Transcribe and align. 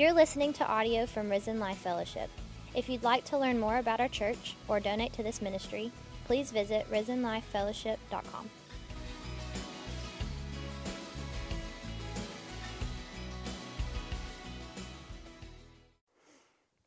You're 0.00 0.14
listening 0.14 0.54
to 0.54 0.66
audio 0.66 1.04
from 1.04 1.28
Risen 1.28 1.60
Life 1.60 1.76
Fellowship. 1.76 2.30
If 2.74 2.88
you'd 2.88 3.02
like 3.02 3.22
to 3.26 3.36
learn 3.36 3.60
more 3.60 3.76
about 3.76 4.00
our 4.00 4.08
church 4.08 4.56
or 4.66 4.80
donate 4.80 5.12
to 5.12 5.22
this 5.22 5.42
ministry, 5.42 5.92
please 6.24 6.50
visit 6.50 6.90
risenlifefellowship.com. 6.90 8.48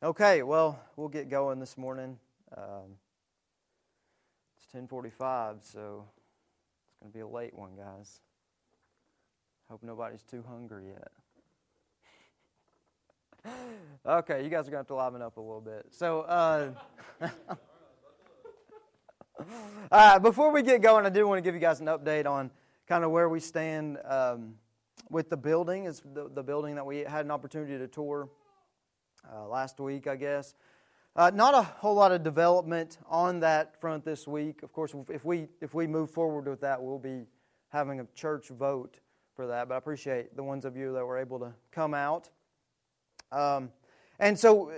Okay, 0.02 0.42
well, 0.42 0.80
we'll 0.96 1.08
get 1.08 1.28
going 1.28 1.60
this 1.60 1.78
morning. 1.78 2.18
Um, 2.56 2.96
it's 4.56 4.66
10:45, 4.74 5.62
so 5.62 6.04
it's 6.88 6.98
going 6.98 7.12
to 7.12 7.16
be 7.16 7.20
a 7.20 7.28
late 7.28 7.54
one, 7.54 7.76
guys. 7.76 8.18
Hope 9.70 9.84
nobody's 9.84 10.24
too 10.24 10.42
hungry 10.42 10.88
yet. 10.88 11.12
Okay, 14.06 14.42
you 14.42 14.50
guys 14.50 14.66
are 14.66 14.70
going 14.70 14.72
to 14.72 14.76
have 14.78 14.86
to 14.86 14.94
liven 14.94 15.22
up 15.22 15.36
a 15.36 15.40
little 15.40 15.60
bit. 15.60 15.86
So, 15.90 16.20
uh, 16.22 16.70
uh, 19.92 20.18
before 20.18 20.52
we 20.52 20.62
get 20.62 20.82
going, 20.82 21.06
I 21.06 21.10
do 21.10 21.26
want 21.26 21.38
to 21.38 21.42
give 21.42 21.54
you 21.54 21.60
guys 21.60 21.80
an 21.80 21.86
update 21.86 22.26
on 22.26 22.50
kind 22.86 23.04
of 23.04 23.10
where 23.10 23.28
we 23.28 23.40
stand 23.40 23.98
um, 24.04 24.54
with 25.10 25.30
the 25.30 25.36
building. 25.36 25.86
It's 25.86 26.00
the, 26.00 26.28
the 26.32 26.42
building 26.42 26.74
that 26.74 26.86
we 26.86 26.98
had 26.98 27.24
an 27.24 27.30
opportunity 27.30 27.78
to 27.78 27.88
tour 27.88 28.28
uh, 29.32 29.46
last 29.46 29.80
week, 29.80 30.06
I 30.06 30.16
guess. 30.16 30.54
Uh, 31.16 31.30
not 31.32 31.54
a 31.54 31.62
whole 31.62 31.94
lot 31.94 32.10
of 32.10 32.24
development 32.24 32.98
on 33.08 33.40
that 33.40 33.80
front 33.80 34.04
this 34.04 34.26
week. 34.26 34.62
Of 34.64 34.72
course, 34.72 34.94
if 35.08 35.24
we 35.24 35.46
if 35.60 35.72
we 35.72 35.86
move 35.86 36.10
forward 36.10 36.48
with 36.48 36.60
that, 36.62 36.82
we'll 36.82 36.98
be 36.98 37.22
having 37.68 38.00
a 38.00 38.06
church 38.16 38.48
vote 38.48 38.98
for 39.36 39.46
that. 39.46 39.68
But 39.68 39.74
I 39.74 39.78
appreciate 39.78 40.34
the 40.34 40.42
ones 40.42 40.64
of 40.64 40.76
you 40.76 40.92
that 40.92 41.06
were 41.06 41.18
able 41.18 41.38
to 41.38 41.52
come 41.70 41.94
out. 41.94 42.30
Um, 43.34 43.70
and 44.18 44.38
so, 44.38 44.70
uh, 44.70 44.74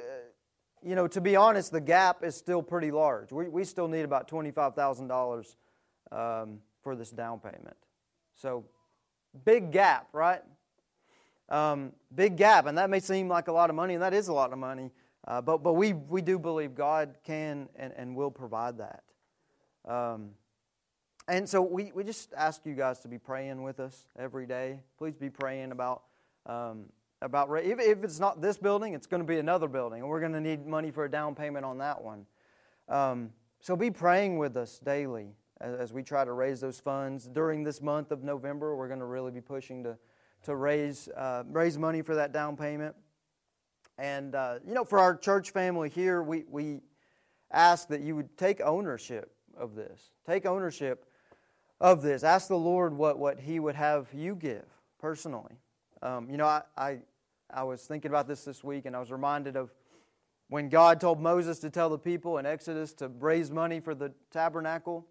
you 0.82 0.94
know, 0.94 1.06
to 1.08 1.20
be 1.20 1.36
honest, 1.36 1.72
the 1.72 1.80
gap 1.80 2.24
is 2.24 2.34
still 2.34 2.62
pretty 2.62 2.90
large. 2.90 3.32
We 3.32 3.48
we 3.48 3.64
still 3.64 3.88
need 3.88 4.02
about 4.02 4.28
twenty 4.28 4.50
five 4.50 4.74
thousand 4.74 5.04
um, 5.04 5.08
dollars 5.08 5.56
for 6.10 6.96
this 6.96 7.10
down 7.10 7.40
payment. 7.40 7.76
So, 8.34 8.64
big 9.44 9.72
gap, 9.72 10.08
right? 10.12 10.42
Um, 11.48 11.92
big 12.14 12.36
gap, 12.36 12.66
and 12.66 12.78
that 12.78 12.90
may 12.90 13.00
seem 13.00 13.28
like 13.28 13.48
a 13.48 13.52
lot 13.52 13.70
of 13.70 13.76
money, 13.76 13.94
and 13.94 14.02
that 14.02 14.14
is 14.14 14.28
a 14.28 14.32
lot 14.32 14.52
of 14.52 14.58
money. 14.58 14.90
Uh, 15.26 15.40
but 15.40 15.62
but 15.62 15.72
we, 15.72 15.92
we 15.92 16.22
do 16.22 16.38
believe 16.38 16.74
God 16.74 17.16
can 17.24 17.68
and, 17.76 17.92
and 17.96 18.14
will 18.16 18.30
provide 18.30 18.78
that. 18.78 19.02
Um, 19.84 20.30
and 21.28 21.48
so 21.48 21.60
we, 21.60 21.90
we 21.92 22.04
just 22.04 22.32
ask 22.36 22.64
you 22.64 22.74
guys 22.74 23.00
to 23.00 23.08
be 23.08 23.18
praying 23.18 23.62
with 23.62 23.80
us 23.80 24.06
every 24.16 24.46
day. 24.46 24.80
Please 24.98 25.16
be 25.16 25.30
praying 25.30 25.72
about 25.72 26.02
um, 26.46 26.86
about 27.22 27.48
if, 27.64 27.80
if 27.80 28.04
it's 28.04 28.20
not 28.20 28.40
this 28.40 28.58
building, 28.58 28.94
it's 28.94 29.06
going 29.06 29.22
to 29.22 29.26
be 29.26 29.38
another 29.38 29.68
building, 29.68 30.00
and 30.00 30.08
we're 30.08 30.20
going 30.20 30.32
to 30.32 30.40
need 30.40 30.66
money 30.66 30.90
for 30.90 31.04
a 31.04 31.10
down 31.10 31.34
payment 31.34 31.64
on 31.64 31.78
that 31.78 32.02
one. 32.02 32.26
Um, 32.88 33.30
so 33.60 33.74
be 33.74 33.90
praying 33.90 34.38
with 34.38 34.56
us 34.56 34.78
daily 34.78 35.28
as, 35.60 35.74
as 35.80 35.92
we 35.92 36.02
try 36.02 36.24
to 36.24 36.32
raise 36.32 36.60
those 36.60 36.78
funds 36.78 37.26
during 37.26 37.64
this 37.64 37.80
month 37.80 38.10
of 38.12 38.22
November. 38.22 38.76
We're 38.76 38.88
going 38.88 39.00
to 39.00 39.06
really 39.06 39.32
be 39.32 39.40
pushing 39.40 39.82
to 39.84 39.96
to 40.44 40.54
raise 40.54 41.08
uh, 41.08 41.42
raise 41.48 41.78
money 41.78 42.02
for 42.02 42.14
that 42.14 42.32
down 42.32 42.56
payment. 42.56 42.94
And, 43.98 44.34
uh, 44.34 44.58
you 44.66 44.74
know, 44.74 44.84
for 44.84 44.98
our 44.98 45.16
church 45.16 45.50
family 45.50 45.88
here, 45.88 46.22
we, 46.22 46.44
we 46.48 46.80
ask 47.50 47.88
that 47.88 48.02
you 48.02 48.14
would 48.14 48.36
take 48.36 48.60
ownership 48.60 49.32
of 49.56 49.74
this. 49.74 50.10
Take 50.26 50.44
ownership 50.44 51.06
of 51.80 52.02
this. 52.02 52.22
Ask 52.22 52.48
the 52.48 52.58
Lord 52.58 52.92
what, 52.92 53.18
what 53.18 53.40
He 53.40 53.58
would 53.58 53.74
have 53.74 54.08
you 54.12 54.34
give 54.34 54.66
personally. 54.98 55.54
Um, 56.06 56.30
you 56.30 56.36
know, 56.36 56.46
I, 56.46 56.62
I, 56.76 56.98
I 57.52 57.64
was 57.64 57.82
thinking 57.82 58.12
about 58.12 58.28
this 58.28 58.44
this 58.44 58.62
week, 58.62 58.86
and 58.86 58.94
I 58.94 59.00
was 59.00 59.10
reminded 59.10 59.56
of 59.56 59.72
when 60.48 60.68
God 60.68 61.00
told 61.00 61.20
Moses 61.20 61.58
to 61.60 61.70
tell 61.70 61.90
the 61.90 61.98
people 61.98 62.38
in 62.38 62.46
Exodus 62.46 62.92
to 62.94 63.08
raise 63.08 63.50
money 63.50 63.80
for 63.80 63.92
the 63.92 64.12
tabernacle. 64.30 65.04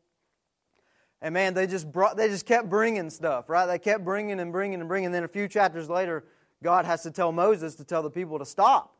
And 1.21 1.33
man, 1.33 1.53
they 1.53 1.67
just 1.67 1.91
brought, 1.91 2.15
they 2.15 2.29
just 2.29 2.45
kept 2.45 2.69
bringing 2.69 3.09
stuff, 3.09 3.49
right? 3.49 3.65
They 3.65 3.77
kept 3.77 4.05
bringing 4.05 4.39
and 4.39 4.53
bringing 4.53 4.79
and 4.79 4.87
bringing. 4.87 5.07
And 5.07 5.15
then 5.15 5.25
a 5.25 5.27
few 5.27 5.49
chapters 5.49 5.89
later, 5.89 6.23
God 6.63 6.85
has 6.85 7.03
to 7.03 7.11
tell 7.11 7.33
Moses 7.33 7.75
to 7.75 7.83
tell 7.83 8.01
the 8.01 8.09
people 8.09 8.39
to 8.39 8.45
stop. 8.45 8.95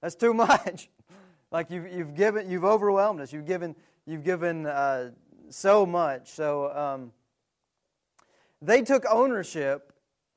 That's 0.00 0.14
too 0.14 0.32
much. 0.48 0.88
like 1.50 1.68
you've, 1.72 1.92
you've 1.92 2.14
given, 2.14 2.48
you've 2.48 2.64
overwhelmed 2.64 3.20
us. 3.20 3.32
You've 3.32 3.46
given, 3.46 3.74
you've 4.06 4.22
given 4.22 4.66
uh, 4.66 5.10
so 5.48 5.84
much. 5.84 6.28
So 6.28 6.70
um, 6.72 7.12
they 8.62 8.82
took 8.82 9.04
ownership 9.10 9.90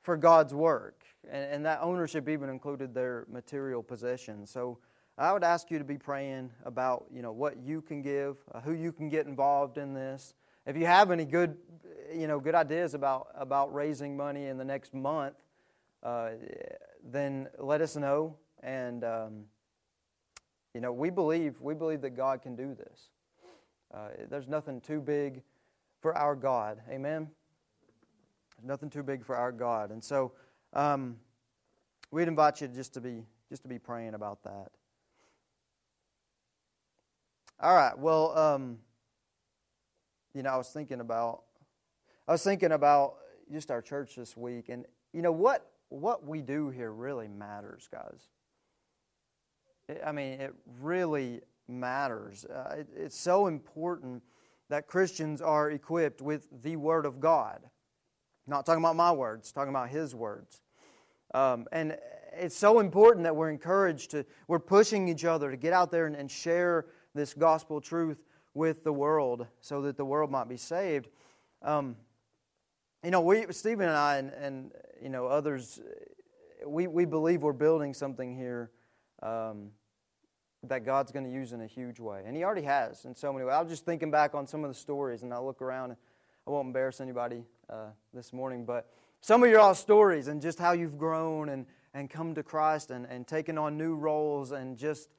for 0.03 0.18
God's 0.18 0.53
work, 0.53 1.03
and, 1.29 1.44
and 1.51 1.66
that 1.66 1.79
ownership 1.81 2.29
even 2.29 2.50
included 2.50 2.94
their 2.94 3.25
material 3.29 3.84
possessions. 3.84 4.50
So 4.50 4.79
I 5.17 5.31
would 5.31 5.44
ask 5.44 5.69
you 5.69 5.78
to 5.78 5.84
be 5.84 5.97
praying 5.97 6.51
about, 6.66 7.06
you 7.13 7.22
know, 7.22 7.31
what 7.31 7.57
you 7.57 7.81
can 7.81 8.01
give, 8.01 8.38
uh, 8.53 8.61
who 8.61 8.73
you 8.73 8.91
can 8.91 9.09
get 9.09 9.28
involved 9.28 9.78
in 9.78 9.94
this. 9.94 10.34
If 10.66 10.75
you 10.78 10.85
have 10.85 11.11
any 11.11 11.25
good, 11.25 11.57
you 12.13 12.28
know, 12.28 12.39
good 12.39 12.56
ideas 12.56 12.94
about 12.94 13.28
about 13.35 13.73
raising 13.73 14.16
money 14.16 14.47
in 14.47 14.57
the 14.57 14.66
next 14.66 14.94
month, 14.94 15.35
uh, 16.01 16.31
then 17.03 17.47
let 17.59 17.81
us 17.81 17.95
know. 17.95 18.38
And 18.61 19.03
um, 19.03 19.44
you 20.73 20.81
know, 20.81 20.91
we 20.91 21.09
believe 21.09 21.59
we 21.61 21.73
believe 21.73 22.01
that 22.01 22.11
God 22.11 22.41
can 22.41 22.55
do 22.55 22.73
this. 22.73 23.09
Uh, 23.94 24.07
there's 24.29 24.47
nothing 24.47 24.81
too 24.81 25.00
big 25.00 25.44
for 26.01 26.17
our 26.17 26.35
God. 26.35 26.81
Amen. 26.90 27.29
Nothing 28.63 28.90
too 28.90 29.03
big 29.03 29.23
for 29.23 29.35
our 29.35 29.51
God. 29.51 29.91
And 29.91 30.03
so, 30.03 30.31
um, 30.73 31.17
we'd 32.11 32.28
invite 32.28 32.61
you 32.61 32.67
just 32.67 32.94
to 32.95 33.01
be 33.01 33.23
just 33.50 33.63
to 33.63 33.69
be 33.69 33.79
praying 33.79 34.13
about 34.13 34.44
that. 34.44 34.69
All 37.59 37.75
right. 37.75 37.97
Well, 37.97 38.38
um, 38.38 38.79
you 40.34 40.44
know, 40.44 40.50
I 40.50 40.57
was 40.57 40.69
thinking 40.69 41.00
about 41.00 41.44
I 42.28 42.31
was 42.31 42.44
thinking 42.44 42.72
about 42.72 43.16
just 43.51 43.72
our 43.72 43.81
church 43.81 44.16
this 44.16 44.35
week, 44.35 44.69
and 44.69 44.85
you 45.13 45.22
know 45.22 45.31
what 45.31 45.72
what 45.89 46.25
we 46.25 46.41
do 46.41 46.69
here 46.69 46.91
really 46.91 47.28
matters, 47.28 47.88
guys. 47.91 48.29
I 50.03 50.11
mean, 50.11 50.40
it 50.40 50.53
really 50.81 51.41
matters. 51.67 52.45
Uh, 52.45 52.75
it, 52.79 52.88
it's 52.95 53.17
so 53.17 53.47
important 53.47 54.23
that 54.69 54.88
Christians 54.88 55.41
are 55.41 55.72
equipped 55.72 56.22
with 56.22 56.47
the 56.63 56.78
Word 56.78 57.05
of 57.05 57.19
God. 57.19 57.61
Not 58.47 58.65
talking 58.65 58.83
about 58.83 58.95
my 58.95 59.11
words, 59.11 59.51
talking 59.51 59.69
about 59.69 59.89
His 59.89 60.13
words. 60.13 60.61
Um, 61.33 61.65
and 61.71 61.97
it's 62.33 62.55
so 62.55 62.79
important 62.79 63.23
that 63.23 63.35
we're 63.35 63.49
encouraged 63.49 64.11
to, 64.11 64.25
we're 64.47 64.59
pushing 64.59 65.07
each 65.07 65.25
other 65.25 65.51
to 65.51 65.57
get 65.57 65.73
out 65.73 65.91
there 65.91 66.05
and, 66.07 66.15
and 66.15 66.29
share 66.29 66.85
this 67.13 67.33
gospel 67.33 67.79
truth 67.79 68.23
with 68.53 68.83
the 68.83 68.93
world 68.93 69.47
so 69.61 69.81
that 69.83 69.97
the 69.97 70.05
world 70.05 70.29
might 70.29 70.49
be 70.49 70.57
saved. 70.57 71.09
Um, 71.61 71.95
you 73.03 73.11
know, 73.11 73.21
we, 73.21 73.45
Stephen 73.51 73.87
and 73.87 73.97
I, 73.97 74.17
and, 74.17 74.31
and 74.31 74.71
you 75.01 75.09
know, 75.09 75.27
others, 75.27 75.79
we, 76.65 76.87
we 76.87 77.05
believe 77.05 77.41
we're 77.41 77.53
building 77.53 77.93
something 77.93 78.35
here 78.35 78.71
um, 79.21 79.69
that 80.63 80.85
God's 80.85 81.11
going 81.11 81.25
to 81.25 81.31
use 81.31 81.51
in 81.51 81.61
a 81.61 81.67
huge 81.67 81.99
way. 81.99 82.23
And 82.25 82.35
He 82.35 82.43
already 82.43 82.61
has 82.63 83.05
in 83.05 83.15
so 83.15 83.33
many 83.33 83.45
ways. 83.45 83.53
I 83.53 83.61
was 83.61 83.69
just 83.69 83.85
thinking 83.85 84.11
back 84.11 84.35
on 84.35 84.47
some 84.47 84.63
of 84.63 84.69
the 84.69 84.75
stories, 84.75 85.23
and 85.23 85.33
I 85.33 85.39
look 85.39 85.61
around, 85.61 85.95
I 86.47 86.51
won't 86.51 86.67
embarrass 86.67 87.01
anybody 87.01 87.43
uh, 87.69 87.87
this 88.13 88.33
morning, 88.33 88.65
but 88.65 88.89
some 89.21 89.43
of 89.43 89.49
your 89.49 89.59
all 89.59 89.75
stories 89.75 90.27
and 90.27 90.41
just 90.41 90.59
how 90.59 90.73
you've 90.73 90.97
grown 90.97 91.49
and, 91.49 91.65
and 91.93 92.09
come 92.09 92.35
to 92.35 92.43
Christ 92.43 92.91
and, 92.91 93.05
and 93.05 93.27
taken 93.27 93.57
on 93.57 93.77
new 93.77 93.95
roles 93.95 94.51
and 94.51 94.77
just 94.77 95.09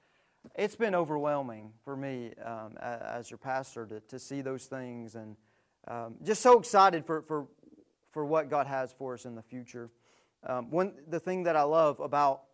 it's 0.55 0.77
been 0.77 0.95
overwhelming 0.95 1.73
for 1.85 1.97
me 1.97 2.33
um, 2.45 2.77
as 2.81 3.31
your 3.31 3.39
pastor 3.39 3.87
to, 3.87 4.01
to 4.01 4.19
see 4.19 4.43
those 4.43 4.67
things 4.67 5.15
and 5.15 5.37
um, 5.89 6.17
just 6.23 6.43
so 6.43 6.59
excited 6.59 7.07
for, 7.07 7.23
for 7.23 7.47
for 8.15 8.25
what 8.25 8.49
God 8.49 8.69
has 8.69 8.93
for 8.93 9.15
us 9.15 9.27
in 9.27 9.35
the 9.35 9.43
future. 9.43 9.91
Um, 10.47 10.71
one, 10.71 10.93
the 11.09 11.19
thing 11.19 11.43
that 11.43 11.57
I 11.57 11.63
love 11.63 11.99
about, 11.99 12.45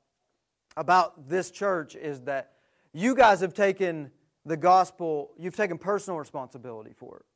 about 0.77 1.29
this 1.29 1.51
church 1.51 1.95
is 1.95 2.23
that 2.23 2.53
you 2.95 3.15
guys 3.15 3.43
have 3.43 3.53
taken 3.53 4.11
the 4.47 4.57
gospel, 4.57 5.33
you've 5.39 5.55
taken 5.55 5.77
personal 5.77 6.19
responsibility 6.19 6.93
for 6.97 7.19
it. 7.19 7.27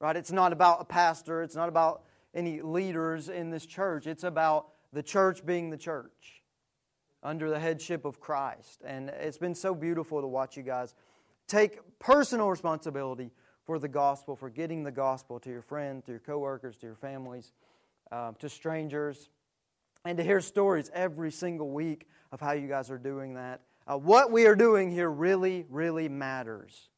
Right? 0.00 0.16
It's 0.16 0.32
not 0.32 0.52
about 0.52 0.80
a 0.80 0.84
pastor, 0.84 1.42
it's 1.42 1.54
not 1.54 1.68
about 1.68 2.02
any 2.34 2.62
leaders 2.62 3.28
in 3.28 3.50
this 3.50 3.66
church. 3.66 4.06
It's 4.06 4.24
about 4.24 4.68
the 4.92 5.02
church 5.02 5.44
being 5.44 5.70
the 5.70 5.76
church 5.76 6.42
under 7.22 7.50
the 7.50 7.58
headship 7.58 8.04
of 8.04 8.18
Christ. 8.18 8.82
And 8.84 9.10
it's 9.10 9.38
been 9.38 9.54
so 9.54 9.74
beautiful 9.74 10.20
to 10.20 10.26
watch 10.26 10.56
you 10.56 10.62
guys 10.62 10.94
take 11.46 11.80
personal 11.98 12.48
responsibility 12.48 13.30
for 13.66 13.78
the 13.78 13.88
gospel, 13.88 14.36
for 14.36 14.48
getting 14.48 14.84
the 14.84 14.92
gospel 14.92 15.38
to 15.40 15.50
your 15.50 15.62
friends, 15.62 16.04
to 16.06 16.12
your 16.12 16.20
coworkers, 16.20 16.76
to 16.78 16.86
your 16.86 16.94
families 16.94 17.52
um, 18.12 18.34
to 18.38 18.48
strangers, 18.48 19.28
and 20.04 20.16
to 20.18 20.24
hear 20.24 20.40
stories 20.40 20.90
every 20.94 21.30
single 21.30 21.70
week 21.70 22.08
of 22.32 22.40
how 22.40 22.52
you 22.52 22.68
guys 22.68 22.90
are 22.90 22.98
doing 22.98 23.34
that. 23.34 23.60
Uh, 23.86 23.96
what 23.96 24.30
we 24.30 24.46
are 24.46 24.56
doing 24.56 24.90
here 24.90 25.10
really, 25.10 25.66
really 25.68 26.08
matters. 26.08 26.89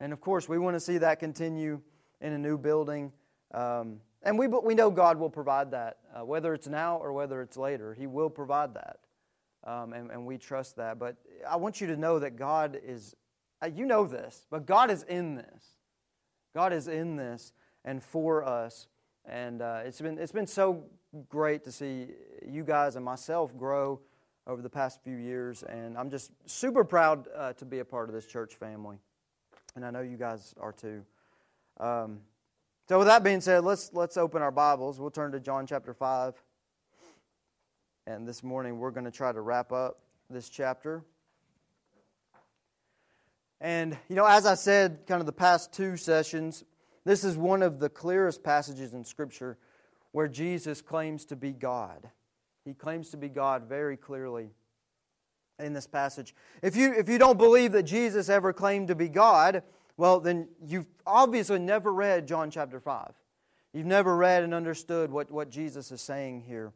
And 0.00 0.12
of 0.12 0.20
course, 0.20 0.48
we 0.48 0.58
want 0.58 0.76
to 0.76 0.80
see 0.80 0.98
that 0.98 1.18
continue 1.20 1.80
in 2.20 2.32
a 2.32 2.38
new 2.38 2.58
building. 2.58 3.12
Um, 3.52 4.00
and 4.22 4.38
we, 4.38 4.46
we 4.46 4.74
know 4.74 4.90
God 4.90 5.18
will 5.18 5.30
provide 5.30 5.70
that, 5.72 5.98
uh, 6.14 6.24
whether 6.24 6.54
it's 6.54 6.66
now 6.68 6.96
or 6.98 7.12
whether 7.12 7.40
it's 7.42 7.56
later. 7.56 7.94
He 7.94 8.06
will 8.06 8.30
provide 8.30 8.74
that. 8.74 8.98
um, 9.64 9.92
and, 9.92 10.10
and 10.10 10.24
we 10.26 10.38
trust 10.38 10.76
that. 10.76 10.98
But 10.98 11.16
I 11.48 11.56
want 11.56 11.80
you 11.80 11.86
to 11.88 11.96
know 11.96 12.18
that 12.18 12.36
God 12.36 12.78
is, 12.82 13.14
uh, 13.62 13.66
you 13.66 13.86
know 13.86 14.06
this, 14.06 14.46
but 14.50 14.66
God 14.66 14.90
is 14.90 15.02
in 15.04 15.34
this. 15.34 15.76
God 16.54 16.72
is 16.72 16.88
in 16.88 17.16
this 17.16 17.52
and 17.84 18.02
for 18.02 18.44
us. 18.44 18.88
And 19.26 19.60
uh, 19.60 19.80
it's, 19.84 20.00
been, 20.00 20.18
it's 20.18 20.32
been 20.32 20.46
so 20.46 20.84
great 21.28 21.64
to 21.64 21.72
see 21.72 22.08
you 22.46 22.64
guys 22.64 22.96
and 22.96 23.04
myself 23.04 23.56
grow 23.56 24.00
over 24.46 24.62
the 24.62 24.70
past 24.70 25.02
few 25.02 25.16
years. 25.16 25.62
And 25.62 25.98
I'm 25.98 26.10
just 26.10 26.30
super 26.46 26.84
proud 26.84 27.28
uh, 27.36 27.52
to 27.54 27.64
be 27.64 27.80
a 27.80 27.84
part 27.84 28.08
of 28.08 28.14
this 28.14 28.24
church 28.26 28.54
family. 28.54 28.98
And 29.78 29.86
I 29.86 29.90
know 29.92 30.00
you 30.00 30.16
guys 30.16 30.56
are 30.58 30.72
too. 30.72 31.04
Um, 31.78 32.18
so, 32.88 32.98
with 32.98 33.06
that 33.06 33.22
being 33.22 33.40
said, 33.40 33.62
let's, 33.62 33.92
let's 33.92 34.16
open 34.16 34.42
our 34.42 34.50
Bibles. 34.50 34.98
We'll 34.98 35.12
turn 35.12 35.30
to 35.30 35.38
John 35.38 35.68
chapter 35.68 35.94
5. 35.94 36.34
And 38.08 38.26
this 38.26 38.42
morning 38.42 38.80
we're 38.80 38.90
going 38.90 39.04
to 39.04 39.12
try 39.12 39.30
to 39.30 39.40
wrap 39.40 39.70
up 39.70 40.00
this 40.28 40.48
chapter. 40.48 41.04
And, 43.60 43.96
you 44.08 44.16
know, 44.16 44.26
as 44.26 44.46
I 44.46 44.56
said, 44.56 45.06
kind 45.06 45.20
of 45.20 45.26
the 45.26 45.32
past 45.32 45.72
two 45.72 45.96
sessions, 45.96 46.64
this 47.04 47.22
is 47.22 47.36
one 47.36 47.62
of 47.62 47.78
the 47.78 47.88
clearest 47.88 48.42
passages 48.42 48.94
in 48.94 49.04
Scripture 49.04 49.58
where 50.10 50.26
Jesus 50.26 50.82
claims 50.82 51.24
to 51.26 51.36
be 51.36 51.52
God. 51.52 52.10
He 52.64 52.74
claims 52.74 53.10
to 53.10 53.16
be 53.16 53.28
God 53.28 53.68
very 53.68 53.96
clearly 53.96 54.50
in 55.58 55.72
this 55.72 55.86
passage. 55.86 56.34
If 56.62 56.76
you, 56.76 56.92
if 56.92 57.08
you 57.08 57.18
don't 57.18 57.38
believe 57.38 57.72
that 57.72 57.82
Jesus 57.84 58.28
ever 58.28 58.52
claimed 58.52 58.88
to 58.88 58.94
be 58.94 59.08
God, 59.08 59.62
well, 59.96 60.20
then 60.20 60.48
you've 60.64 60.86
obviously 61.06 61.58
never 61.58 61.92
read 61.92 62.26
John 62.26 62.50
chapter 62.50 62.78
5. 62.78 63.12
You've 63.72 63.86
never 63.86 64.16
read 64.16 64.44
and 64.44 64.54
understood 64.54 65.10
what, 65.10 65.30
what 65.30 65.50
Jesus 65.50 65.92
is 65.92 66.00
saying 66.00 66.42
here. 66.42 66.72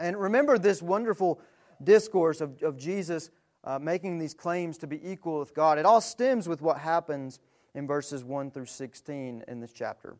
And 0.00 0.16
remember 0.16 0.58
this 0.58 0.82
wonderful 0.82 1.40
discourse 1.82 2.40
of, 2.40 2.62
of 2.62 2.76
Jesus 2.76 3.30
uh, 3.64 3.78
making 3.78 4.18
these 4.18 4.34
claims 4.34 4.78
to 4.78 4.86
be 4.86 5.00
equal 5.08 5.38
with 5.38 5.54
God. 5.54 5.78
It 5.78 5.86
all 5.86 6.00
stems 6.00 6.48
with 6.48 6.62
what 6.62 6.78
happens 6.78 7.40
in 7.74 7.86
verses 7.86 8.24
1 8.24 8.50
through 8.50 8.66
16 8.66 9.44
in 9.46 9.60
this 9.60 9.72
chapter. 9.72 10.16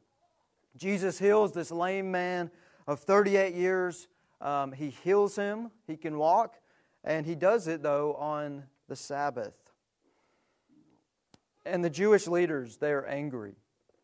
Jesus 0.76 1.18
heals 1.18 1.52
this 1.52 1.70
lame 1.70 2.10
man 2.10 2.50
of 2.86 3.00
38 3.00 3.54
years. 3.54 4.08
Um, 4.40 4.72
he 4.72 4.90
heals 4.90 5.36
him, 5.36 5.70
he 5.86 5.96
can 5.96 6.18
walk, 6.18 6.56
and 7.06 7.24
he 7.24 7.36
does 7.36 7.68
it, 7.68 7.82
though, 7.82 8.14
on 8.14 8.64
the 8.88 8.96
Sabbath. 8.96 9.54
And 11.64 11.84
the 11.84 11.90
Jewish 11.90 12.26
leaders, 12.26 12.76
they're 12.76 13.08
angry. 13.08 13.54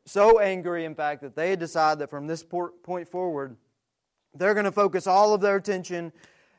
So 0.07 0.39
angry, 0.39 0.85
in 0.85 0.95
fact, 0.95 1.21
that 1.23 1.37
they 1.37 1.55
decide 1.57 1.99
that 1.99 2.11
from 2.11 2.27
this 2.27 2.45
point 2.45 3.09
forward, 3.09 3.57
they're 4.35 4.55
going 4.55 4.65
to 4.65 4.73
focus 4.73 5.07
all 5.07 5.35
of 5.35 5.41
their 5.41 5.57
attention 5.57 6.13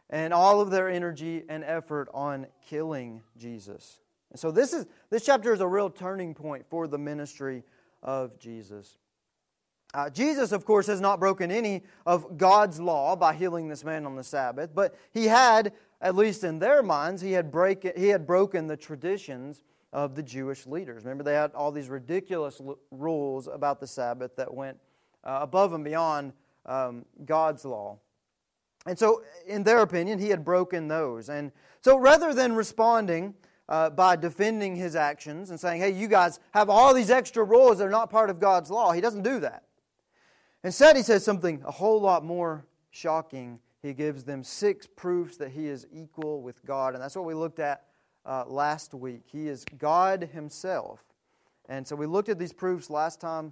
and 0.10 0.34
all 0.34 0.62
of 0.62 0.69
their 0.69 0.90
energy 0.90 1.44
and 1.50 1.63
effort 1.63 2.07
on 2.13 2.45
killing 2.68 3.22
Jesus. 3.38 4.00
And 4.31 4.40
so 4.40 4.51
this 4.51 4.74
is 4.74 4.86
this 5.10 5.25
chapter 5.25 5.54
is 5.54 5.62
a 5.62 5.68
real 5.68 5.90
turning 5.90 6.34
point 6.34 6.66
for 6.69 6.88
the 6.88 6.98
ministry 6.98 7.63
of 8.01 8.38
Jesus. 8.40 8.98
Uh, 9.94 10.10
Jesus, 10.10 10.51
of 10.51 10.66
course, 10.66 10.88
has 10.88 11.00
not 11.00 11.19
broken 11.19 11.51
any 11.51 11.84
of 12.06 12.38
God's 12.38 12.80
law 12.80 13.16
by 13.16 13.34
healing 13.36 13.68
this 13.68 13.84
man 13.84 14.07
on 14.07 14.16
the 14.16 14.24
Sabbath, 14.24 14.72
but 14.74 14.95
he 15.12 15.25
had, 15.25 15.72
at 16.03 16.15
least 16.15 16.44
in 16.44 16.59
their 16.59 16.83
minds, 16.83 17.21
he 17.21 17.31
had, 17.31 17.50
break, 17.50 17.97
he 17.97 18.09
had 18.09 18.27
broken 18.27 18.67
the 18.67 18.75
traditions 18.77 19.63
of 19.94 20.15
the 20.15 20.21
Jewish 20.21 20.67
leaders. 20.67 21.05
Remember, 21.05 21.23
they 21.23 21.33
had 21.33 21.53
all 21.53 21.71
these 21.71 21.88
ridiculous 21.88 22.59
l- 22.59 22.77
rules 22.91 23.47
about 23.47 23.79
the 23.79 23.88
Sabbath 23.88 24.35
that 24.35 24.53
went 24.53 24.77
uh, 25.23 25.39
above 25.41 25.71
and 25.71 25.83
beyond 25.83 26.33
um, 26.65 27.05
God's 27.23 27.63
law. 27.63 28.00
And 28.85 29.00
so, 29.00 29.23
in 29.47 29.63
their 29.63 29.79
opinion, 29.79 30.19
he 30.19 30.27
had 30.27 30.44
broken 30.44 30.89
those. 30.89 31.29
And 31.29 31.53
so, 31.81 31.97
rather 31.97 32.33
than 32.33 32.53
responding 32.53 33.33
uh, 33.69 33.89
by 33.89 34.17
defending 34.17 34.75
his 34.75 34.97
actions 34.97 35.51
and 35.51 35.59
saying, 35.59 35.79
hey, 35.79 35.91
you 35.91 36.09
guys 36.09 36.41
have 36.53 36.69
all 36.69 36.94
these 36.94 37.09
extra 37.09 37.45
rules 37.45 37.77
that 37.77 37.88
are 37.88 37.91
not 37.91 38.09
part 38.09 38.29
of 38.29 38.41
God's 38.41 38.69
law, 38.69 38.91
he 38.91 38.99
doesn't 38.99 39.23
do 39.23 39.39
that. 39.39 39.63
Instead, 40.65 40.97
he 40.97 41.01
says 41.01 41.23
something 41.23 41.63
a 41.65 41.71
whole 41.71 42.01
lot 42.01 42.25
more 42.25 42.65
shocking. 42.91 43.59
He 43.83 43.94
gives 43.94 44.24
them 44.24 44.44
six 44.44 44.88
proofs 44.88 45.35
that 45.38 45.51
he 45.51 45.68
is 45.68 45.85
equal 45.94 46.41
with 46.41 46.65
God. 46.65 46.94
And 46.94 47.03
that's 47.03 47.18
what 47.18 47.25
we 47.25 47.33
looked 47.33 47.59
at 47.59 47.83
uh, 48.25 48.45
last 48.47 48.94
week. 48.94 49.24
He 49.25 49.50
is 49.50 49.65
God 49.77 50.30
himself. 50.33 51.03
And 51.68 51.85
so 51.85 51.95
we 51.95 52.06
looked 52.06 52.30
at 52.30 52.39
these 52.39 52.53
proofs 52.53 52.89
last 52.89 53.19
time. 53.19 53.51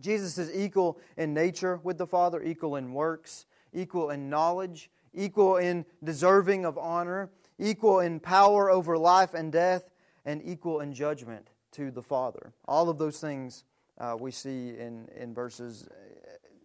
Jesus 0.00 0.38
is 0.38 0.52
equal 0.52 0.98
in 1.16 1.32
nature 1.32 1.80
with 1.84 1.98
the 1.98 2.06
Father, 2.06 2.42
equal 2.42 2.74
in 2.74 2.92
works, 2.92 3.46
equal 3.72 4.10
in 4.10 4.28
knowledge, 4.28 4.90
equal 5.14 5.56
in 5.56 5.86
deserving 6.02 6.66
of 6.66 6.76
honor, 6.76 7.30
equal 7.58 8.00
in 8.00 8.18
power 8.18 8.70
over 8.70 8.98
life 8.98 9.34
and 9.34 9.52
death, 9.52 9.88
and 10.24 10.42
equal 10.44 10.80
in 10.80 10.92
judgment 10.92 11.50
to 11.70 11.92
the 11.92 12.02
Father. 12.02 12.52
All 12.66 12.88
of 12.88 12.98
those 12.98 13.20
things 13.20 13.62
uh, 13.98 14.16
we 14.18 14.32
see 14.32 14.70
in, 14.70 15.08
in 15.16 15.32
verses 15.32 15.86
uh, 15.88 15.94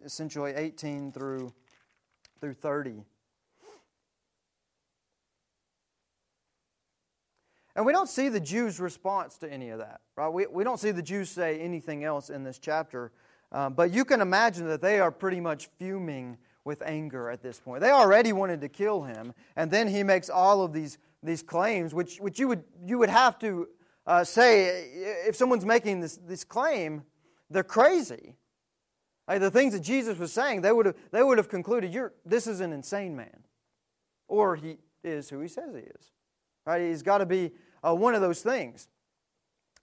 essentially 0.03 0.53
18 0.55 1.11
through, 1.11 1.53
through 2.39 2.55
30. 2.55 3.03
And 7.75 7.85
we 7.85 7.93
don't 7.93 8.09
see 8.09 8.29
the 8.29 8.39
Jews' 8.39 8.79
response 8.79 9.37
to 9.37 9.51
any 9.51 9.69
of 9.69 9.79
that, 9.79 10.01
right? 10.17 10.27
We, 10.27 10.47
we 10.47 10.63
don't 10.63 10.79
see 10.79 10.91
the 10.91 11.01
Jews 11.01 11.29
say 11.29 11.59
anything 11.59 12.03
else 12.03 12.29
in 12.29 12.43
this 12.43 12.59
chapter. 12.59 13.11
Um, 13.51 13.73
but 13.73 13.91
you 13.91 14.05
can 14.05 14.21
imagine 14.21 14.67
that 14.67 14.81
they 14.81 14.99
are 14.99 15.11
pretty 15.11 15.39
much 15.39 15.69
fuming 15.79 16.37
with 16.65 16.81
anger 16.81 17.29
at 17.29 17.41
this 17.41 17.59
point. 17.59 17.81
They 17.81 17.91
already 17.91 18.33
wanted 18.33 18.61
to 18.61 18.69
kill 18.69 19.03
him, 19.03 19.33
and 19.55 19.71
then 19.71 19.87
he 19.87 20.03
makes 20.03 20.29
all 20.29 20.63
of 20.63 20.73
these, 20.73 20.97
these 21.23 21.41
claims, 21.41 21.93
which, 21.93 22.17
which 22.17 22.37
you, 22.37 22.47
would, 22.47 22.63
you 22.85 22.97
would 22.99 23.09
have 23.09 23.39
to 23.39 23.69
uh, 24.05 24.23
say 24.23 24.67
if 25.27 25.35
someone's 25.35 25.65
making 25.65 26.01
this, 26.01 26.17
this 26.17 26.43
claim, 26.43 27.03
they're 27.49 27.63
crazy. 27.63 28.35
Like 29.29 29.41
the 29.41 29.51
things 29.51 29.73
that 29.73 29.81
Jesus 29.81 30.17
was 30.17 30.33
saying, 30.33 30.61
they 30.61 30.71
would 30.71 30.87
have, 30.87 30.95
they 31.11 31.21
would 31.21 31.37
have 31.37 31.49
concluded, 31.49 31.93
You're, 31.93 32.13
this 32.25 32.47
is 32.47 32.61
an 32.61 32.73
insane 32.73 33.15
man. 33.15 33.43
Or 34.27 34.55
he 34.55 34.77
is 35.03 35.29
who 35.29 35.39
he 35.39 35.47
says 35.47 35.75
he 35.75 35.81
is. 35.81 36.11
Right? 36.65 36.81
He's 36.81 37.03
got 37.03 37.19
to 37.19 37.27
be 37.27 37.51
uh, 37.87 37.93
one 37.93 38.15
of 38.15 38.21
those 38.21 38.41
things. 38.41 38.87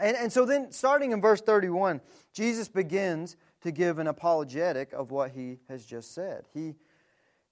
And, 0.00 0.16
and 0.16 0.32
so 0.32 0.44
then, 0.44 0.72
starting 0.72 1.12
in 1.12 1.20
verse 1.20 1.40
31, 1.40 2.00
Jesus 2.34 2.68
begins 2.68 3.36
to 3.62 3.70
give 3.70 4.00
an 4.00 4.08
apologetic 4.08 4.92
of 4.92 5.12
what 5.12 5.30
he 5.30 5.58
has 5.68 5.86
just 5.86 6.12
said. 6.12 6.44
He, 6.52 6.74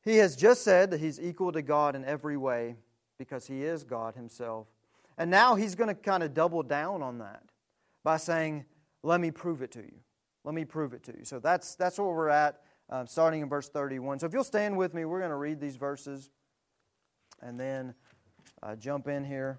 he 0.02 0.16
has 0.16 0.36
just 0.36 0.62
said 0.62 0.90
that 0.90 1.00
he's 1.00 1.20
equal 1.20 1.52
to 1.52 1.62
God 1.62 1.94
in 1.94 2.04
every 2.04 2.36
way 2.36 2.76
because 3.18 3.46
he 3.46 3.62
is 3.62 3.84
God 3.84 4.16
himself. 4.16 4.66
And 5.16 5.30
now 5.30 5.54
he's 5.54 5.76
going 5.76 5.88
to 5.88 5.94
kind 5.94 6.24
of 6.24 6.34
double 6.34 6.64
down 6.64 7.02
on 7.02 7.18
that 7.18 7.44
by 8.02 8.16
saying, 8.16 8.64
Let 9.04 9.20
me 9.20 9.30
prove 9.30 9.62
it 9.62 9.70
to 9.72 9.80
you. 9.80 10.00
Let 10.44 10.54
me 10.54 10.64
prove 10.64 10.92
it 10.92 11.02
to 11.04 11.12
you. 11.18 11.24
So 11.24 11.40
that's, 11.40 11.74
that's 11.74 11.98
where 11.98 12.08
we're 12.08 12.28
at, 12.28 12.60
uh, 12.90 13.06
starting 13.06 13.40
in 13.40 13.48
verse 13.48 13.68
31. 13.68 14.18
So 14.18 14.26
if 14.26 14.32
you'll 14.32 14.44
stand 14.44 14.76
with 14.76 14.92
me, 14.94 15.04
we're 15.04 15.20
going 15.20 15.30
to 15.30 15.36
read 15.36 15.58
these 15.58 15.76
verses 15.76 16.30
and 17.40 17.58
then 17.58 17.94
uh, 18.62 18.76
jump 18.76 19.08
in 19.08 19.24
here. 19.24 19.58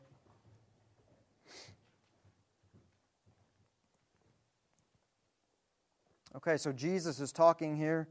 Okay, 6.35 6.57
so 6.57 6.73
Jesus 6.73 7.21
is 7.21 7.31
talking 7.31 7.77
here, 7.77 8.09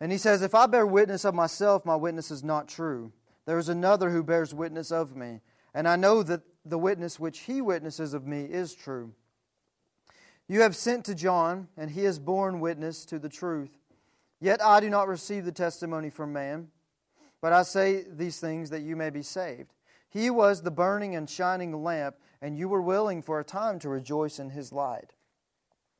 and 0.00 0.12
he 0.12 0.18
says, 0.18 0.40
If 0.40 0.54
I 0.54 0.66
bear 0.66 0.86
witness 0.86 1.24
of 1.24 1.34
myself, 1.34 1.84
my 1.84 1.96
witness 1.96 2.30
is 2.30 2.44
not 2.44 2.68
true. 2.68 3.12
There 3.44 3.58
is 3.58 3.68
another 3.68 4.10
who 4.10 4.22
bears 4.22 4.54
witness 4.54 4.92
of 4.92 5.16
me, 5.16 5.40
and 5.74 5.88
I 5.88 5.96
know 5.96 6.22
that 6.22 6.42
the 6.64 6.78
witness 6.78 7.18
which 7.18 7.40
he 7.40 7.60
witnesses 7.60 8.14
of 8.14 8.24
me 8.24 8.42
is 8.44 8.72
true. 8.72 9.12
You 10.48 10.62
have 10.62 10.76
sent 10.76 11.04
to 11.06 11.14
John, 11.14 11.68
and 11.76 11.90
he 11.90 12.04
has 12.04 12.18
borne 12.18 12.60
witness 12.60 13.04
to 13.06 13.18
the 13.18 13.28
truth. 13.28 13.78
Yet 14.40 14.64
I 14.64 14.80
do 14.80 14.88
not 14.88 15.08
receive 15.08 15.44
the 15.44 15.52
testimony 15.52 16.10
from 16.10 16.32
man, 16.32 16.68
but 17.40 17.52
I 17.52 17.62
say 17.62 18.04
these 18.08 18.38
things 18.38 18.70
that 18.70 18.82
you 18.82 18.94
may 18.94 19.10
be 19.10 19.22
saved. 19.22 19.72
He 20.08 20.30
was 20.30 20.62
the 20.62 20.70
burning 20.70 21.16
and 21.16 21.28
shining 21.28 21.82
lamp, 21.82 22.16
and 22.40 22.56
you 22.56 22.68
were 22.68 22.82
willing 22.82 23.22
for 23.22 23.40
a 23.40 23.44
time 23.44 23.78
to 23.80 23.88
rejoice 23.88 24.38
in 24.38 24.50
his 24.50 24.72
light. 24.72 25.14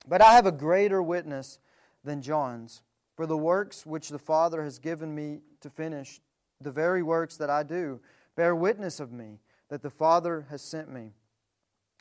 But 0.06 0.22
I 0.22 0.34
have 0.34 0.46
a 0.46 0.52
greater 0.52 1.02
witness 1.02 1.58
than 2.04 2.22
John's. 2.22 2.82
For 3.16 3.26
the 3.26 3.36
works 3.36 3.84
which 3.84 4.10
the 4.10 4.18
Father 4.18 4.62
has 4.62 4.78
given 4.78 5.14
me 5.14 5.40
to 5.62 5.70
finish, 5.70 6.20
the 6.60 6.70
very 6.70 7.02
works 7.02 7.36
that 7.38 7.50
I 7.50 7.62
do, 7.62 8.00
bear 8.36 8.54
witness 8.54 9.00
of 9.00 9.10
me 9.10 9.40
that 9.68 9.82
the 9.82 9.90
Father 9.90 10.46
has 10.50 10.62
sent 10.62 10.92
me. 10.92 11.12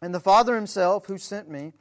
And 0.02 0.14
the 0.14 0.20
Father 0.20 0.56
himself, 0.56 1.06
who 1.06 1.18
sent 1.18 1.50
me, 1.50 1.74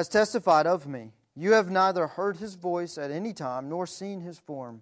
has 0.00 0.08
testified 0.08 0.66
of 0.66 0.86
me. 0.86 1.12
You 1.36 1.52
have 1.52 1.70
neither 1.70 2.06
heard 2.06 2.38
his 2.38 2.54
voice 2.54 2.96
at 2.96 3.10
any 3.10 3.34
time 3.34 3.68
nor 3.68 3.86
seen 3.86 4.22
his 4.22 4.38
form, 4.38 4.80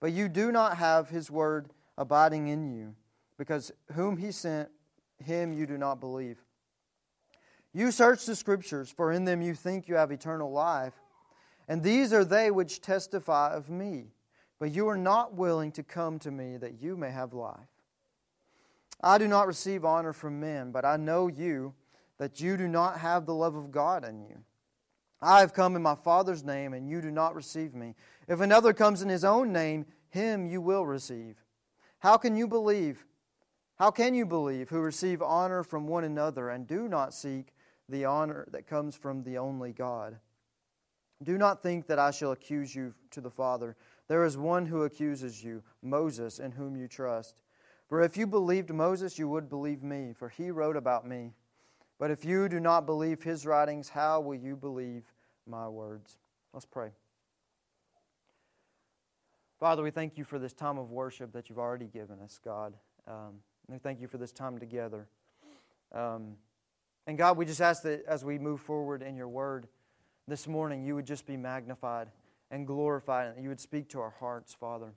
but 0.00 0.12
you 0.12 0.28
do 0.28 0.52
not 0.52 0.76
have 0.76 1.08
his 1.08 1.30
word 1.30 1.70
abiding 1.96 2.48
in 2.48 2.70
you, 2.70 2.94
because 3.38 3.72
whom 3.92 4.18
he 4.18 4.30
sent, 4.30 4.68
him 5.24 5.54
you 5.54 5.66
do 5.66 5.78
not 5.78 5.98
believe. 5.98 6.44
You 7.72 7.90
search 7.90 8.26
the 8.26 8.36
Scriptures, 8.36 8.90
for 8.90 9.12
in 9.12 9.24
them 9.24 9.40
you 9.40 9.54
think 9.54 9.88
you 9.88 9.94
have 9.94 10.12
eternal 10.12 10.52
life. 10.52 10.92
And 11.66 11.82
these 11.82 12.12
are 12.12 12.24
they 12.24 12.50
which 12.50 12.82
testify 12.82 13.54
of 13.54 13.70
me. 13.70 14.08
But 14.58 14.72
you 14.72 14.88
are 14.88 14.98
not 14.98 15.32
willing 15.32 15.72
to 15.72 15.82
come 15.82 16.18
to 16.18 16.30
me 16.30 16.58
that 16.58 16.82
you 16.82 16.98
may 16.98 17.10
have 17.10 17.32
life. 17.32 17.56
I 19.02 19.16
do 19.16 19.26
not 19.26 19.46
receive 19.46 19.86
honor 19.86 20.12
from 20.12 20.38
men, 20.38 20.70
but 20.70 20.84
I 20.84 20.98
know 20.98 21.28
you, 21.28 21.72
that 22.18 22.42
you 22.42 22.58
do 22.58 22.68
not 22.68 22.98
have 22.98 23.24
the 23.24 23.32
love 23.32 23.54
of 23.54 23.70
God 23.70 24.04
in 24.04 24.20
you. 24.20 24.44
I 25.22 25.40
have 25.40 25.52
come 25.52 25.76
in 25.76 25.82
my 25.82 25.94
Father's 25.94 26.44
name, 26.44 26.72
and 26.72 26.88
you 26.88 27.00
do 27.00 27.10
not 27.10 27.34
receive 27.34 27.74
me. 27.74 27.94
If 28.26 28.40
another 28.40 28.72
comes 28.72 29.02
in 29.02 29.08
his 29.08 29.24
own 29.24 29.52
name, 29.52 29.86
him 30.08 30.46
you 30.46 30.60
will 30.60 30.86
receive. 30.86 31.36
How 31.98 32.16
can 32.16 32.36
you 32.36 32.48
believe? 32.48 33.04
How 33.76 33.90
can 33.90 34.14
you 34.14 34.26
believe 34.26 34.68
who 34.68 34.80
receive 34.80 35.22
honor 35.22 35.62
from 35.62 35.86
one 35.86 36.04
another 36.04 36.50
and 36.50 36.66
do 36.66 36.88
not 36.88 37.14
seek 37.14 37.54
the 37.88 38.04
honor 38.04 38.46
that 38.50 38.66
comes 38.66 38.96
from 38.96 39.22
the 39.22 39.38
only 39.38 39.72
God? 39.72 40.18
Do 41.22 41.36
not 41.36 41.62
think 41.62 41.86
that 41.86 41.98
I 41.98 42.10
shall 42.10 42.32
accuse 42.32 42.74
you 42.74 42.94
to 43.10 43.20
the 43.20 43.30
Father. 43.30 43.76
There 44.08 44.24
is 44.24 44.38
one 44.38 44.66
who 44.66 44.84
accuses 44.84 45.44
you, 45.44 45.62
Moses, 45.82 46.38
in 46.38 46.52
whom 46.52 46.76
you 46.76 46.88
trust. 46.88 47.36
For 47.88 48.02
if 48.02 48.16
you 48.16 48.26
believed 48.26 48.72
Moses, 48.72 49.18
you 49.18 49.28
would 49.28 49.48
believe 49.48 49.82
me, 49.82 50.14
for 50.16 50.28
he 50.28 50.50
wrote 50.50 50.76
about 50.76 51.06
me. 51.06 51.32
But 52.00 52.10
if 52.10 52.24
you 52.24 52.48
do 52.48 52.58
not 52.60 52.86
believe 52.86 53.22
his 53.22 53.44
writings, 53.44 53.90
how 53.90 54.22
will 54.22 54.34
you 54.34 54.56
believe 54.56 55.02
my 55.46 55.68
words? 55.68 56.16
Let's 56.54 56.64
pray. 56.64 56.92
Father, 59.60 59.82
we 59.82 59.90
thank 59.90 60.16
you 60.16 60.24
for 60.24 60.38
this 60.38 60.54
time 60.54 60.78
of 60.78 60.90
worship 60.90 61.30
that 61.34 61.50
you've 61.50 61.58
already 61.58 61.88
given 61.88 62.18
us, 62.20 62.40
God. 62.42 62.72
Um, 63.06 63.34
we 63.68 63.76
thank 63.76 64.00
you 64.00 64.08
for 64.08 64.16
this 64.16 64.32
time 64.32 64.58
together. 64.58 65.08
Um, 65.92 66.36
and 67.06 67.18
God, 67.18 67.36
we 67.36 67.44
just 67.44 67.60
ask 67.60 67.82
that 67.82 68.06
as 68.06 68.24
we 68.24 68.38
move 68.38 68.62
forward 68.62 69.02
in 69.02 69.14
your 69.14 69.28
word 69.28 69.68
this 70.26 70.48
morning, 70.48 70.82
you 70.82 70.94
would 70.94 71.06
just 71.06 71.26
be 71.26 71.36
magnified 71.36 72.08
and 72.50 72.66
glorified, 72.66 73.34
and 73.34 73.42
you 73.42 73.50
would 73.50 73.60
speak 73.60 73.90
to 73.90 74.00
our 74.00 74.14
hearts, 74.18 74.54
Father. 74.54 74.94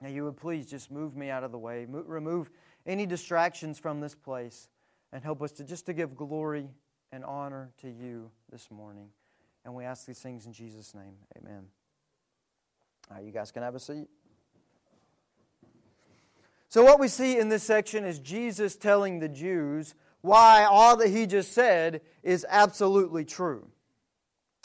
Now, 0.00 0.08
you 0.08 0.22
would 0.22 0.36
please 0.36 0.66
just 0.66 0.92
move 0.92 1.16
me 1.16 1.30
out 1.30 1.42
of 1.42 1.50
the 1.50 1.58
way, 1.58 1.84
remove 1.88 2.48
any 2.86 3.06
distractions 3.06 3.80
from 3.80 4.00
this 4.00 4.14
place, 4.14 4.68
and 5.12 5.22
help 5.22 5.42
us 5.42 5.52
to 5.52 5.64
just 5.64 5.86
to 5.86 5.92
give 5.92 6.16
glory 6.16 6.68
and 7.12 7.24
honor 7.24 7.70
to 7.82 7.88
you 7.88 8.30
this 8.50 8.70
morning. 8.70 9.08
And 9.64 9.74
we 9.74 9.84
ask 9.84 10.06
these 10.06 10.18
things 10.18 10.46
in 10.46 10.52
Jesus' 10.52 10.94
name. 10.94 11.14
Amen. 11.38 11.66
All 13.10 13.16
right, 13.16 13.24
you 13.26 13.32
guys 13.32 13.50
can 13.50 13.62
have 13.62 13.74
a 13.74 13.80
seat. 13.80 14.08
So, 16.68 16.82
what 16.82 16.98
we 16.98 17.08
see 17.08 17.38
in 17.38 17.50
this 17.50 17.62
section 17.62 18.04
is 18.04 18.18
Jesus 18.18 18.76
telling 18.76 19.18
the 19.18 19.28
Jews 19.28 19.94
why 20.22 20.64
all 20.64 20.96
that 20.96 21.08
he 21.08 21.26
just 21.26 21.52
said 21.52 22.00
is 22.22 22.46
absolutely 22.48 23.24
true. 23.24 23.68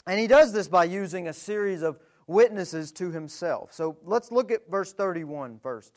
And 0.06 0.18
he 0.18 0.26
does 0.26 0.52
this 0.52 0.68
by 0.68 0.84
using 0.84 1.28
a 1.28 1.34
series 1.34 1.82
of 1.82 1.98
witnesses 2.26 2.92
to 2.92 3.10
himself. 3.10 3.72
So 3.72 3.98
let's 4.04 4.32
look 4.32 4.50
at 4.50 4.70
verse 4.70 4.92
31 4.92 5.58
first. 5.58 5.92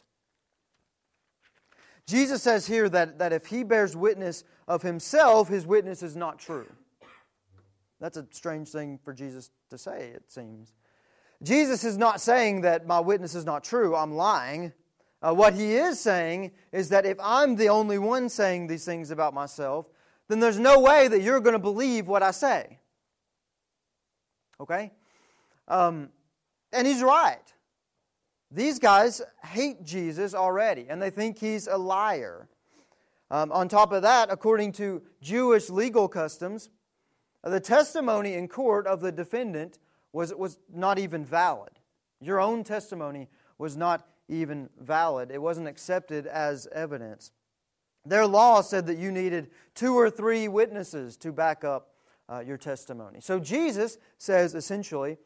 Jesus 2.07 2.43
says 2.43 2.67
here 2.67 2.89
that, 2.89 3.19
that 3.19 3.33
if 3.33 3.45
he 3.45 3.63
bears 3.63 3.95
witness 3.95 4.43
of 4.67 4.81
himself, 4.81 5.47
his 5.47 5.65
witness 5.65 6.03
is 6.03 6.15
not 6.15 6.39
true. 6.39 6.67
That's 7.99 8.17
a 8.17 8.27
strange 8.31 8.69
thing 8.69 8.99
for 9.03 9.13
Jesus 9.13 9.51
to 9.69 9.77
say, 9.77 10.09
it 10.15 10.31
seems. 10.31 10.73
Jesus 11.43 11.83
is 11.83 11.97
not 11.97 12.19
saying 12.19 12.61
that 12.61 12.85
my 12.85 12.99
witness 12.99 13.35
is 13.35 13.45
not 13.45 13.63
true, 13.63 13.95
I'm 13.95 14.13
lying. 14.13 14.73
Uh, 15.21 15.33
what 15.33 15.53
he 15.53 15.75
is 15.75 15.99
saying 15.99 16.51
is 16.71 16.89
that 16.89 17.05
if 17.05 17.17
I'm 17.21 17.55
the 17.55 17.69
only 17.69 17.99
one 17.99 18.27
saying 18.27 18.67
these 18.67 18.85
things 18.85 19.11
about 19.11 19.33
myself, 19.33 19.87
then 20.27 20.39
there's 20.39 20.59
no 20.59 20.79
way 20.79 21.07
that 21.07 21.21
you're 21.21 21.39
going 21.39 21.53
to 21.53 21.59
believe 21.59 22.07
what 22.07 22.23
I 22.23 22.31
say. 22.31 22.79
Okay? 24.59 24.91
Um, 25.67 26.09
and 26.73 26.87
he's 26.87 27.01
right. 27.03 27.53
These 28.51 28.79
guys 28.79 29.21
hate 29.43 29.83
Jesus 29.83 30.33
already, 30.33 30.87
and 30.89 31.01
they 31.01 31.09
think 31.09 31.39
he's 31.39 31.67
a 31.67 31.77
liar. 31.77 32.49
Um, 33.29 33.49
on 33.53 33.69
top 33.69 33.93
of 33.93 34.01
that, 34.01 34.29
according 34.29 34.73
to 34.73 35.01
Jewish 35.21 35.69
legal 35.69 36.09
customs, 36.09 36.69
the 37.43 37.61
testimony 37.61 38.33
in 38.33 38.49
court 38.49 38.85
of 38.87 38.99
the 38.99 39.11
defendant 39.11 39.79
was, 40.11 40.33
was 40.33 40.59
not 40.71 40.99
even 40.99 41.23
valid. 41.23 41.71
Your 42.19 42.41
own 42.41 42.65
testimony 42.65 43.29
was 43.57 43.77
not 43.77 44.05
even 44.27 44.69
valid, 44.79 45.31
it 45.31 45.41
wasn't 45.41 45.67
accepted 45.67 46.27
as 46.27 46.67
evidence. 46.73 47.31
Their 48.05 48.25
law 48.25 48.61
said 48.61 48.85
that 48.87 48.97
you 48.97 49.11
needed 49.11 49.49
two 49.75 49.93
or 49.93 50.09
three 50.09 50.47
witnesses 50.47 51.15
to 51.17 51.31
back 51.31 51.63
up 51.63 51.93
uh, 52.27 52.39
your 52.45 52.57
testimony. 52.57 53.19
So 53.21 53.39
Jesus 53.39 53.97
says 54.17 54.55
essentially, 54.55 55.17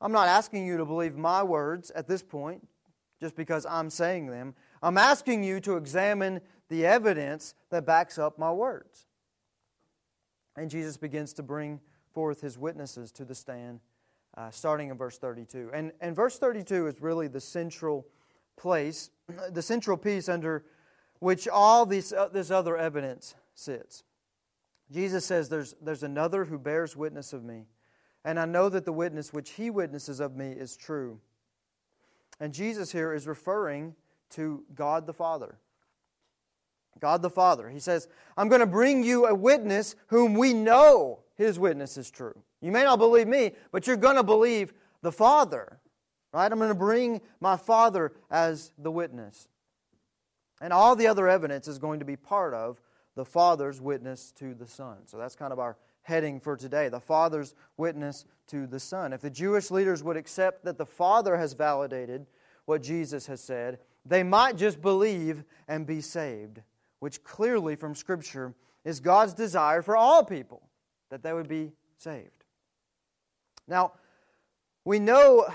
I'm 0.00 0.12
not 0.12 0.28
asking 0.28 0.66
you 0.66 0.76
to 0.76 0.84
believe 0.84 1.16
my 1.16 1.42
words 1.42 1.90
at 1.92 2.08
this 2.08 2.22
point 2.22 2.66
just 3.24 3.36
because 3.36 3.64
I'm 3.64 3.88
saying 3.88 4.26
them. 4.26 4.54
I'm 4.82 4.98
asking 4.98 5.44
you 5.44 5.58
to 5.60 5.78
examine 5.78 6.42
the 6.68 6.84
evidence 6.84 7.54
that 7.70 7.86
backs 7.86 8.18
up 8.18 8.38
my 8.38 8.52
words. 8.52 9.06
And 10.58 10.68
Jesus 10.68 10.98
begins 10.98 11.32
to 11.32 11.42
bring 11.42 11.80
forth 12.12 12.42
his 12.42 12.58
witnesses 12.58 13.10
to 13.12 13.24
the 13.24 13.34
stand, 13.34 13.80
uh, 14.36 14.50
starting 14.50 14.90
in 14.90 14.98
verse 14.98 15.16
32. 15.16 15.70
And, 15.72 15.92
and 16.02 16.14
verse 16.14 16.38
32 16.38 16.86
is 16.86 17.00
really 17.00 17.26
the 17.26 17.40
central 17.40 18.06
place, 18.58 19.08
the 19.50 19.62
central 19.62 19.96
piece 19.96 20.28
under 20.28 20.66
which 21.20 21.48
all 21.48 21.86
this, 21.86 22.12
uh, 22.12 22.28
this 22.28 22.50
other 22.50 22.76
evidence 22.76 23.36
sits. 23.54 24.04
Jesus 24.92 25.24
says, 25.24 25.48
there's, 25.48 25.74
there's 25.80 26.02
another 26.02 26.44
who 26.44 26.58
bears 26.58 26.94
witness 26.94 27.32
of 27.32 27.42
me 27.42 27.64
and 28.24 28.38
I 28.40 28.46
know 28.46 28.68
that 28.68 28.84
the 28.84 28.92
witness 28.92 29.32
which 29.32 29.52
he 29.52 29.70
witnesses 29.70 30.20
of 30.20 30.36
me 30.36 30.50
is 30.50 30.76
true. 30.76 31.20
And 32.40 32.52
Jesus 32.52 32.92
here 32.92 33.12
is 33.12 33.26
referring 33.26 33.94
to 34.30 34.64
God 34.74 35.06
the 35.06 35.12
Father. 35.12 35.58
God 37.00 37.22
the 37.22 37.30
Father. 37.30 37.68
He 37.68 37.80
says, 37.80 38.08
I'm 38.36 38.48
going 38.48 38.60
to 38.60 38.66
bring 38.66 39.02
you 39.02 39.26
a 39.26 39.34
witness 39.34 39.94
whom 40.08 40.34
we 40.34 40.52
know 40.52 41.20
his 41.36 41.58
witness 41.58 41.96
is 41.96 42.10
true. 42.10 42.38
You 42.60 42.72
may 42.72 42.84
not 42.84 42.98
believe 42.98 43.28
me, 43.28 43.52
but 43.72 43.86
you're 43.86 43.96
going 43.96 44.16
to 44.16 44.22
believe 44.22 44.72
the 45.02 45.12
Father. 45.12 45.80
Right? 46.32 46.50
I'm 46.50 46.58
going 46.58 46.68
to 46.68 46.74
bring 46.74 47.20
my 47.40 47.56
Father 47.56 48.12
as 48.30 48.72
the 48.78 48.90
witness. 48.90 49.48
And 50.60 50.72
all 50.72 50.96
the 50.96 51.06
other 51.06 51.28
evidence 51.28 51.68
is 51.68 51.78
going 51.78 51.98
to 51.98 52.04
be 52.04 52.16
part 52.16 52.54
of 52.54 52.80
the 53.14 53.24
Father's 53.24 53.80
witness 53.80 54.32
to 54.38 54.54
the 54.54 54.66
Son. 54.66 54.98
So 55.06 55.18
that's 55.18 55.36
kind 55.36 55.52
of 55.52 55.58
our 55.58 55.76
heading 56.04 56.38
for 56.38 56.56
today 56.56 56.88
the 56.88 57.00
Father's 57.00 57.54
witness 57.76 58.24
to 58.46 58.66
the 58.66 58.80
Son. 58.80 59.12
If 59.12 59.20
the 59.20 59.30
Jewish 59.30 59.70
leaders 59.70 60.02
would 60.02 60.16
accept 60.16 60.64
that 60.64 60.78
the 60.78 60.86
Father 60.86 61.36
has 61.36 61.52
validated 61.54 62.26
what 62.66 62.82
Jesus 62.82 63.26
has 63.26 63.40
said, 63.40 63.78
they 64.06 64.22
might 64.22 64.56
just 64.56 64.80
believe 64.80 65.44
and 65.66 65.86
be 65.86 66.00
saved, 66.00 66.60
which 67.00 67.24
clearly 67.24 67.74
from 67.74 67.94
Scripture 67.94 68.54
is 68.84 69.00
God's 69.00 69.34
desire 69.34 69.82
for 69.82 69.96
all 69.96 70.24
people, 70.24 70.62
that 71.10 71.22
they 71.22 71.32
would 71.32 71.48
be 71.48 71.72
saved. 71.96 72.44
Now, 73.66 73.92
we 74.84 74.98
know, 74.98 75.46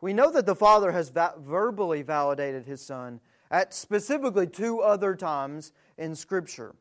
we 0.00 0.12
know 0.12 0.30
that 0.30 0.46
the 0.46 0.54
Father 0.54 0.92
has 0.92 1.10
va- 1.10 1.34
verbally 1.38 2.02
validated 2.02 2.64
His 2.64 2.80
Son 2.80 3.20
at 3.50 3.74
specifically 3.74 4.46
two 4.46 4.80
other 4.80 5.16
times 5.16 5.72
in 5.98 6.14
Scripture 6.14 6.76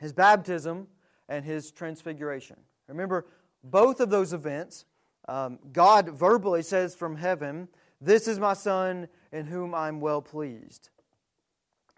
His 0.00 0.12
baptism 0.12 0.88
and 1.32 1.46
his 1.46 1.70
transfiguration. 1.70 2.56
Remember, 2.88 3.24
both 3.64 4.00
of 4.00 4.10
those 4.10 4.34
events, 4.34 4.84
um, 5.28 5.58
God 5.72 6.10
verbally 6.10 6.62
says 6.62 6.94
from 6.94 7.16
heaven, 7.16 7.68
This 8.02 8.28
is 8.28 8.38
my 8.38 8.52
Son 8.52 9.08
in 9.32 9.46
whom 9.46 9.74
I'm 9.74 9.98
well 10.00 10.20
pleased. 10.20 10.90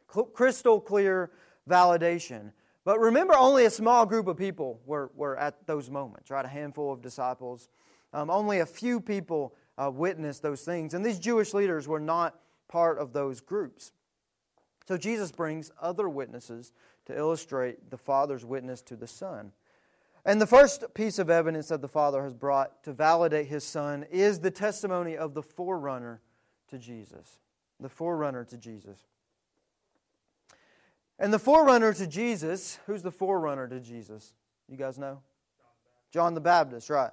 crystal 0.07 0.81
clear 0.81 1.33
validation. 1.69 2.53
But 2.85 3.01
remember, 3.01 3.35
only 3.35 3.65
a 3.65 3.71
small 3.71 4.07
group 4.07 4.29
of 4.29 4.37
people 4.37 4.81
were, 4.87 5.11
were 5.17 5.37
at 5.37 5.67
those 5.67 5.91
moments, 5.91 6.31
right? 6.31 6.45
A 6.45 6.49
handful 6.49 6.93
of 6.93 7.03
disciples. 7.03 7.69
Um, 8.13 8.31
only 8.31 8.61
a 8.61 8.67
few 8.67 9.01
people 9.01 9.57
uh, 9.77 9.91
witnessed 9.93 10.43
those 10.43 10.63
things. 10.63 10.95
And 10.95 11.05
these 11.05 11.19
Jewish 11.19 11.55
leaders 11.55 11.89
were 11.89 11.99
not 11.99 12.39
part 12.69 12.99
of 12.99 13.13
those 13.13 13.41
groups. 13.41 13.91
So 14.87 14.97
Jesus 14.97 15.33
brings 15.33 15.73
other 15.81 16.09
witnesses 16.09 16.73
to 17.07 17.17
illustrate 17.17 17.91
the 17.91 17.99
Father's 17.99 18.45
witness 18.45 18.83
to 18.83 18.97
the 18.97 19.07
Son. 19.07 19.53
And 20.25 20.41
the 20.41 20.47
first 20.47 20.85
piece 20.95 21.19
of 21.19 21.29
evidence 21.29 21.69
that 21.69 21.83
the 21.83 21.89
Father 21.89 22.23
has 22.23 22.33
brought 22.33 22.83
to 22.85 22.93
validate 22.93 23.47
his 23.47 23.65
Son 23.65 24.07
is 24.11 24.41
the 24.41 24.51
testimony 24.51 25.17
of 25.17 25.35
the 25.35 25.43
forerunner 25.43 26.23
to 26.69 26.79
Jesus. 26.79 27.39
The 27.79 27.91
forerunner 27.91 28.45
to 28.45 28.57
Jesus. 28.57 28.99
And 31.19 31.33
the 31.33 31.39
forerunner 31.39 31.93
to 31.93 32.07
Jesus, 32.07 32.79
who's 32.87 33.03
the 33.03 33.11
forerunner 33.11 33.69
to 33.69 33.81
Jesus? 33.81 34.33
You 34.69 34.77
guys 34.77 34.99
know? 34.99 35.21
John 36.11 36.35
the 36.35 36.41
Baptist, 36.41 36.91
right. 36.91 37.13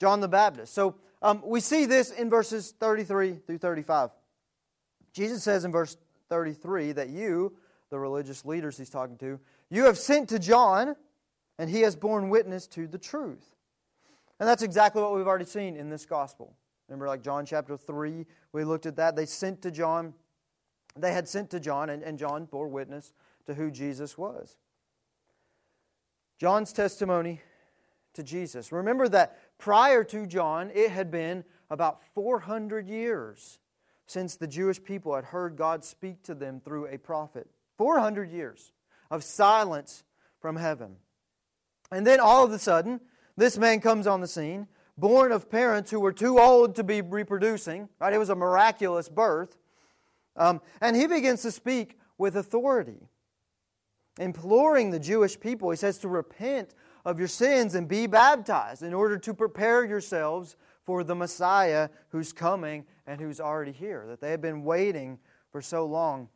John 0.00 0.20
the 0.20 0.28
Baptist. 0.28 0.74
So 0.74 0.96
um, 1.22 1.42
we 1.44 1.60
see 1.60 1.86
this 1.86 2.10
in 2.10 2.30
verses 2.30 2.74
33 2.78 3.34
through 3.46 3.58
35. 3.58 4.10
Jesus 5.12 5.42
says 5.42 5.64
in 5.64 5.72
verse 5.72 5.96
33 6.28 6.92
that 6.92 7.08
you, 7.08 7.56
the 7.90 7.98
religious 7.98 8.44
leaders 8.44 8.76
he's 8.76 8.90
talking 8.90 9.16
to, 9.18 9.40
you 9.70 9.84
have 9.84 9.98
sent 9.98 10.28
to 10.30 10.38
John, 10.38 10.96
and 11.58 11.70
he 11.70 11.80
has 11.82 11.96
borne 11.96 12.28
witness 12.28 12.66
to 12.68 12.86
the 12.86 12.98
truth. 12.98 13.56
And 14.40 14.48
that's 14.48 14.62
exactly 14.62 15.02
what 15.02 15.14
we've 15.14 15.26
already 15.26 15.44
seen 15.44 15.76
in 15.76 15.90
this 15.90 16.06
gospel. 16.06 16.54
Remember, 16.88 17.06
like 17.06 17.22
John 17.22 17.44
chapter 17.44 17.76
3, 17.76 18.24
we 18.52 18.64
looked 18.64 18.86
at 18.86 18.96
that. 18.96 19.16
They 19.16 19.26
sent 19.26 19.62
to 19.62 19.70
John, 19.70 20.14
they 20.96 21.12
had 21.12 21.28
sent 21.28 21.50
to 21.50 21.60
John, 21.60 21.90
and, 21.90 22.02
and 22.02 22.18
John 22.18 22.46
bore 22.46 22.68
witness 22.68 23.12
to 23.46 23.54
who 23.54 23.70
Jesus 23.70 24.16
was. 24.16 24.56
John's 26.38 26.72
testimony 26.72 27.40
to 28.14 28.22
Jesus. 28.22 28.72
Remember 28.72 29.08
that 29.08 29.38
prior 29.58 30.04
to 30.04 30.26
John, 30.26 30.70
it 30.74 30.90
had 30.90 31.10
been 31.10 31.44
about 31.70 32.00
400 32.14 32.88
years 32.88 33.58
since 34.06 34.36
the 34.36 34.46
Jewish 34.46 34.82
people 34.82 35.14
had 35.14 35.24
heard 35.24 35.56
God 35.56 35.84
speak 35.84 36.22
to 36.24 36.34
them 36.34 36.60
through 36.60 36.86
a 36.86 36.98
prophet. 36.98 37.48
400 37.78 38.30
years 38.30 38.72
of 39.10 39.24
silence 39.24 40.04
from 40.40 40.56
heaven. 40.56 40.96
And 41.90 42.06
then 42.06 42.20
all 42.20 42.44
of 42.44 42.52
a 42.52 42.58
sudden, 42.58 43.00
this 43.36 43.56
man 43.56 43.80
comes 43.80 44.06
on 44.06 44.20
the 44.20 44.26
scene, 44.26 44.66
born 44.98 45.32
of 45.32 45.48
parents 45.48 45.90
who 45.90 46.00
were 46.00 46.12
too 46.12 46.38
old 46.38 46.74
to 46.76 46.84
be 46.84 47.00
reproducing. 47.00 47.88
Right? 48.00 48.12
It 48.12 48.18
was 48.18 48.28
a 48.28 48.34
miraculous 48.34 49.08
birth. 49.08 49.56
Um, 50.36 50.60
and 50.80 50.94
he 50.94 51.06
begins 51.06 51.42
to 51.42 51.50
speak 51.50 51.98
with 52.18 52.36
authority, 52.36 53.08
imploring 54.18 54.90
the 54.90 55.00
Jewish 55.00 55.38
people. 55.38 55.70
He 55.70 55.76
says 55.76 55.98
to 55.98 56.08
repent 56.08 56.74
of 57.04 57.18
your 57.18 57.28
sins 57.28 57.74
and 57.74 57.88
be 57.88 58.06
baptized 58.06 58.82
in 58.82 58.92
order 58.92 59.18
to 59.18 59.32
prepare 59.32 59.84
yourselves 59.84 60.56
for 60.84 61.04
the 61.04 61.14
Messiah 61.14 61.88
who's 62.10 62.32
coming 62.32 62.84
and 63.06 63.20
who's 63.20 63.40
already 63.40 63.72
here, 63.72 64.04
that 64.08 64.20
they 64.20 64.30
have 64.30 64.40
been 64.40 64.64
waiting 64.64 65.18
for 65.50 65.62
so 65.62 65.86
long. 65.86 66.28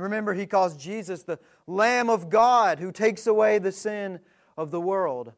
Remember, 0.00 0.34
he 0.34 0.46
calls 0.46 0.76
Jesus 0.76 1.22
the 1.22 1.38
Lamb 1.66 2.10
of 2.10 2.30
God 2.30 2.78
who 2.78 2.92
takes 2.92 3.26
away 3.26 3.58
the 3.58 3.72
sin 3.72 4.20
of 4.56 4.70
the 4.70 4.80
world. 4.80 5.32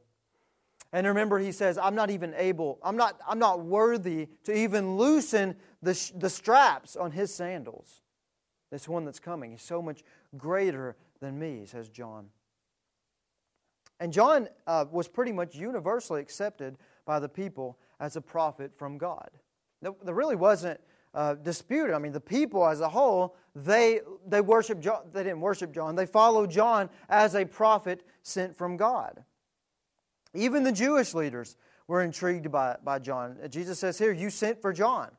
And 0.92 1.06
remember, 1.06 1.38
he 1.38 1.52
says, 1.52 1.78
I'm 1.78 1.94
not 1.94 2.10
even 2.10 2.34
able, 2.36 2.78
I'm 2.82 2.96
not, 2.96 3.20
I'm 3.28 3.38
not 3.38 3.64
worthy 3.64 4.28
to 4.44 4.52
even 4.52 4.96
loosen 4.96 5.56
the, 5.82 6.12
the 6.16 6.28
straps 6.28 6.96
on 6.96 7.12
his 7.12 7.32
sandals. 7.32 8.02
This 8.70 8.88
one 8.88 9.04
that's 9.04 9.20
coming. 9.20 9.52
He's 9.52 9.62
so 9.62 9.80
much 9.80 10.02
greater 10.36 10.96
than 11.20 11.38
me, 11.38 11.64
says 11.66 11.88
John. 11.88 12.26
And 14.00 14.12
John 14.12 14.48
uh, 14.66 14.86
was 14.90 15.06
pretty 15.08 15.32
much 15.32 15.54
universally 15.54 16.22
accepted 16.22 16.76
by 17.04 17.20
the 17.20 17.28
people 17.28 17.78
as 18.00 18.16
a 18.16 18.20
prophet 18.20 18.72
from 18.76 18.98
God. 18.98 19.30
There 19.82 20.14
really 20.14 20.36
wasn't 20.36 20.80
uh, 21.14 21.34
disputed. 21.34 21.94
I 21.94 21.98
mean, 21.98 22.12
the 22.12 22.20
people 22.20 22.66
as 22.66 22.80
a 22.80 22.88
whole, 22.88 23.36
they, 23.54 24.00
they 24.26 24.40
worship 24.40 24.80
John. 24.80 25.02
They 25.12 25.24
didn't 25.24 25.40
worship 25.40 25.72
John. 25.72 25.96
They 25.96 26.06
followed 26.06 26.50
John 26.50 26.88
as 27.08 27.34
a 27.34 27.44
prophet 27.44 28.04
sent 28.22 28.56
from 28.56 28.76
God. 28.76 29.24
Even 30.34 30.62
the 30.62 30.72
Jewish 30.72 31.14
leaders 31.14 31.56
were 31.88 32.02
intrigued 32.02 32.52
by, 32.52 32.76
by 32.84 33.00
John. 33.00 33.36
Jesus 33.48 33.78
says 33.78 33.98
here, 33.98 34.12
You 34.12 34.30
sent 34.30 34.62
for 34.62 34.72
John. 34.72 35.10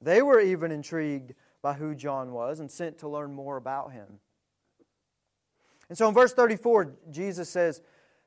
They 0.00 0.22
were 0.22 0.40
even 0.40 0.72
intrigued 0.72 1.34
by 1.60 1.74
who 1.74 1.94
John 1.94 2.32
was 2.32 2.60
and 2.60 2.70
sent 2.70 2.98
to 2.98 3.08
learn 3.08 3.32
more 3.34 3.56
about 3.56 3.92
him. 3.92 4.18
And 5.88 5.98
so 5.98 6.08
in 6.08 6.14
verse 6.14 6.32
34, 6.32 6.94
Jesus 7.10 7.50
says, 7.50 7.82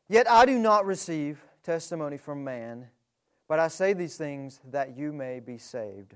Yet 0.07 0.29
I 0.29 0.45
do 0.45 0.59
not 0.59 0.85
receive 0.85 1.43
testimony 1.63 2.17
from 2.17 2.43
man, 2.43 2.87
but 3.47 3.59
I 3.59 3.67
say 3.67 3.93
these 3.93 4.17
things 4.17 4.61
that 4.69 4.95
you 4.95 5.11
may 5.11 5.39
be 5.39 5.57
saved. 5.57 6.15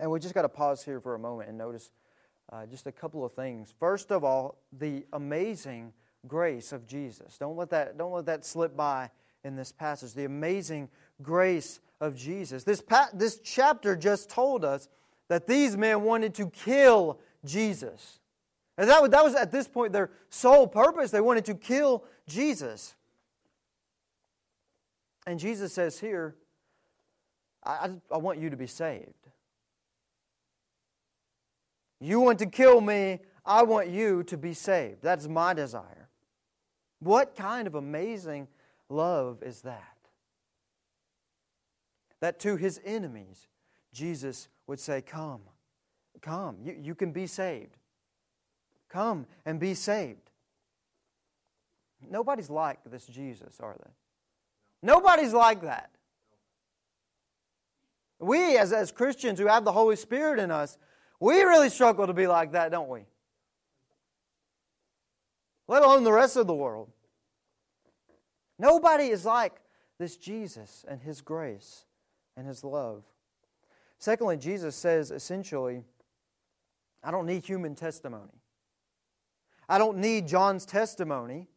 And 0.00 0.10
we 0.10 0.20
just 0.20 0.34
got 0.34 0.42
to 0.42 0.48
pause 0.48 0.84
here 0.84 1.00
for 1.00 1.14
a 1.14 1.18
moment 1.18 1.48
and 1.48 1.58
notice 1.58 1.90
uh, 2.52 2.66
just 2.66 2.86
a 2.86 2.92
couple 2.92 3.24
of 3.24 3.32
things. 3.32 3.74
First 3.78 4.10
of 4.10 4.24
all, 4.24 4.58
the 4.72 5.04
amazing 5.12 5.92
grace 6.26 6.72
of 6.72 6.86
Jesus. 6.86 7.36
Don't 7.38 7.56
let 7.56 7.70
that, 7.70 7.98
don't 7.98 8.12
let 8.12 8.26
that 8.26 8.44
slip 8.44 8.76
by 8.76 9.10
in 9.44 9.56
this 9.56 9.72
passage. 9.72 10.14
The 10.14 10.24
amazing 10.24 10.88
grace 11.22 11.80
of 12.00 12.16
Jesus. 12.16 12.64
This, 12.64 12.80
pa- 12.80 13.10
this 13.12 13.38
chapter 13.40 13.96
just 13.96 14.30
told 14.30 14.64
us 14.64 14.88
that 15.28 15.46
these 15.46 15.76
men 15.76 16.02
wanted 16.02 16.34
to 16.34 16.48
kill 16.50 17.18
Jesus. 17.44 18.20
And 18.76 18.88
that, 18.88 19.10
that 19.10 19.24
was 19.24 19.34
at 19.34 19.50
this 19.50 19.68
point 19.68 19.92
their 19.92 20.10
sole 20.30 20.66
purpose. 20.66 21.10
They 21.10 21.20
wanted 21.20 21.44
to 21.46 21.54
kill 21.54 22.04
Jesus. 22.26 22.94
And 25.26 25.38
Jesus 25.38 25.72
says 25.72 25.98
here, 25.98 26.36
I, 27.64 27.90
I 28.10 28.16
want 28.16 28.38
you 28.38 28.48
to 28.50 28.56
be 28.56 28.66
saved. 28.66 29.27
You 32.00 32.20
want 32.20 32.38
to 32.40 32.46
kill 32.46 32.80
me, 32.80 33.20
I 33.44 33.62
want 33.62 33.88
you 33.88 34.22
to 34.24 34.36
be 34.36 34.54
saved. 34.54 35.02
That's 35.02 35.26
my 35.26 35.54
desire. 35.54 36.08
What 37.00 37.36
kind 37.36 37.66
of 37.66 37.74
amazing 37.74 38.48
love 38.88 39.42
is 39.42 39.62
that? 39.62 39.96
That 42.20 42.40
to 42.40 42.56
his 42.56 42.80
enemies, 42.84 43.46
Jesus 43.92 44.48
would 44.66 44.80
say, 44.80 45.00
Come, 45.00 45.40
come, 46.20 46.56
you, 46.62 46.76
you 46.80 46.94
can 46.94 47.12
be 47.12 47.26
saved. 47.26 47.76
Come 48.88 49.26
and 49.44 49.60
be 49.60 49.74
saved. 49.74 50.30
Nobody's 52.08 52.50
like 52.50 52.78
this 52.86 53.06
Jesus, 53.06 53.60
are 53.60 53.76
they? 53.78 53.90
Nobody's 54.82 55.32
like 55.32 55.62
that. 55.62 55.90
We, 58.20 58.56
as, 58.56 58.72
as 58.72 58.90
Christians 58.90 59.38
who 59.38 59.46
have 59.46 59.64
the 59.64 59.72
Holy 59.72 59.96
Spirit 59.96 60.40
in 60.40 60.50
us, 60.50 60.76
we 61.20 61.42
really 61.42 61.68
struggle 61.68 62.06
to 62.06 62.12
be 62.12 62.26
like 62.26 62.52
that, 62.52 62.70
don't 62.70 62.88
we? 62.88 63.00
Let 65.66 65.82
alone 65.82 66.04
the 66.04 66.12
rest 66.12 66.36
of 66.36 66.46
the 66.46 66.54
world. 66.54 66.90
Nobody 68.58 69.08
is 69.08 69.24
like 69.24 69.60
this 69.98 70.16
Jesus 70.16 70.84
and 70.88 71.00
his 71.02 71.20
grace 71.20 71.84
and 72.36 72.46
his 72.46 72.64
love. 72.64 73.04
Secondly, 73.98 74.36
Jesus 74.36 74.76
says 74.76 75.10
essentially, 75.10 75.84
I 77.02 77.10
don't 77.10 77.26
need 77.26 77.44
human 77.44 77.74
testimony. 77.74 78.42
I 79.68 79.78
don't 79.78 79.98
need 79.98 80.26
John's 80.26 80.64
testimony. 80.64 81.48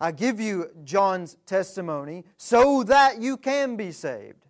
I 0.00 0.10
give 0.10 0.40
you 0.40 0.70
John's 0.82 1.36
testimony 1.46 2.24
so 2.36 2.82
that 2.84 3.22
you 3.22 3.36
can 3.36 3.76
be 3.76 3.92
saved, 3.92 4.44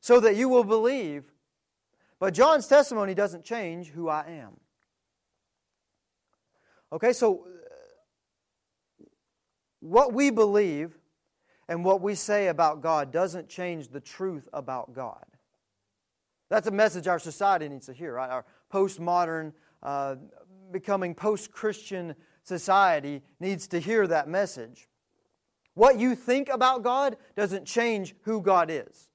so 0.00 0.18
that 0.20 0.34
you 0.34 0.48
will 0.48 0.64
believe 0.64 1.32
but 2.18 2.34
John's 2.34 2.66
testimony 2.66 3.14
doesn't 3.14 3.44
change 3.44 3.88
who 3.88 4.08
I 4.08 4.24
am. 4.28 4.56
Okay, 6.92 7.12
so 7.12 7.46
what 9.80 10.12
we 10.12 10.30
believe 10.30 10.98
and 11.68 11.84
what 11.84 12.00
we 12.00 12.14
say 12.14 12.48
about 12.48 12.80
God 12.80 13.12
doesn't 13.12 13.48
change 13.48 13.88
the 13.88 14.00
truth 14.00 14.48
about 14.52 14.94
God. 14.94 15.24
That's 16.48 16.68
a 16.68 16.72
message 16.72 17.08
our 17.08 17.18
society 17.18 17.68
needs 17.68 17.86
to 17.86 17.92
hear, 17.92 18.14
right? 18.14 18.30
Our 18.30 18.44
postmodern, 18.72 19.52
uh, 19.82 20.16
becoming 20.70 21.14
post 21.14 21.50
Christian 21.50 22.14
society 22.42 23.22
needs 23.40 23.66
to 23.68 23.80
hear 23.80 24.06
that 24.06 24.28
message. 24.28 24.88
What 25.74 25.98
you 25.98 26.14
think 26.14 26.48
about 26.48 26.82
God 26.82 27.16
doesn't 27.34 27.66
change 27.66 28.14
who 28.22 28.40
God 28.40 28.70
is. 28.70 29.08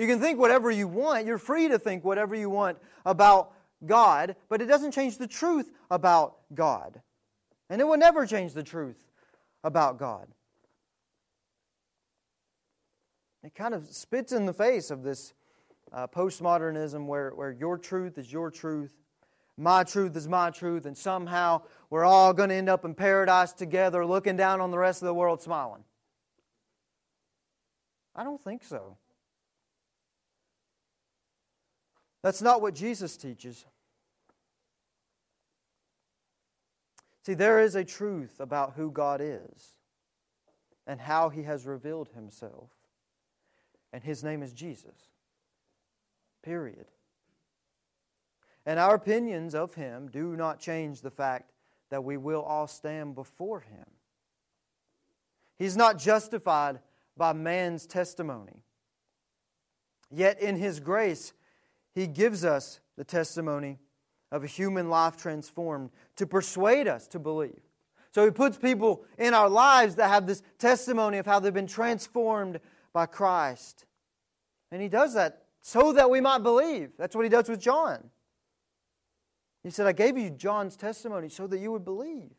You 0.00 0.06
can 0.06 0.18
think 0.18 0.38
whatever 0.38 0.70
you 0.70 0.88
want. 0.88 1.26
You're 1.26 1.36
free 1.36 1.68
to 1.68 1.78
think 1.78 2.04
whatever 2.04 2.34
you 2.34 2.48
want 2.48 2.78
about 3.04 3.52
God, 3.84 4.34
but 4.48 4.62
it 4.62 4.64
doesn't 4.64 4.92
change 4.92 5.18
the 5.18 5.26
truth 5.26 5.70
about 5.90 6.36
God. 6.54 7.02
And 7.68 7.82
it 7.82 7.84
will 7.84 7.98
never 7.98 8.24
change 8.24 8.54
the 8.54 8.62
truth 8.62 8.96
about 9.62 9.98
God. 9.98 10.26
It 13.44 13.54
kind 13.54 13.74
of 13.74 13.88
spits 13.88 14.32
in 14.32 14.46
the 14.46 14.54
face 14.54 14.90
of 14.90 15.02
this 15.02 15.34
uh, 15.92 16.06
postmodernism 16.06 17.04
where, 17.04 17.34
where 17.34 17.52
your 17.52 17.76
truth 17.76 18.16
is 18.16 18.32
your 18.32 18.50
truth, 18.50 18.94
my 19.58 19.84
truth 19.84 20.16
is 20.16 20.26
my 20.26 20.48
truth, 20.48 20.86
and 20.86 20.96
somehow 20.96 21.60
we're 21.90 22.06
all 22.06 22.32
going 22.32 22.48
to 22.48 22.54
end 22.54 22.70
up 22.70 22.86
in 22.86 22.94
paradise 22.94 23.52
together 23.52 24.06
looking 24.06 24.38
down 24.38 24.62
on 24.62 24.70
the 24.70 24.78
rest 24.78 25.02
of 25.02 25.06
the 25.06 25.14
world 25.14 25.42
smiling. 25.42 25.84
I 28.16 28.24
don't 28.24 28.42
think 28.42 28.64
so. 28.64 28.96
That's 32.22 32.42
not 32.42 32.60
what 32.60 32.74
Jesus 32.74 33.16
teaches. 33.16 33.64
See, 37.24 37.34
there 37.34 37.60
is 37.60 37.74
a 37.74 37.84
truth 37.84 38.40
about 38.40 38.74
who 38.76 38.90
God 38.90 39.20
is 39.22 39.74
and 40.86 41.00
how 41.00 41.28
he 41.28 41.42
has 41.44 41.66
revealed 41.66 42.08
himself. 42.14 42.70
And 43.92 44.02
his 44.02 44.22
name 44.22 44.42
is 44.42 44.52
Jesus. 44.52 45.10
Period. 46.42 46.86
And 48.66 48.78
our 48.78 48.94
opinions 48.94 49.54
of 49.54 49.74
him 49.74 50.08
do 50.08 50.36
not 50.36 50.60
change 50.60 51.00
the 51.00 51.10
fact 51.10 51.52
that 51.90 52.04
we 52.04 52.16
will 52.16 52.42
all 52.42 52.66
stand 52.66 53.14
before 53.14 53.60
him. 53.60 53.86
He's 55.58 55.76
not 55.76 55.98
justified 55.98 56.78
by 57.16 57.32
man's 57.32 57.86
testimony. 57.86 58.62
Yet 60.10 60.40
in 60.40 60.56
his 60.56 60.80
grace, 60.80 61.32
he 61.94 62.06
gives 62.06 62.44
us 62.44 62.80
the 62.96 63.04
testimony 63.04 63.78
of 64.32 64.44
a 64.44 64.46
human 64.46 64.88
life 64.88 65.16
transformed 65.16 65.90
to 66.16 66.26
persuade 66.26 66.86
us 66.86 67.06
to 67.08 67.18
believe. 67.18 67.60
So 68.12 68.24
he 68.24 68.30
puts 68.30 68.56
people 68.56 69.04
in 69.18 69.34
our 69.34 69.48
lives 69.48 69.96
that 69.96 70.08
have 70.08 70.26
this 70.26 70.42
testimony 70.58 71.18
of 71.18 71.26
how 71.26 71.40
they've 71.40 71.54
been 71.54 71.66
transformed 71.66 72.60
by 72.92 73.06
Christ. 73.06 73.86
And 74.72 74.82
he 74.82 74.88
does 74.88 75.14
that 75.14 75.42
so 75.60 75.92
that 75.92 76.10
we 76.10 76.20
might 76.20 76.42
believe. 76.42 76.90
That's 76.98 77.14
what 77.14 77.24
he 77.24 77.28
does 77.28 77.48
with 77.48 77.60
John. 77.60 78.10
He 79.62 79.70
said, 79.70 79.86
I 79.86 79.92
gave 79.92 80.16
you 80.16 80.30
John's 80.30 80.76
testimony 80.76 81.28
so 81.28 81.46
that 81.46 81.58
you 81.58 81.70
would 81.72 81.84
believe. 81.84 82.30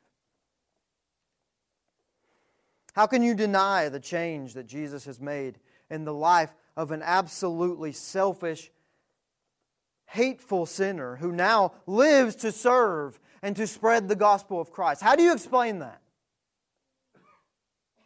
How 2.93 3.07
can 3.07 3.23
you 3.23 3.35
deny 3.35 3.87
the 3.89 3.99
change 3.99 4.53
that 4.55 4.67
Jesus 4.67 5.05
has 5.05 5.19
made 5.19 5.59
in 5.89 6.03
the 6.03 6.13
life 6.13 6.53
of 6.75 6.91
an 6.91 7.01
absolutely 7.03 7.91
selfish, 7.91 8.71
hateful 10.11 10.65
sinner 10.65 11.15
who 11.15 11.31
now 11.31 11.71
lives 11.87 12.35
to 12.35 12.51
serve 12.51 13.17
and 13.41 13.55
to 13.55 13.65
spread 13.65 14.09
the 14.09 14.15
gospel 14.15 14.59
of 14.59 14.69
Christ? 14.69 15.01
How 15.01 15.15
do 15.15 15.23
you 15.23 15.31
explain 15.31 15.79
that? 15.79 16.01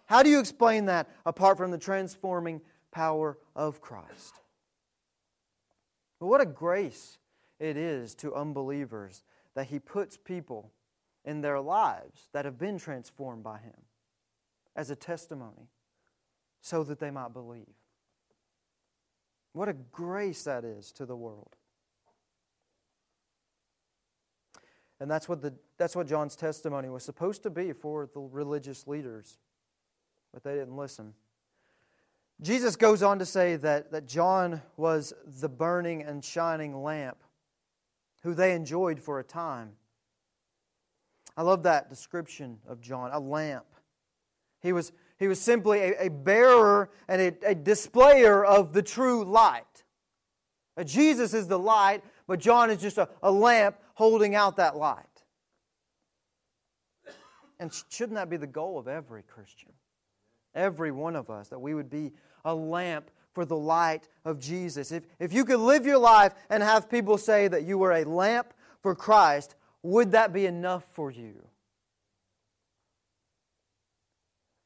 How 0.06 0.22
do 0.22 0.30
you 0.30 0.40
explain 0.40 0.86
that 0.86 1.10
apart 1.26 1.58
from 1.58 1.72
the 1.72 1.80
transforming 1.80 2.62
power 2.92 3.40
of 3.56 3.82
Christ? 3.82 4.40
But 6.20 6.28
what 6.28 6.42
a 6.42 6.46
grace 6.46 7.18
it 7.60 7.76
is 7.76 8.14
to 8.16 8.36
unbelievers 8.36 9.24
that 9.56 9.66
He 9.66 9.80
puts 9.80 10.16
people 10.16 10.72
in 11.24 11.42
their 11.42 11.60
lives 11.60 12.30
that 12.34 12.46
have 12.46 12.60
been 12.60 12.78
transformed 12.78 13.44
by 13.44 13.58
Him 13.58 13.82
as 14.76 14.92
a 14.92 14.96
testimony 14.96 15.70
so 16.62 16.84
that 16.84 17.00
they 17.00 17.10
might 17.10 17.34
believe. 17.34 17.74
What 19.54 19.70
a 19.70 19.74
grace 19.74 20.44
that 20.44 20.64
is 20.64 20.92
to 20.92 21.08
the 21.08 21.16
world. 21.16 21.56
And 25.00 25.12
that's 25.12 25.28
what, 25.28 25.42
the, 25.42 25.54
that's 25.78 25.96
what 25.96 26.08
John's 26.08 26.36
testimony 26.36 26.90
was 26.90 27.04
supposed 27.04 27.44
to 27.44 27.50
be 27.50 27.74
for 27.74 28.10
the 28.14 28.22
religious 28.22 28.88
leaders, 28.88 29.38
but 30.34 30.44
they 30.44 30.54
didn't 30.54 30.78
listen. 30.78 31.14
Jesus 32.42 32.76
goes 32.76 33.02
on 33.02 33.20
to 33.20 33.26
say 33.26 33.56
that, 33.58 33.92
that 33.92 34.08
John 34.08 34.62
was 34.78 35.14
the 35.26 35.50
burning 35.50 36.02
and 36.02 36.24
shining 36.24 36.82
lamp 36.82 37.18
who 38.24 38.34
they 38.34 38.54
enjoyed 38.54 39.00
for 39.00 39.20
a 39.20 39.24
time. 39.24 39.72
I 41.38 41.44
love 41.44 41.64
that 41.64 41.90
description 41.90 42.60
of 42.68 42.82
John 42.82 43.12
a 43.12 43.20
lamp. 43.20 43.66
He 44.62 44.74
was, 44.74 44.92
he 45.20 45.28
was 45.28 45.40
simply 45.40 45.80
a, 45.80 46.06
a 46.06 46.10
bearer 46.10 46.90
and 47.08 47.22
a, 47.22 47.50
a 47.50 47.56
displayer 47.56 48.44
of 48.44 48.74
the 48.74 48.82
true 48.82 49.24
light. 49.24 49.84
Jesus 50.84 51.34
is 51.34 51.48
the 51.48 51.60
light, 51.60 52.04
but 52.28 52.40
John 52.40 52.70
is 52.70 52.82
just 52.82 52.98
a, 52.98 53.08
a 53.24 53.32
lamp 53.32 53.78
holding 53.96 54.36
out 54.36 54.58
that 54.58 54.78
light. 54.78 55.06
And 57.60 57.72
shouldn't 57.90 58.16
that 58.16 58.30
be 58.30 58.38
the 58.38 58.48
goal 58.48 58.78
of 58.78 58.88
every 58.88 59.24
Christian? 59.24 59.72
Every 60.54 60.92
one 60.92 61.16
of 61.16 61.30
us, 61.30 61.50
that 61.50 61.60
we 61.60 61.74
would 61.74 61.90
be 61.90 62.12
a 62.44 62.54
lamp 62.54 63.10
for 63.34 63.46
the 63.46 63.58
light 63.58 64.08
of 64.24 64.40
Jesus. 64.40 64.92
If, 64.92 65.04
if 65.20 65.34
you 65.34 65.44
could 65.44 65.60
live 65.60 65.86
your 65.86 65.98
life 65.98 66.34
and 66.50 66.64
have 66.64 66.90
people 66.90 67.18
say 67.18 67.48
that 67.48 67.64
you 67.64 67.78
were 67.78 67.92
a 67.92 68.04
lamp 68.04 68.54
for 68.82 68.96
Christ, 68.96 69.56
would 69.84 70.12
that 70.12 70.32
be 70.32 70.46
enough 70.46 70.86
for 70.94 71.12
you? 71.12 71.48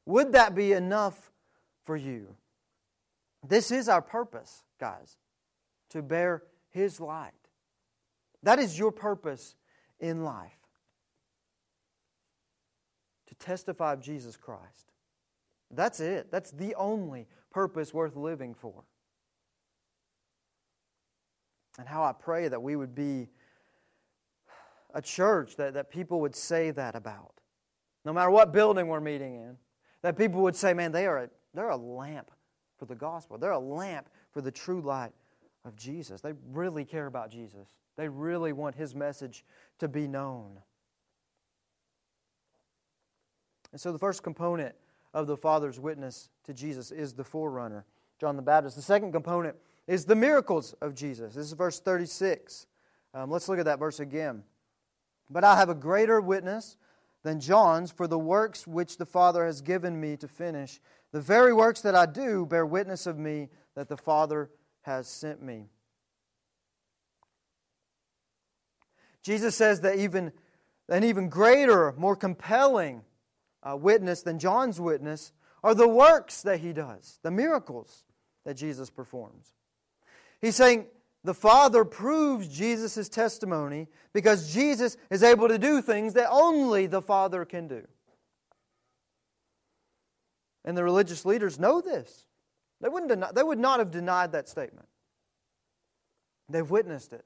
Would 0.06 0.32
that 0.32 0.54
be 0.54 0.72
enough 0.72 1.30
for 1.84 1.96
you? 1.96 2.36
This 3.46 3.70
is 3.70 3.88
our 3.88 4.02
purpose, 4.02 4.64
guys, 4.78 5.16
to 5.90 6.02
bear 6.02 6.42
His 6.70 7.00
light. 7.00 7.32
That 8.42 8.58
is 8.58 8.78
your 8.78 8.92
purpose 8.92 9.54
in 9.98 10.24
life 10.24 10.52
to 13.28 13.34
testify 13.34 13.92
of 13.92 14.00
Jesus 14.00 14.36
Christ. 14.36 14.92
That's 15.70 16.00
it. 16.00 16.30
That's 16.30 16.50
the 16.50 16.74
only 16.74 17.26
purpose 17.50 17.94
worth 17.94 18.16
living 18.16 18.54
for. 18.54 18.84
And 21.78 21.86
how 21.86 22.02
I 22.02 22.12
pray 22.12 22.48
that 22.48 22.60
we 22.60 22.76
would 22.76 22.94
be 22.94 23.28
a 24.92 25.00
church 25.00 25.56
that, 25.56 25.74
that 25.74 25.90
people 25.90 26.20
would 26.20 26.34
say 26.34 26.72
that 26.72 26.96
about. 26.96 27.34
No 28.04 28.12
matter 28.12 28.30
what 28.30 28.52
building 28.52 28.88
we're 28.88 29.00
meeting 29.00 29.36
in, 29.36 29.56
that 30.02 30.16
people 30.16 30.42
would 30.42 30.56
say, 30.56 30.72
man, 30.72 30.90
they 30.90 31.06
are 31.06 31.18
a, 31.18 31.30
they're 31.54 31.68
a 31.68 31.76
lamp 31.76 32.30
for 32.78 32.86
the 32.86 32.94
gospel. 32.94 33.38
They're 33.38 33.50
a 33.52 33.58
lamp 33.58 34.08
for 34.32 34.40
the 34.40 34.50
true 34.50 34.80
light 34.80 35.12
of 35.64 35.76
Jesus. 35.76 36.20
They 36.20 36.32
really 36.50 36.84
care 36.84 37.06
about 37.06 37.30
Jesus. 37.30 37.68
They 37.96 38.08
really 38.08 38.52
want 38.52 38.76
his 38.76 38.94
message 38.94 39.44
to 39.78 39.88
be 39.88 40.06
known. 40.06 40.58
And 43.72 43.80
so 43.80 43.92
the 43.92 43.98
first 43.98 44.22
component 44.22 44.74
of 45.14 45.26
the 45.26 45.36
Father's 45.36 45.78
witness 45.78 46.28
to 46.44 46.54
Jesus 46.54 46.90
is 46.90 47.14
the 47.14 47.24
forerunner, 47.24 47.84
John 48.20 48.36
the 48.36 48.42
Baptist. 48.42 48.76
The 48.76 48.82
second 48.82 49.12
component 49.12 49.56
is 49.86 50.04
the 50.04 50.16
miracles 50.16 50.74
of 50.80 50.94
Jesus. 50.94 51.34
This 51.34 51.46
is 51.46 51.52
verse 51.52 51.80
36. 51.80 52.66
Um, 53.12 53.30
let's 53.30 53.48
look 53.48 53.58
at 53.58 53.64
that 53.64 53.78
verse 53.78 54.00
again. 54.00 54.44
But 55.28 55.44
I 55.44 55.56
have 55.56 55.68
a 55.68 55.74
greater 55.74 56.20
witness 56.20 56.76
than 57.22 57.40
John's, 57.40 57.90
for 57.90 58.06
the 58.06 58.18
works 58.18 58.66
which 58.66 58.96
the 58.96 59.06
Father 59.06 59.44
has 59.44 59.60
given 59.60 60.00
me 60.00 60.16
to 60.16 60.28
finish, 60.28 60.80
the 61.12 61.20
very 61.20 61.52
works 61.52 61.80
that 61.82 61.94
I 61.94 62.06
do 62.06 62.46
bear 62.46 62.64
witness 62.64 63.06
of 63.06 63.18
me 63.18 63.48
that 63.74 63.88
the 63.88 63.96
Father 63.96 64.50
has 64.82 65.06
sent 65.06 65.42
me. 65.42 65.68
Jesus 69.22 69.54
says 69.54 69.80
that 69.80 69.98
even 69.98 70.32
an 70.88 71.04
even 71.04 71.28
greater, 71.28 71.92
more 71.96 72.16
compelling 72.16 73.02
uh, 73.62 73.76
witness 73.76 74.22
than 74.22 74.38
John's 74.38 74.80
witness 74.80 75.32
are 75.62 75.74
the 75.74 75.88
works 75.88 76.42
that 76.42 76.60
he 76.60 76.72
does, 76.72 77.18
the 77.22 77.30
miracles 77.30 78.04
that 78.44 78.54
Jesus 78.54 78.90
performs. 78.90 79.54
He's 80.40 80.56
saying 80.56 80.86
the 81.22 81.34
Father 81.34 81.84
proves 81.84 82.48
Jesus' 82.48 83.08
testimony 83.08 83.88
because 84.12 84.52
Jesus 84.52 84.96
is 85.10 85.22
able 85.22 85.48
to 85.48 85.58
do 85.58 85.82
things 85.82 86.14
that 86.14 86.28
only 86.30 86.86
the 86.86 87.02
Father 87.02 87.44
can 87.44 87.68
do. 87.68 87.86
And 90.64 90.76
the 90.76 90.84
religious 90.84 91.24
leaders 91.24 91.58
know 91.58 91.80
this. 91.80 92.24
They, 92.80 92.88
wouldn't 92.88 93.10
deny, 93.10 93.30
they 93.32 93.42
would 93.42 93.58
not 93.58 93.78
have 93.78 93.90
denied 93.90 94.32
that 94.32 94.48
statement. 94.48 94.88
They've 96.48 96.68
witnessed 96.68 97.12
it, 97.12 97.24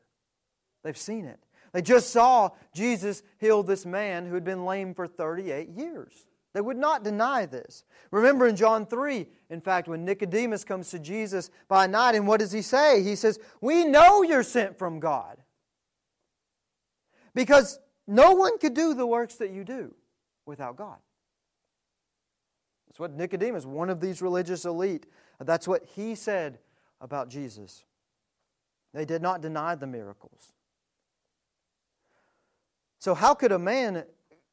they've 0.83 0.99
seen 0.99 1.25
it. 1.25 1.39
They 1.75 1.83
just 1.83 2.11
saw 2.11 2.51
Jesus 2.73 3.25
heal 3.39 3.65
this 3.65 3.85
man 3.85 4.27
who 4.27 4.35
had 4.35 4.45
been 4.45 4.65
lame 4.65 4.95
for 4.95 5.09
38 5.09 5.71
years. 5.71 6.29
They 6.53 6.61
would 6.61 6.77
not 6.77 7.03
deny 7.03 7.47
this. 7.47 7.83
Remember 8.13 8.47
in 8.47 8.55
John 8.55 8.87
3, 8.87 9.27
in 9.51 9.61
fact, 9.61 9.89
when 9.89 10.05
Nicodemus 10.05 10.63
comes 10.63 10.91
to 10.91 11.01
Jesus 11.01 11.51
by 11.67 11.89
night, 11.89 12.15
and 12.15 12.29
what 12.29 12.39
does 12.39 12.53
he 12.53 12.63
say? 12.63 13.03
He 13.03 13.17
says, 13.17 13.41
We 13.61 13.85
know 13.85 14.23
you're 14.23 14.45
sent 14.45 14.79
from 14.79 15.01
God. 15.01 15.43
Because 17.35 17.81
no 18.07 18.31
one 18.33 18.57
could 18.59 18.75
do 18.75 18.95
the 18.95 19.07
works 19.07 19.35
that 19.37 19.51
you 19.51 19.65
do 19.65 19.97
without 20.47 20.77
God. 20.77 20.99
That's 22.87 23.01
what 23.01 23.15
Nicodemus, 23.15 23.67
one 23.67 23.91
of 23.91 24.01
these 24.01 24.23
religious 24.23 24.65
elite, 24.65 25.07
that's 25.41 25.67
what 25.67 25.85
he 25.85 26.15
said 26.15 26.61
about 27.01 27.29
Jesus. 27.29 27.85
They 28.93 29.05
did 29.05 29.23
not 29.23 29.41
deny 29.41 29.75
the 29.75 29.89
miracles. 29.89 30.54
So, 33.05 33.13
how 33.13 33.35
could 33.35 33.53
a 33.53 33.59
man 33.59 34.07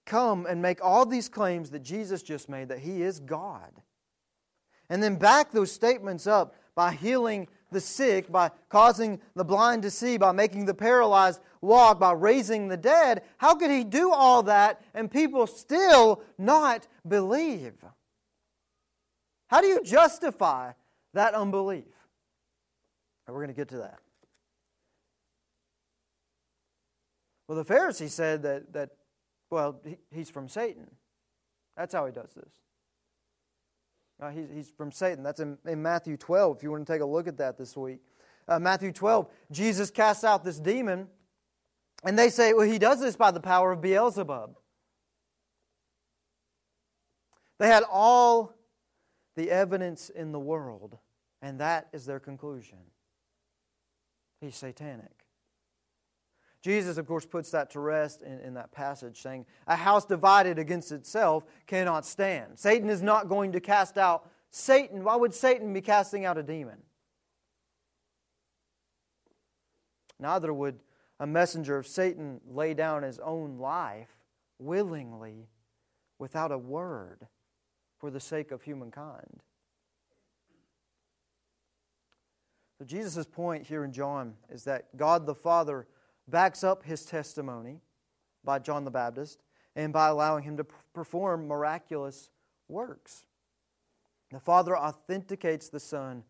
come 0.06 0.46
and 0.46 0.62
make 0.62 0.84
all 0.84 1.06
these 1.06 1.30
claims 1.30 1.70
that 1.70 1.84
Jesus 1.84 2.22
just 2.22 2.50
made 2.50 2.68
that 2.68 2.80
he 2.80 3.02
is 3.02 3.22
God? 3.22 3.72
And 4.90 5.02
then 5.02 5.16
back 5.16 5.54
those 5.54 5.72
statements 5.72 6.28
up 6.28 6.54
by 6.76 6.92
healing 6.92 7.48
the 7.72 7.80
sick, 7.80 8.30
by 8.30 8.52
causing 8.68 9.22
the 9.36 9.46
blind 9.46 9.84
to 9.84 9.90
see, 9.90 10.18
by 10.18 10.34
making 10.34 10.66
the 10.66 10.74
paralyzed 10.74 11.40
walk, 11.62 11.98
by 11.98 12.12
raising 12.12 12.68
the 12.68 12.76
dead. 12.76 13.22
How 13.38 13.56
could 13.56 13.72
he 13.72 13.86
do 13.86 14.12
all 14.12 14.44
that 14.44 14.82
and 14.94 15.10
people 15.10 15.48
still 15.48 16.22
not 16.38 16.90
believe? 17.08 17.76
How 19.48 19.62
do 19.62 19.68
you 19.68 19.82
justify 19.82 20.74
that 21.14 21.36
unbelief? 21.36 21.86
And 23.28 23.34
we're 23.34 23.44
going 23.44 23.56
to 23.56 23.62
get 23.62 23.70
to 23.70 23.78
that. 23.78 24.00
Well, 27.52 27.62
the 27.62 27.74
Pharisee 27.74 28.10
said 28.10 28.44
that, 28.44 28.72
that 28.72 28.92
well, 29.50 29.82
he, 29.86 29.98
he's 30.10 30.30
from 30.30 30.48
Satan. 30.48 30.90
That's 31.76 31.94
how 31.94 32.06
he 32.06 32.14
does 32.14 32.34
this. 32.34 32.54
Uh, 34.22 34.30
he's, 34.30 34.48
he's 34.54 34.70
from 34.72 34.90
Satan. 34.94 35.22
That's 35.22 35.42
in, 35.42 35.58
in 35.66 35.82
Matthew 35.82 36.16
12, 36.16 36.56
if 36.56 36.64
you 36.64 36.72
want 36.72 36.88
to 36.88 36.94
take 36.94 37.02
a 37.02 37.06
look 37.06 37.28
at 37.28 37.36
that 37.40 37.58
this 37.58 37.76
week. 37.76 38.00
Uh, 38.48 38.58
Matthew 38.58 38.94
12, 38.94 39.28
Jesus 39.52 39.92
casts 39.92 40.24
out 40.24 40.46
this 40.46 40.62
demon, 40.62 41.10
and 42.06 42.18
they 42.18 42.30
say, 42.30 42.54
well, 42.54 42.66
he 42.66 42.80
does 42.80 43.02
this 43.02 43.18
by 43.18 43.32
the 43.32 43.42
power 43.42 43.74
of 43.74 43.82
Beelzebub. 43.82 44.56
They 47.60 47.68
had 47.68 47.84
all 47.92 48.54
the 49.36 49.52
evidence 49.52 50.10
in 50.10 50.32
the 50.32 50.40
world, 50.40 50.98
and 51.42 51.60
that 51.60 51.90
is 51.92 52.06
their 52.06 52.22
conclusion. 52.22 52.78
He's 54.40 54.56
satanic. 54.56 55.21
Jesus, 56.62 56.97
of 56.97 57.08
course, 57.08 57.26
puts 57.26 57.50
that 57.52 57.71
to 57.71 57.80
rest 57.80 58.21
in, 58.21 58.39
in, 58.39 58.54
that 58.54 58.71
passage, 58.71 59.21
saying, 59.21 59.45
A 59.65 59.76
house 59.76 60.06
divided 60.06 60.60
against 60.60 60.91
itself 60.91 61.43
cannot 61.65 62.06
stand. 62.06 62.60
Satan 62.60 62.89
is 62.89 63.02
not 63.02 63.28
going 63.28 63.52
to 63.54 63.60
cast 63.60 63.97
out 63.97 64.30
Satan. 64.52 65.04
Why 65.04 65.15
would 65.15 65.34
Satan 65.34 65.74
be 65.74 65.82
casting 65.82 66.26
out 66.26 66.38
a 66.38 66.43
demon? 66.43 66.78
neither 70.21 70.54
would 70.54 70.80
a 71.19 71.28
messenger 71.28 71.78
of 71.78 71.88
Satan 71.88 72.39
lay 72.47 72.74
down 72.74 73.04
his 73.04 73.19
own 73.19 73.58
life 73.58 74.15
willingly 74.60 75.50
without 76.19 76.52
a 76.52 76.58
word 76.58 77.28
for 77.97 78.10
the 78.10 78.19
sake 78.19 78.52
of 78.52 78.62
humankind. 78.62 79.41
So, 82.78 82.86
Jesus' 82.86 83.28
point 83.28 83.67
here 83.67 83.84
in 83.84 83.91
John 83.91 84.36
is 84.50 84.63
that 84.63 84.95
God 84.97 85.26
the 85.26 85.36
Father 85.36 85.88
backs 86.28 86.64
up 86.64 86.84
his 86.84 87.06
testimony 87.06 87.82
by 88.44 88.60
John 88.60 88.86
the 88.86 88.92
Baptist 88.92 89.42
and 89.76 89.94
by 89.94 90.08
allowing 90.08 90.44
him 90.44 90.58
to 90.58 90.66
perform 90.94 91.48
miraculous 91.48 92.30
works. 92.68 93.26
The 94.32 94.40
Father 94.40 94.78
authenticates 94.78 95.70
the 95.70 95.80
Son 95.80 96.24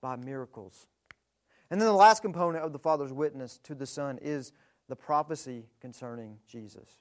by 0.00 0.16
miracles. 0.16 0.86
And 1.70 1.80
then 1.80 1.86
the 1.86 1.92
last 1.92 2.22
component 2.22 2.64
of 2.64 2.72
the 2.72 2.78
Father's 2.78 3.12
witness 3.12 3.58
to 3.64 3.74
the 3.74 3.86
Son 3.86 4.18
is 4.22 4.52
the 4.88 4.96
prophecy 4.96 5.66
concerning 5.80 6.38
Jesus. 6.46 6.98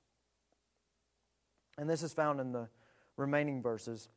And 1.77 1.89
this 1.89 2.03
is 2.03 2.13
found 2.13 2.39
in 2.39 2.51
the 2.51 2.67
remaining 3.15 3.61
verses. 3.61 4.09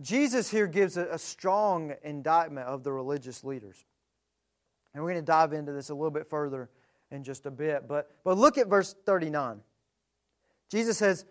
Jesus 0.00 0.48
here 0.48 0.68
gives 0.68 0.96
a, 0.96 1.18
strong 1.18 1.92
indictment 2.04 2.68
of 2.68 2.84
the 2.84 2.92
religious 2.92 3.42
leaders. 3.42 3.84
And 4.94 5.02
we're 5.02 5.12
going 5.12 5.22
to 5.22 5.26
dive 5.26 5.52
into 5.52 5.72
this 5.72 5.90
a 5.90 5.94
little 5.94 6.10
bit 6.10 6.28
further 6.28 6.70
in 7.10 7.22
just 7.22 7.46
a 7.46 7.50
bit. 7.50 7.86
But, 7.88 8.10
but 8.24 8.36
look 8.38 8.58
at 8.58 8.68
verse 8.68 8.94
39. 9.04 9.60
Jesus 10.70 10.98
says, 10.98 11.24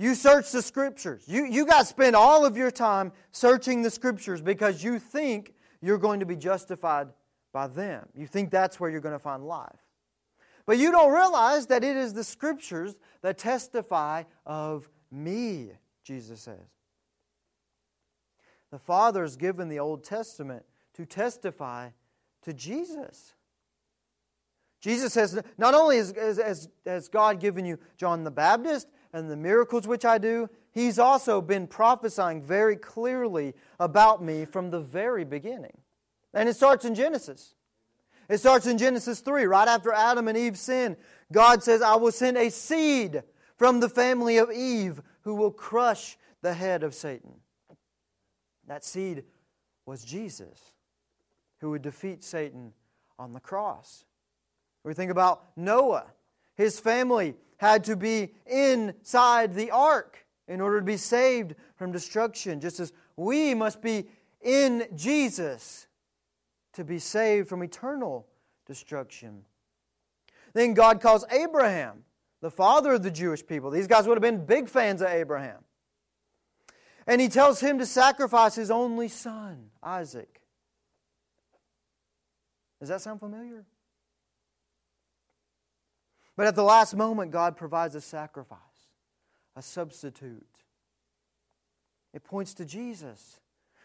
you 0.00 0.14
search 0.14 0.50
the 0.50 0.62
scriptures. 0.62 1.24
You, 1.26 1.44
you 1.44 1.66
got 1.66 1.80
to 1.80 1.84
spend 1.84 2.16
all 2.16 2.46
of 2.46 2.56
your 2.56 2.70
time 2.70 3.12
searching 3.32 3.82
the 3.82 3.90
scriptures 3.90 4.40
because 4.40 4.82
you 4.82 4.98
think 4.98 5.52
you're 5.82 5.98
going 5.98 6.20
to 6.20 6.26
be 6.26 6.36
justified 6.36 7.08
by 7.52 7.66
them. 7.66 8.08
You 8.14 8.26
think 8.26 8.50
that's 8.50 8.80
where 8.80 8.88
you're 8.88 9.02
going 9.02 9.14
to 9.14 9.18
find 9.18 9.44
life. 9.44 9.68
But 10.64 10.78
you 10.78 10.90
don't 10.90 11.12
realize 11.12 11.66
that 11.66 11.84
it 11.84 11.96
is 11.96 12.14
the 12.14 12.24
scriptures 12.24 12.96
that 13.20 13.36
testify 13.36 14.22
of 14.46 14.88
me, 15.10 15.72
Jesus 16.02 16.40
says. 16.40 16.56
The 18.70 18.78
Father 18.78 19.22
has 19.22 19.36
given 19.36 19.68
the 19.68 19.80
Old 19.80 20.02
Testament 20.02 20.64
to 20.94 21.04
testify 21.04 21.90
to 22.42 22.52
Jesus. 22.52 23.34
Jesus 24.80 25.12
says, 25.12 25.40
not 25.58 25.74
only 25.74 25.98
has, 25.98 26.14
has, 26.16 26.68
has 26.86 27.08
God 27.08 27.38
given 27.38 27.64
you 27.64 27.78
John 27.96 28.24
the 28.24 28.30
Baptist, 28.30 28.88
and 29.12 29.30
the 29.30 29.36
miracles 29.36 29.86
which 29.86 30.04
I 30.04 30.18
do, 30.18 30.48
he's 30.72 30.98
also 30.98 31.40
been 31.40 31.66
prophesying 31.66 32.42
very 32.42 32.76
clearly 32.76 33.54
about 33.78 34.22
me 34.22 34.44
from 34.44 34.70
the 34.70 34.80
very 34.80 35.24
beginning. 35.24 35.76
And 36.32 36.48
it 36.48 36.54
starts 36.54 36.84
in 36.84 36.94
Genesis. 36.94 37.54
It 38.28 38.38
starts 38.38 38.66
in 38.66 38.78
Genesis 38.78 39.20
3, 39.20 39.44
right 39.44 39.66
after 39.66 39.92
Adam 39.92 40.28
and 40.28 40.38
Eve 40.38 40.56
sin. 40.56 40.96
God 41.32 41.64
says, 41.64 41.82
I 41.82 41.96
will 41.96 42.12
send 42.12 42.36
a 42.36 42.50
seed 42.50 43.22
from 43.56 43.80
the 43.80 43.88
family 43.88 44.38
of 44.38 44.52
Eve 44.52 45.02
who 45.22 45.34
will 45.34 45.50
crush 45.50 46.16
the 46.40 46.54
head 46.54 46.84
of 46.84 46.94
Satan. 46.94 47.34
That 48.68 48.84
seed 48.84 49.24
was 49.84 50.04
Jesus, 50.04 50.60
who 51.60 51.70
would 51.70 51.82
defeat 51.82 52.24
Satan 52.24 52.72
on 53.18 53.32
the 53.32 53.40
cross. 53.40 54.04
We 54.84 54.94
think 54.94 55.10
about 55.10 55.56
Noah. 55.56 56.06
His 56.56 56.80
family 56.80 57.34
had 57.58 57.84
to 57.84 57.96
be 57.96 58.32
inside 58.46 59.54
the 59.54 59.70
ark 59.70 60.26
in 60.48 60.60
order 60.60 60.80
to 60.80 60.84
be 60.84 60.96
saved 60.96 61.54
from 61.76 61.92
destruction, 61.92 62.60
just 62.60 62.80
as 62.80 62.92
we 63.16 63.54
must 63.54 63.82
be 63.82 64.06
in 64.40 64.86
Jesus 64.96 65.86
to 66.72 66.84
be 66.84 66.98
saved 66.98 67.48
from 67.48 67.62
eternal 67.62 68.26
destruction. 68.66 69.44
Then 70.54 70.74
God 70.74 71.00
calls 71.00 71.24
Abraham, 71.30 72.04
the 72.40 72.50
father 72.50 72.94
of 72.94 73.02
the 73.02 73.10
Jewish 73.10 73.46
people. 73.46 73.70
These 73.70 73.86
guys 73.86 74.06
would 74.06 74.16
have 74.16 74.22
been 74.22 74.46
big 74.46 74.68
fans 74.68 75.02
of 75.02 75.08
Abraham. 75.08 75.58
And 77.06 77.20
he 77.20 77.28
tells 77.28 77.60
him 77.60 77.78
to 77.78 77.86
sacrifice 77.86 78.54
his 78.54 78.70
only 78.70 79.08
son, 79.08 79.70
Isaac. 79.82 80.39
Does 82.80 82.88
that 82.88 83.02
sound 83.02 83.20
familiar? 83.20 83.64
But 86.36 86.46
at 86.46 86.56
the 86.56 86.64
last 86.64 86.96
moment, 86.96 87.30
God 87.30 87.56
provides 87.56 87.94
a 87.94 88.00
sacrifice, 88.00 88.58
a 89.54 89.62
substitute. 89.62 90.46
It 92.14 92.24
points 92.24 92.54
to 92.54 92.64
Jesus, 92.64 93.40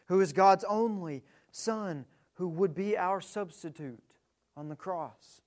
who 0.07 0.21
is 0.21 0.31
God's 0.31 0.63
only 0.63 1.23
Son, 1.51 2.05
who 2.35 2.47
would 2.47 2.73
be 2.73 2.97
our 2.97 3.19
substitute 3.19 4.01
on 4.55 4.69
the 4.69 4.75
cross. 4.75 5.41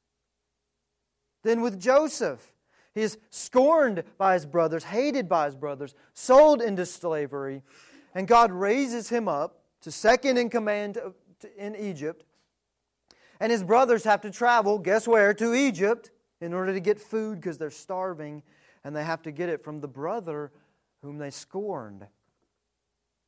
Then 1.43 1.63
with 1.63 1.81
Joseph, 1.81 2.53
he 2.95 3.03
is 3.03 3.17
scorned 3.31 4.03
by 4.19 4.35
his 4.35 4.45
brothers, 4.45 4.85
hated 4.85 5.29
by 5.29 5.47
his 5.47 5.55
brothers, 5.55 5.95
sold 6.13 6.61
into 6.61 6.85
slavery, 6.85 7.63
and 8.15 8.27
God 8.27 8.51
raises 8.53 9.09
him 9.09 9.29
up 9.29 9.63
to 9.83 9.91
second 9.91 10.37
in 10.37 10.51
command 10.51 10.99
in 11.57 11.77
Egypt. 11.77 12.25
And 13.41 13.53
his 13.53 13.63
brothers 13.63 14.05
have 14.05 14.21
to 14.23 14.31
travel, 14.31 14.79
guess 14.79 15.07
where? 15.07 15.33
To 15.35 15.55
Egypt 15.55 16.11
in 16.41 16.53
order 16.53 16.73
to 16.73 16.81
get 16.81 17.01
food 17.01 17.41
because 17.41 17.59
they're 17.59 17.71
starving 17.71 18.43
and 18.85 18.95
they 18.95 19.05
have 19.05 19.23
to 19.23 19.31
get 19.31 19.49
it 19.49 19.63
from 19.63 19.81
the 19.81 19.89
brother 19.89 20.53
whom 21.03 21.19
they 21.19 21.31
scorned. 21.31 22.07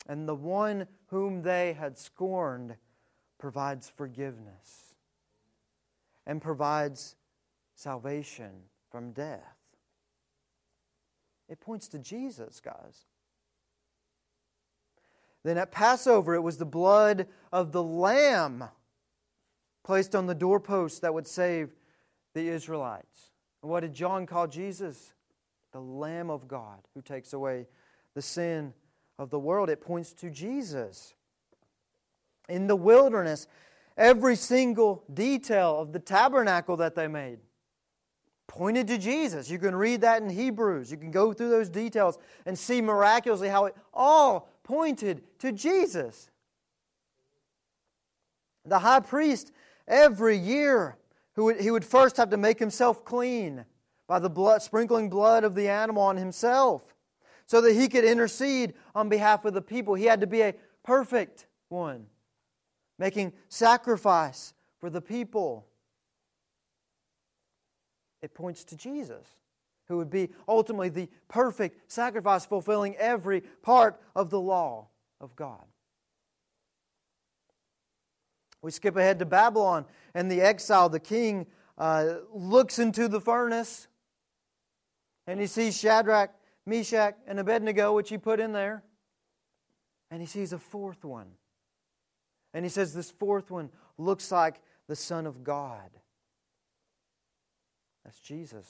And 0.09 0.29
the 0.29 0.35
one 0.35 0.87
whom 1.07 1.42
they 1.42 1.75
had 1.75 1.99
scorned 1.99 2.77
provides 3.38 3.88
forgiveness 3.88 4.94
and 6.27 6.42
provides 6.42 7.16
salvation 7.75 8.51
from 8.90 9.12
death. 9.12 9.57
It 11.49 11.61
points 11.61 11.88
to 11.88 11.99
Jesus, 11.99 12.61
guys. 12.61 13.07
Then 15.42 15.59
at 15.59 15.73
Passover, 15.73 16.35
it 16.35 16.42
was 16.42 16.59
the 16.59 16.66
blood 16.66 17.27
of 17.51 17.73
the 17.73 17.83
Lamb 17.83 18.64
placed 19.83 20.14
on 20.14 20.27
the 20.27 20.35
doorpost 20.35 21.03
that 21.03 21.12
would 21.12 21.27
save 21.27 21.75
the 22.35 22.49
Israelites. 22.49 23.31
And 23.62 23.71
what 23.71 23.81
did 23.81 23.93
John 23.93 24.27
call 24.27 24.47
Jesus? 24.47 25.12
The 25.73 25.81
Lamb 25.81 26.31
of 26.31 26.49
God 26.49 26.81
who 26.95 27.03
takes 27.03 27.33
away 27.33 27.66
the 28.14 28.23
sin 28.23 28.75
of 29.19 29.31
the 29.31 29.38
world. 29.38 29.71
It 29.71 29.81
points 29.81 30.12
to 30.14 30.31
Jesus. 30.31 31.14
In 32.49 32.66
the 32.66 32.77
wilderness, 32.77 33.47
every 33.97 34.37
single 34.37 35.05
detail 35.12 35.79
of 35.79 35.93
the 35.93 35.99
tabernacle 35.99 36.77
that 36.79 36.95
they 36.95 37.07
made 37.07 37.38
pointed 38.51 38.88
to 38.88 38.99
Jesus. 38.99 39.49
You 39.49 39.61
can 39.61 39.77
read 39.77 40.01
that 40.01 40.23
in 40.23 40.29
Hebrews. 40.29 40.90
You 40.90 40.97
can 40.97 41.12
go 41.12 41.33
through 41.33 41.51
those 41.51 41.69
details 41.69 42.19
and 42.47 42.59
see 42.59 42.81
miraculously 42.81 43.49
how 43.49 43.66
it 43.66 43.77
all 43.95 44.49
pointed 44.64 45.23
to 45.38 45.53
Jesus. 45.53 46.31
The 48.64 48.81
high 48.81 49.01
priest 49.01 49.53
every 49.90 50.38
year 50.38 50.96
would, 51.37 51.61
he 51.61 51.70
would 51.70 51.85
first 51.85 52.16
have 52.16 52.31
to 52.31 52.37
make 52.37 52.59
himself 52.59 53.05
clean 53.05 53.64
by 54.07 54.18
the 54.18 54.31
blood, 54.31 54.62
sprinkling 54.62 55.09
blood 55.09 55.44
of 55.44 55.55
the 55.55 55.68
animal 55.68 56.03
on 56.03 56.16
himself 56.16 56.83
so 57.46 57.61
that 57.61 57.74
he 57.74 57.88
could 57.88 58.05
intercede 58.05 58.74
on 58.94 59.09
behalf 59.09 59.44
of 59.44 59.55
the 59.55 59.62
people. 59.62 59.94
He 59.94 60.05
had 60.05 60.20
to 60.20 60.26
be 60.26 60.42
a 60.42 60.55
perfect 60.85 61.46
one, 61.68 62.07
making 62.98 63.33
sacrifice 63.48 64.55
for 64.81 64.90
the 64.90 65.00
people. 65.00 65.66
It 68.22 68.35
points 68.35 68.64
to 68.64 68.76
Jesus, 68.76 69.26
who 69.88 69.96
would 69.96 70.11
be 70.11 70.31
ultimately 70.46 70.90
the 70.90 71.09
perfect 71.29 71.90
sacrifice, 71.90 72.44
fulfilling 72.44 72.96
every 72.96 73.40
part 73.40 74.00
of 74.14 74.31
the 74.31 74.40
law 74.40 74.88
of 75.20 75.35
God. 75.37 75.64
We 78.62 78.70
skip 78.70 78.96
ahead 78.96 79.18
to 79.20 79.27
Babylon 79.27 79.87
and 80.14 80.31
the 80.31 80.40
exile. 80.42 80.88
The 80.88 81.01
king 81.01 81.46
uh, 81.79 82.16
looks 82.33 82.79
into 82.79 83.09
the 83.09 83.20
furnace 83.20 83.88
and 85.27 85.40
he 85.40 85.46
sees 85.46 85.79
Shadrach, 85.79 86.31
Meshach, 86.66 87.14
and 87.27 87.38
Abednego, 87.38 87.94
which 87.94 88.11
he 88.11 88.18
put 88.18 88.40
in 88.40 88.53
there. 88.53 88.83
And 90.11 90.20
he 90.20 90.27
sees 90.27 90.53
a 90.53 90.59
fourth 90.59 91.05
one. 91.05 91.29
And 92.53 92.64
he 92.64 92.68
says, 92.68 92.92
This 92.92 93.11
fourth 93.11 93.51
one 93.51 93.70
looks 93.96 94.33
like 94.33 94.61
the 94.88 94.96
Son 94.96 95.27
of 95.27 95.44
God. 95.44 95.90
That's 98.05 98.18
Jesus. 98.18 98.66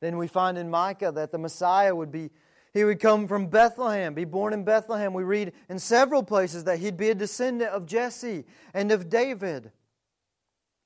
Then 0.00 0.16
we 0.16 0.26
find 0.26 0.56
in 0.56 0.70
Micah 0.70 1.12
that 1.12 1.32
the 1.32 1.38
Messiah 1.38 1.94
would 1.94 2.10
be 2.10 2.30
he 2.76 2.84
would 2.84 3.00
come 3.00 3.26
from 3.26 3.46
Bethlehem, 3.46 4.12
be 4.12 4.26
born 4.26 4.52
in 4.52 4.62
Bethlehem. 4.62 5.14
We 5.14 5.22
read 5.22 5.52
in 5.70 5.78
several 5.78 6.22
places 6.22 6.64
that 6.64 6.78
he'd 6.78 6.98
be 6.98 7.08
a 7.08 7.14
descendant 7.14 7.70
of 7.70 7.86
Jesse 7.86 8.44
and 8.74 8.92
of 8.92 9.08
David. 9.08 9.72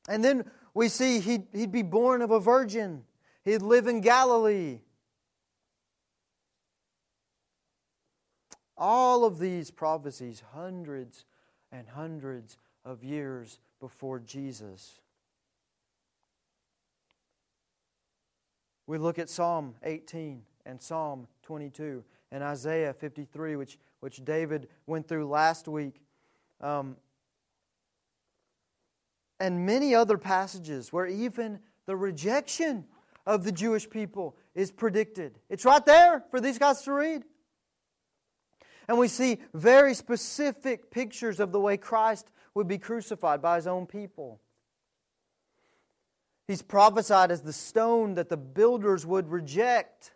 And 0.09 0.23
then 0.23 0.49
we 0.73 0.87
see 0.87 1.19
he'd, 1.19 1.49
he'd 1.53 1.73
be 1.73 1.83
born 1.83 2.23
of 2.23 2.31
a 2.31 2.39
virgin, 2.39 3.03
he'd 3.45 3.63
live 3.63 3.89
in 3.89 4.03
Galilee. 4.03 4.79
All 8.79 9.25
of 9.25 9.41
these 9.41 9.73
prophecies, 9.73 10.45
hundreds 10.53 11.25
and 11.73 11.89
hundreds 11.89 12.57
of 12.85 13.03
years 13.03 13.59
before 13.81 14.21
Jesus. 14.21 15.01
We 18.87 18.97
look 18.97 19.19
at 19.19 19.29
Psalm 19.29 19.75
18 19.83 20.43
and 20.65 20.81
Psalm 20.81 21.27
22 21.51 22.05
and 22.31 22.45
Isaiah 22.45 22.93
53, 22.93 23.57
which, 23.57 23.77
which 23.99 24.25
David 24.25 24.69
went 24.87 25.09
through 25.09 25.27
last 25.27 25.67
week. 25.67 26.01
Um, 26.61 26.97
and 29.41 29.67
many 29.67 29.93
other 29.93 30.17
passages 30.17 30.93
where 30.93 31.09
even 31.09 31.59
the 31.87 31.97
rejection 31.97 32.85
of 33.27 33.43
the 33.43 33.51
Jewish 33.51 33.91
people 33.91 34.37
is 34.55 34.71
predicted. 34.71 35.41
It's 35.49 35.65
right 35.65 35.85
there 35.85 36.23
for 36.31 36.41
these 36.41 36.57
guys 36.57 36.83
to 36.83 36.93
read. 36.93 37.25
And 38.87 38.97
we 38.97 39.09
see 39.09 39.39
very 39.53 39.95
specific 39.95 40.93
pictures 40.93 41.41
of 41.41 41.51
the 41.51 41.59
way 41.59 41.77
Christ 41.77 42.31
would 42.55 42.69
be 42.69 42.79
crucified 42.79 43.43
by 43.43 43.57
his 43.57 43.67
own 43.67 43.87
people. 43.87 44.41
He's 46.47 46.63
prophesied 46.63 47.33
as 47.33 47.43
the 47.43 47.53
stone 47.53 48.15
that 48.15 48.29
the 48.29 48.37
builders 48.37 49.05
would 49.05 49.29
reject, 49.29 50.13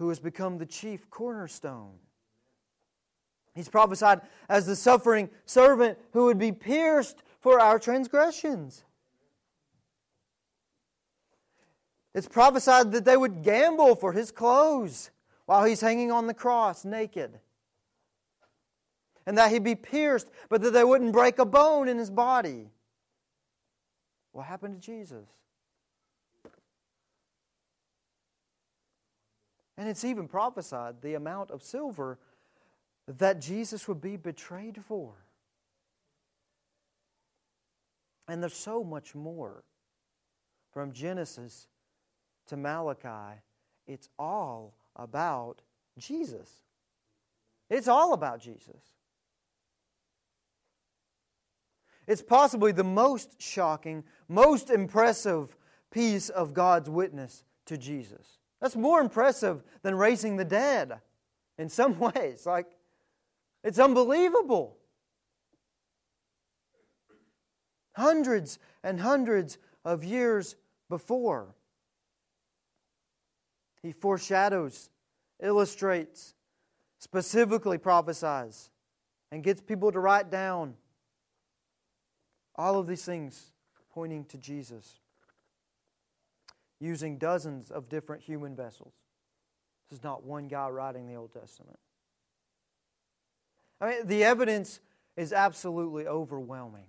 who 0.00 0.08
has 0.08 0.18
become 0.18 0.56
the 0.56 0.64
chief 0.64 1.10
cornerstone. 1.10 1.92
He's 3.54 3.68
prophesied 3.68 4.22
as 4.48 4.64
the 4.64 4.74
suffering 4.74 5.28
servant 5.44 5.98
who 6.14 6.24
would 6.24 6.38
be 6.38 6.52
pierced 6.52 7.22
for 7.38 7.60
our 7.60 7.78
transgressions. 7.78 8.82
It's 12.14 12.26
prophesied 12.26 12.92
that 12.92 13.04
they 13.04 13.18
would 13.18 13.42
gamble 13.42 13.94
for 13.94 14.12
his 14.12 14.32
clothes 14.32 15.10
while 15.44 15.64
he's 15.64 15.82
hanging 15.82 16.10
on 16.10 16.26
the 16.26 16.32
cross 16.32 16.82
naked. 16.82 17.38
And 19.26 19.36
that 19.36 19.52
he'd 19.52 19.62
be 19.64 19.74
pierced, 19.74 20.30
but 20.48 20.62
that 20.62 20.70
they 20.70 20.82
wouldn't 20.82 21.12
break 21.12 21.38
a 21.38 21.44
bone 21.44 21.88
in 21.88 21.98
his 21.98 22.10
body. 22.10 22.70
What 24.32 24.46
happened 24.46 24.80
to 24.80 24.86
Jesus? 24.86 25.26
And 29.80 29.88
it's 29.88 30.04
even 30.04 30.28
prophesied 30.28 31.00
the 31.00 31.14
amount 31.14 31.50
of 31.50 31.62
silver 31.62 32.18
that 33.08 33.40
Jesus 33.40 33.88
would 33.88 34.02
be 34.02 34.18
betrayed 34.18 34.78
for. 34.84 35.14
And 38.28 38.42
there's 38.42 38.52
so 38.52 38.84
much 38.84 39.14
more. 39.14 39.64
From 40.70 40.92
Genesis 40.92 41.66
to 42.48 42.58
Malachi, 42.58 43.40
it's 43.86 44.10
all 44.18 44.74
about 44.96 45.62
Jesus. 45.96 46.50
It's 47.70 47.88
all 47.88 48.12
about 48.12 48.38
Jesus. 48.38 48.82
It's 52.06 52.20
possibly 52.20 52.72
the 52.72 52.84
most 52.84 53.40
shocking, 53.40 54.04
most 54.28 54.68
impressive 54.68 55.56
piece 55.90 56.28
of 56.28 56.52
God's 56.52 56.90
witness 56.90 57.44
to 57.64 57.78
Jesus. 57.78 58.39
That's 58.60 58.76
more 58.76 59.00
impressive 59.00 59.62
than 59.82 59.94
raising 59.94 60.36
the 60.36 60.44
dead 60.44 61.00
in 61.58 61.68
some 61.68 61.98
ways. 62.14 62.46
Like, 62.46 62.66
it's 63.62 63.78
unbelievable. 63.78 64.76
Hundreds 67.96 68.58
and 68.82 69.00
hundreds 69.00 69.58
of 69.84 70.04
years 70.04 70.56
before. 70.88 71.54
He 73.82 73.92
foreshadows, 73.92 74.90
illustrates, 75.42 76.34
specifically 76.98 77.78
prophesies, 77.78 78.70
and 79.32 79.42
gets 79.42 79.60
people 79.60 79.90
to 79.92 80.00
write 80.00 80.30
down 80.30 80.74
all 82.56 82.78
of 82.78 82.86
these 82.86 83.04
things 83.04 83.52
pointing 83.92 84.24
to 84.26 84.38
Jesus, 84.38 84.99
using 86.80 87.18
dozens 87.18 87.70
of 87.70 87.88
different 87.88 88.22
human 88.22 88.56
vessels. 88.56 88.94
This 89.88 89.98
is 89.98 90.04
not 90.04 90.24
one 90.24 90.48
guy 90.48 90.68
writing 90.68 91.06
the 91.06 91.14
Old 91.14 91.32
Testament. 91.32 91.78
I 93.80 93.90
mean, 93.90 94.06
the 94.06 94.24
evidence 94.24 94.80
is 95.16 95.32
absolutely 95.32 96.06
overwhelming. 96.06 96.86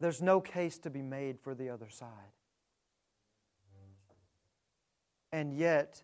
There's 0.00 0.22
no 0.22 0.40
case 0.40 0.78
to 0.78 0.90
be 0.90 1.02
made 1.02 1.40
for 1.40 1.54
the 1.54 1.70
other 1.70 1.88
side. 1.88 2.08
And 5.32 5.52
yet, 5.52 6.02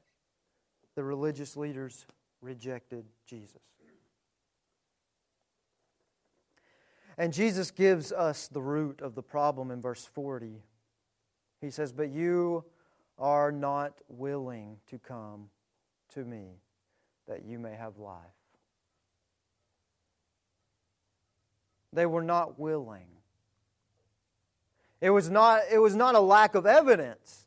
the 0.96 1.04
religious 1.04 1.56
leaders 1.56 2.06
rejected 2.40 3.04
Jesus. 3.26 3.62
And 7.16 7.32
Jesus 7.32 7.70
gives 7.70 8.12
us 8.12 8.48
the 8.48 8.60
root 8.60 9.00
of 9.00 9.14
the 9.14 9.22
problem 9.22 9.70
in 9.70 9.80
verse 9.80 10.04
40. 10.04 10.62
He 11.60 11.70
says, 11.70 11.92
But 11.92 12.10
you 12.10 12.64
are 13.18 13.52
not 13.52 14.00
willing 14.08 14.78
to 14.90 14.98
come 14.98 15.48
to 16.14 16.24
me 16.24 16.60
that 17.26 17.44
you 17.44 17.58
may 17.58 17.74
have 17.74 17.98
life. 17.98 18.18
They 21.92 22.06
were 22.06 22.22
not 22.22 22.58
willing. 22.58 23.06
It 25.00 25.10
was 25.10 25.30
not, 25.30 25.62
it 25.70 25.78
was 25.78 25.94
not 25.94 26.14
a 26.14 26.20
lack 26.20 26.54
of 26.54 26.66
evidence. 26.66 27.46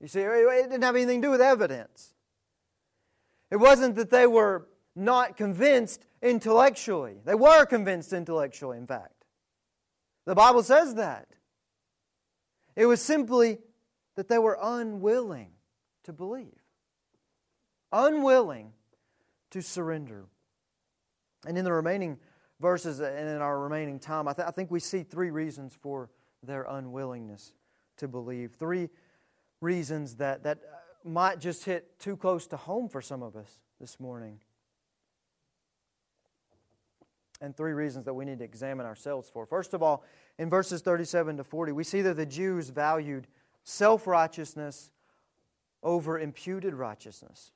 You 0.00 0.08
see, 0.08 0.20
it 0.20 0.70
didn't 0.70 0.82
have 0.82 0.96
anything 0.96 1.20
to 1.20 1.28
do 1.28 1.30
with 1.30 1.40
evidence. 1.40 2.14
It 3.50 3.56
wasn't 3.56 3.96
that 3.96 4.10
they 4.10 4.26
were 4.26 4.66
not 4.96 5.36
convinced 5.36 6.06
intellectually. 6.22 7.16
They 7.24 7.34
were 7.34 7.66
convinced 7.66 8.12
intellectually, 8.12 8.78
in 8.78 8.86
fact. 8.86 9.24
The 10.26 10.34
Bible 10.34 10.62
says 10.62 10.94
that. 10.94 11.26
It 12.80 12.86
was 12.86 13.02
simply 13.02 13.58
that 14.16 14.28
they 14.28 14.38
were 14.38 14.56
unwilling 14.58 15.50
to 16.04 16.14
believe, 16.14 16.62
unwilling 17.92 18.72
to 19.50 19.60
surrender. 19.60 20.24
And 21.46 21.58
in 21.58 21.66
the 21.66 21.74
remaining 21.74 22.18
verses 22.58 23.00
and 23.00 23.28
in 23.28 23.42
our 23.42 23.60
remaining 23.60 23.98
time, 23.98 24.26
I, 24.26 24.32
th- 24.32 24.48
I 24.48 24.50
think 24.50 24.70
we 24.70 24.80
see 24.80 25.02
three 25.02 25.30
reasons 25.30 25.76
for 25.78 26.08
their 26.42 26.62
unwillingness 26.62 27.52
to 27.98 28.08
believe. 28.08 28.54
Three 28.58 28.88
reasons 29.60 30.14
that, 30.16 30.44
that 30.44 30.60
uh, 30.64 31.06
might 31.06 31.38
just 31.38 31.66
hit 31.66 31.98
too 31.98 32.16
close 32.16 32.46
to 32.46 32.56
home 32.56 32.88
for 32.88 33.02
some 33.02 33.22
of 33.22 33.36
us 33.36 33.60
this 33.78 34.00
morning. 34.00 34.40
And 37.42 37.54
three 37.54 37.72
reasons 37.72 38.06
that 38.06 38.14
we 38.14 38.24
need 38.24 38.38
to 38.38 38.44
examine 38.46 38.86
ourselves 38.86 39.28
for. 39.28 39.44
First 39.44 39.74
of 39.74 39.82
all, 39.82 40.02
in 40.40 40.48
verses 40.48 40.80
37 40.80 41.36
to 41.36 41.44
40, 41.44 41.72
we 41.72 41.84
see 41.84 42.00
that 42.00 42.16
the 42.16 42.24
Jews 42.24 42.70
valued 42.70 43.26
self 43.62 44.06
righteousness 44.06 44.90
over 45.82 46.18
imputed 46.18 46.72
righteousness. 46.72 47.52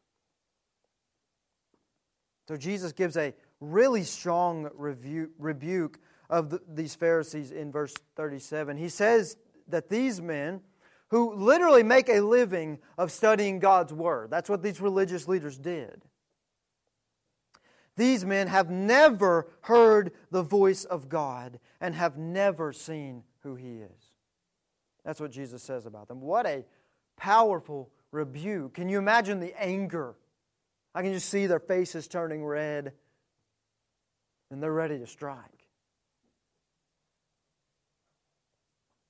So 2.47 2.59
Jesus 2.59 2.92
gives 2.92 3.16
a 3.16 3.33
really 3.59 4.03
strong 4.03 4.68
review, 4.75 5.31
rebuke 5.38 5.99
of 6.29 6.51
the, 6.51 6.61
these 6.68 6.94
Pharisees 6.94 7.53
in 7.53 7.73
verse 7.73 7.94
37. 8.16 8.77
He 8.77 8.90
says 8.90 9.38
that 9.68 9.88
these 9.88 10.20
men, 10.20 10.61
who 11.09 11.35
literally 11.37 11.83
make 11.83 12.11
a 12.11 12.20
living 12.20 12.79
of 12.99 13.11
studying 13.11 13.61
God's 13.61 13.94
Word, 13.94 14.29
that's 14.29 14.51
what 14.51 14.62
these 14.62 14.79
religious 14.79 15.27
leaders 15.27 15.57
did. 15.57 16.03
These 17.97 18.25
men 18.25 18.49
have 18.49 18.71
never 18.71 19.49
heard 19.63 20.13
the 20.31 20.42
voice 20.42 20.85
of 20.85 21.09
God 21.09 21.61
and 21.81 21.95
have 21.95 22.17
never 22.17 22.73
seen 22.73 23.23
who 23.42 23.55
He 23.55 23.79
is. 23.79 24.13
That's 25.05 25.21
what 25.21 25.31
Jesus 25.31 25.63
says 25.63 25.87
about 25.87 26.09
them. 26.09 26.21
What 26.21 26.47
a 26.47 26.65
powerful 27.17 27.90
rebuke. 28.11 28.75
Can 28.75 28.88
you 28.88 28.99
imagine 28.99 29.38
the 29.38 29.55
anger? 29.63 30.17
I 30.95 31.03
can 31.03 31.13
just 31.13 31.29
see 31.29 31.47
their 31.47 31.61
faces 31.61 32.09
turning 32.09 32.45
red 32.45 32.92
and 34.51 34.63
they're 34.63 34.73
ready 34.73 34.99
to 34.99 35.07
strike. 35.07 35.69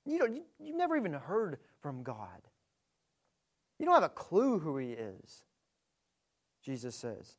You 0.05 0.19
know, 0.19 0.25
you, 0.25 0.43
you've 0.59 0.75
never 0.75 0.95
even 0.95 1.13
heard 1.13 1.57
from 1.81 2.03
God. 2.03 2.41
You 3.79 3.85
don't 3.85 3.95
have 3.95 4.03
a 4.03 4.09
clue 4.09 4.59
who 4.59 4.77
He 4.77 4.91
is, 4.91 5.43
Jesus 6.63 6.95
says. 6.95 7.37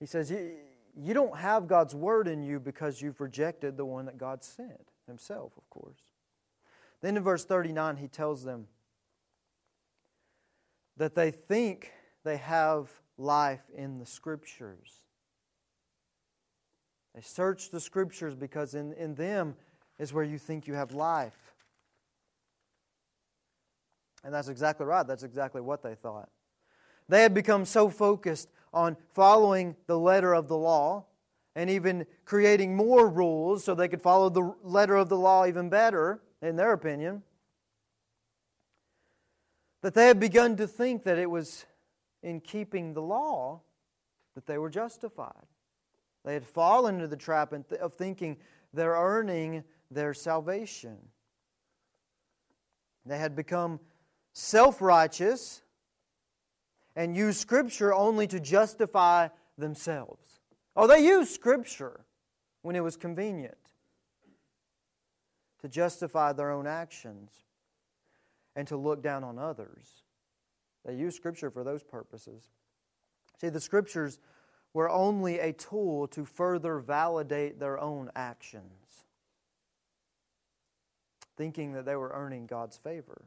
He 0.00 0.06
says, 0.06 0.30
you, 0.30 1.14
don't 1.14 1.36
have 1.36 1.66
God's 1.66 1.94
word 1.94 2.28
in 2.28 2.42
you 2.42 2.60
because 2.60 3.00
you've 3.00 3.20
rejected 3.20 3.76
the 3.76 3.84
one 3.84 4.06
that 4.06 4.18
God 4.18 4.42
sent, 4.42 4.90
Himself, 5.06 5.52
of 5.56 5.68
course. 5.70 5.98
Then 7.00 7.16
in 7.16 7.22
verse 7.22 7.44
39, 7.44 7.96
He 7.96 8.08
tells 8.08 8.44
them 8.44 8.66
that 10.96 11.14
they 11.14 11.30
think 11.30 11.92
they 12.24 12.36
have 12.36 12.90
life 13.18 13.62
in 13.76 13.98
the 13.98 14.06
Scriptures. 14.06 14.92
They 17.14 17.20
search 17.20 17.70
the 17.70 17.80
Scriptures 17.80 18.34
because 18.34 18.74
in, 18.74 18.92
in 18.94 19.14
them 19.14 19.54
is 19.98 20.12
where 20.12 20.24
you 20.24 20.38
think 20.38 20.66
you 20.66 20.74
have 20.74 20.92
life. 20.92 21.36
And 24.24 24.32
that's 24.32 24.48
exactly 24.48 24.86
right. 24.86 25.06
That's 25.06 25.22
exactly 25.22 25.60
what 25.60 25.82
they 25.82 25.94
thought. 25.94 26.30
They 27.08 27.22
had 27.22 27.34
become 27.34 27.66
so 27.66 27.90
focused 27.90 28.48
on 28.74 28.96
following 29.14 29.76
the 29.86 29.98
letter 29.98 30.34
of 30.34 30.48
the 30.48 30.56
law 30.56 31.06
and 31.56 31.70
even 31.70 32.04
creating 32.24 32.76
more 32.76 33.08
rules 33.08 33.64
so 33.64 33.74
they 33.74 33.88
could 33.88 34.02
follow 34.02 34.28
the 34.28 34.54
letter 34.62 34.96
of 34.96 35.08
the 35.08 35.16
law 35.16 35.46
even 35.46 35.68
better, 35.70 36.20
in 36.42 36.56
their 36.56 36.72
opinion, 36.72 37.22
that 39.82 39.94
they 39.94 40.08
had 40.08 40.18
begun 40.18 40.56
to 40.56 40.66
think 40.66 41.04
that 41.04 41.18
it 41.18 41.30
was 41.30 41.64
in 42.22 42.40
keeping 42.40 42.92
the 42.92 43.02
law 43.02 43.60
that 44.34 44.46
they 44.46 44.58
were 44.58 44.70
justified. 44.70 45.46
They 46.24 46.34
had 46.34 46.44
fallen 46.44 46.96
into 46.96 47.06
the 47.06 47.16
trap 47.16 47.52
of 47.52 47.94
thinking 47.94 48.38
they're 48.72 48.94
earning 48.94 49.62
their 49.90 50.14
salvation. 50.14 50.96
They 53.06 53.18
had 53.18 53.36
become 53.36 53.78
self 54.32 54.80
righteous 54.80 55.62
and 56.96 57.16
use 57.16 57.38
Scripture 57.38 57.92
only 57.92 58.26
to 58.26 58.40
justify 58.40 59.28
themselves. 59.58 60.40
Oh, 60.76 60.86
they 60.86 61.04
used 61.04 61.32
Scripture 61.32 62.04
when 62.62 62.76
it 62.76 62.80
was 62.80 62.96
convenient 62.96 63.56
to 65.60 65.68
justify 65.68 66.32
their 66.32 66.50
own 66.50 66.66
actions 66.66 67.30
and 68.56 68.68
to 68.68 68.76
look 68.76 69.02
down 69.02 69.24
on 69.24 69.38
others. 69.38 70.02
They 70.84 70.94
used 70.94 71.16
Scripture 71.16 71.50
for 71.50 71.64
those 71.64 71.82
purposes. 71.82 72.42
See, 73.40 73.48
the 73.48 73.60
Scriptures 73.60 74.18
were 74.72 74.90
only 74.90 75.38
a 75.38 75.52
tool 75.52 76.06
to 76.08 76.24
further 76.24 76.78
validate 76.78 77.60
their 77.60 77.78
own 77.78 78.10
actions, 78.14 79.06
thinking 81.36 81.72
that 81.72 81.84
they 81.86 81.96
were 81.96 82.12
earning 82.12 82.46
God's 82.46 82.76
favor. 82.76 83.26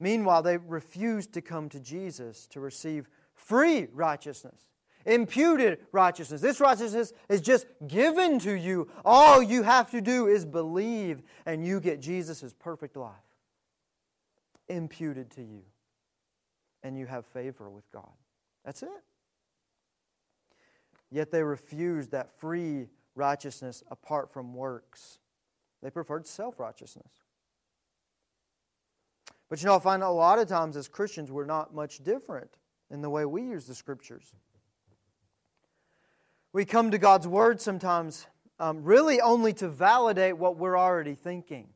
Meanwhile, 0.00 0.42
they 0.42 0.56
refused 0.56 1.32
to 1.34 1.40
come 1.40 1.68
to 1.70 1.80
Jesus 1.80 2.46
to 2.48 2.60
receive 2.60 3.08
free 3.34 3.88
righteousness, 3.92 4.60
imputed 5.06 5.78
righteousness. 5.92 6.40
This 6.40 6.60
righteousness 6.60 7.12
is 7.28 7.40
just 7.40 7.66
given 7.86 8.38
to 8.40 8.52
you. 8.52 8.88
All 9.04 9.42
you 9.42 9.62
have 9.62 9.90
to 9.92 10.00
do 10.00 10.26
is 10.26 10.44
believe, 10.44 11.22
and 11.46 11.64
you 11.64 11.80
get 11.80 12.00
Jesus' 12.00 12.54
perfect 12.58 12.96
life 12.96 13.12
imputed 14.68 15.30
to 15.32 15.42
you. 15.42 15.62
And 16.82 16.98
you 16.98 17.06
have 17.06 17.24
favor 17.26 17.70
with 17.70 17.90
God. 17.90 18.12
That's 18.64 18.82
it. 18.82 18.88
Yet 21.10 21.30
they 21.30 21.42
refused 21.42 22.10
that 22.10 22.38
free 22.38 22.88
righteousness 23.14 23.82
apart 23.90 24.32
from 24.32 24.54
works. 24.54 25.18
They 25.82 25.90
preferred 25.90 26.26
self 26.26 26.58
righteousness. 26.58 27.23
But 29.48 29.60
you 29.60 29.66
know, 29.66 29.76
I 29.76 29.78
find 29.78 30.02
a 30.02 30.10
lot 30.10 30.38
of 30.38 30.48
times 30.48 30.76
as 30.76 30.88
Christians, 30.88 31.30
we're 31.30 31.44
not 31.44 31.74
much 31.74 32.02
different 32.02 32.50
in 32.90 33.02
the 33.02 33.10
way 33.10 33.24
we 33.24 33.42
use 33.42 33.66
the 33.66 33.74
scriptures. 33.74 34.32
We 36.52 36.64
come 36.64 36.90
to 36.92 36.98
God's 36.98 37.26
Word 37.26 37.60
sometimes 37.60 38.26
um, 38.58 38.84
really 38.84 39.20
only 39.20 39.52
to 39.54 39.68
validate 39.68 40.38
what 40.38 40.56
we're 40.56 40.78
already 40.78 41.14
thinking. 41.14 41.68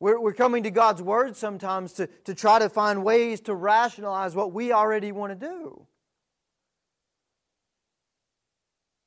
We're, 0.00 0.18
we're 0.18 0.32
coming 0.32 0.64
to 0.64 0.70
God's 0.70 1.02
Word 1.02 1.36
sometimes 1.36 1.92
to, 1.94 2.08
to 2.24 2.34
try 2.34 2.58
to 2.58 2.68
find 2.68 3.04
ways 3.04 3.40
to 3.42 3.54
rationalize 3.54 4.34
what 4.34 4.52
we 4.52 4.72
already 4.72 5.12
want 5.12 5.38
to 5.38 5.46
do. 5.48 5.86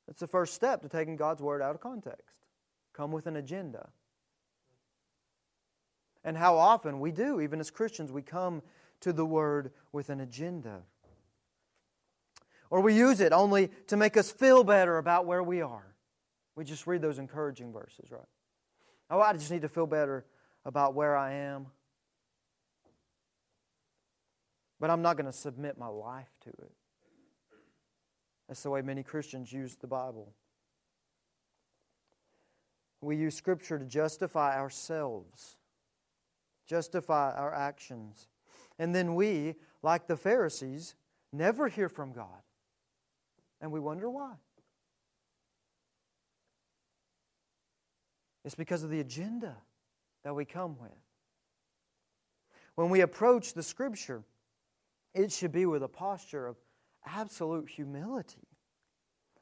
That's 0.06 0.20
the 0.20 0.28
first 0.28 0.54
step 0.54 0.82
to 0.82 0.88
taking 0.88 1.16
God's 1.16 1.42
Word 1.42 1.60
out 1.60 1.74
of 1.74 1.80
context 1.80 2.43
come 2.94 3.12
with 3.12 3.26
an 3.26 3.36
agenda. 3.36 3.90
And 6.24 6.36
how 6.38 6.56
often 6.56 7.00
we 7.00 7.12
do, 7.12 7.40
even 7.40 7.60
as 7.60 7.70
Christians, 7.70 8.10
we 8.10 8.22
come 8.22 8.62
to 9.00 9.12
the 9.12 9.26
Word 9.26 9.72
with 9.92 10.08
an 10.08 10.20
agenda. 10.20 10.80
Or 12.70 12.80
we 12.80 12.94
use 12.94 13.20
it 13.20 13.32
only 13.32 13.70
to 13.88 13.96
make 13.96 14.16
us 14.16 14.30
feel 14.32 14.64
better 14.64 14.96
about 14.96 15.26
where 15.26 15.42
we 15.42 15.60
are. 15.60 15.94
We 16.56 16.64
just 16.64 16.86
read 16.86 17.02
those 17.02 17.18
encouraging 17.18 17.72
verses, 17.72 18.10
right? 18.10 18.22
Oh, 19.10 19.20
I 19.20 19.32
just 19.34 19.50
need 19.50 19.62
to 19.62 19.68
feel 19.68 19.86
better 19.86 20.24
about 20.64 20.94
where 20.94 21.16
I 21.16 21.34
am. 21.34 21.66
But 24.80 24.90
I'm 24.90 25.02
not 25.02 25.16
going 25.16 25.26
to 25.26 25.32
submit 25.32 25.78
my 25.78 25.88
life 25.88 26.30
to 26.44 26.50
it. 26.50 26.72
That's 28.48 28.62
the 28.62 28.70
way 28.70 28.82
many 28.82 29.02
Christians 29.02 29.52
use 29.52 29.76
the 29.76 29.86
Bible. 29.86 30.32
We 33.04 33.16
use 33.16 33.34
Scripture 33.34 33.78
to 33.78 33.84
justify 33.84 34.58
ourselves, 34.58 35.56
justify 36.66 37.32
our 37.32 37.54
actions. 37.54 38.28
And 38.78 38.94
then 38.94 39.14
we, 39.14 39.56
like 39.82 40.06
the 40.06 40.16
Pharisees, 40.16 40.94
never 41.32 41.68
hear 41.68 41.88
from 41.88 42.12
God. 42.12 42.42
And 43.60 43.70
we 43.70 43.80
wonder 43.80 44.10
why. 44.10 44.34
It's 48.44 48.54
because 48.54 48.82
of 48.82 48.90
the 48.90 49.00
agenda 49.00 49.56
that 50.22 50.34
we 50.34 50.44
come 50.44 50.76
with. 50.78 50.90
When 52.74 52.90
we 52.90 53.02
approach 53.02 53.52
the 53.52 53.62
Scripture, 53.62 54.24
it 55.14 55.30
should 55.30 55.52
be 55.52 55.66
with 55.66 55.82
a 55.82 55.88
posture 55.88 56.46
of 56.46 56.56
absolute 57.06 57.68
humility 57.68 58.48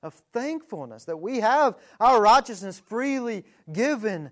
of 0.03 0.15
thankfulness 0.33 1.05
that 1.05 1.19
we 1.19 1.41
have 1.41 1.77
our 2.01 2.21
righteousness 2.21 2.83
freely 2.87 3.45
given 3.73 4.31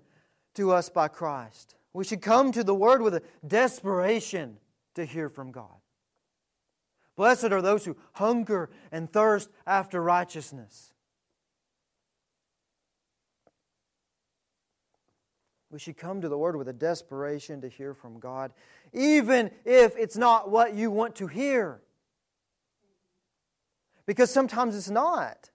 to 0.55 0.71
us 0.71 0.89
by 0.89 1.07
Christ. 1.07 1.75
We 1.93 2.03
should 2.03 2.21
come 2.21 2.51
to 2.53 2.63
the 2.63 2.75
Word 2.75 3.01
with 3.01 3.15
a 3.15 3.23
desperation 3.45 4.57
to 4.95 5.05
hear 5.05 5.29
from 5.29 5.51
God. 5.51 5.67
Blessed 7.15 7.51
are 7.51 7.61
those 7.61 7.85
who 7.85 7.97
hunger 8.13 8.69
and 8.91 9.11
thirst 9.11 9.49
after 9.67 10.01
righteousness. 10.01 10.93
We 15.69 15.79
should 15.79 15.97
come 15.97 16.21
to 16.21 16.29
the 16.29 16.37
Word 16.37 16.57
with 16.57 16.67
a 16.67 16.73
desperation 16.73 17.61
to 17.61 17.69
hear 17.69 17.93
from 17.93 18.19
God, 18.19 18.51
even 18.91 19.51
if 19.63 19.95
it's 19.97 20.17
not 20.17 20.49
what 20.49 20.73
you 20.73 20.91
want 20.91 21.15
to 21.17 21.27
hear. 21.27 21.81
Because 24.05 24.29
sometimes 24.31 24.75
it's 24.75 24.89
not. 24.89 25.50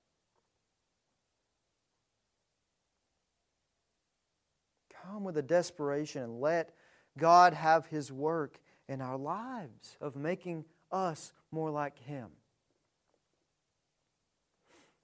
Come 5.16 5.24
with 5.24 5.38
a 5.38 5.42
desperation 5.42 6.22
and 6.22 6.40
let 6.42 6.74
God 7.16 7.54
have 7.54 7.86
His 7.86 8.12
work 8.12 8.60
in 8.86 9.00
our 9.00 9.16
lives 9.16 9.96
of 9.98 10.14
making 10.14 10.66
us 10.92 11.32
more 11.50 11.70
like 11.70 11.98
Him. 12.00 12.26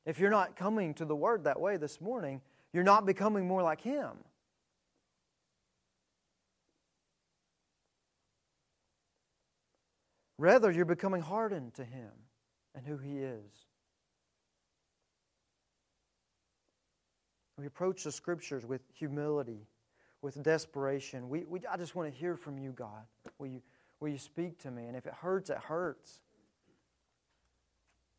If 0.05 0.21
you're 0.21 0.31
not 0.31 0.55
coming 0.55 0.93
to 0.95 1.07
the 1.07 1.17
Word 1.17 1.45
that 1.45 1.59
way 1.59 1.79
this 1.79 1.99
morning, 1.99 2.43
you're 2.75 2.85
not 2.85 3.07
becoming 3.07 3.49
more 3.49 3.63
like 3.63 3.81
Him. 3.81 4.11
Rather, 10.37 10.71
you're 10.71 10.85
becoming 10.85 11.23
hardened 11.23 11.73
to 11.75 11.85
Him 11.85 12.11
and 12.75 12.87
who 12.87 12.99
He 12.99 13.17
is. 13.17 13.67
We 17.57 17.65
approach 17.65 18.05
the 18.05 18.13
Scriptures 18.13 18.67
with 18.67 18.83
humility 18.93 19.69
with 20.23 20.41
desperation. 20.43 21.29
We, 21.29 21.45
we, 21.45 21.61
I 21.71 21.77
just 21.77 21.95
want 21.95 22.13
to 22.13 22.19
hear 22.19 22.37
from 22.37 22.59
you, 22.59 22.71
God. 22.71 23.05
Will 23.39 23.49
you, 23.49 23.63
will 24.01 24.09
you 24.09 24.19
speak 24.19 24.59
to 24.61 24.71
me? 24.71 24.87
And 24.87 24.97
if 24.97 25.07
it 25.07 25.13
hurts, 25.13 25.51
it 25.51 25.59
hurts. 25.59 26.21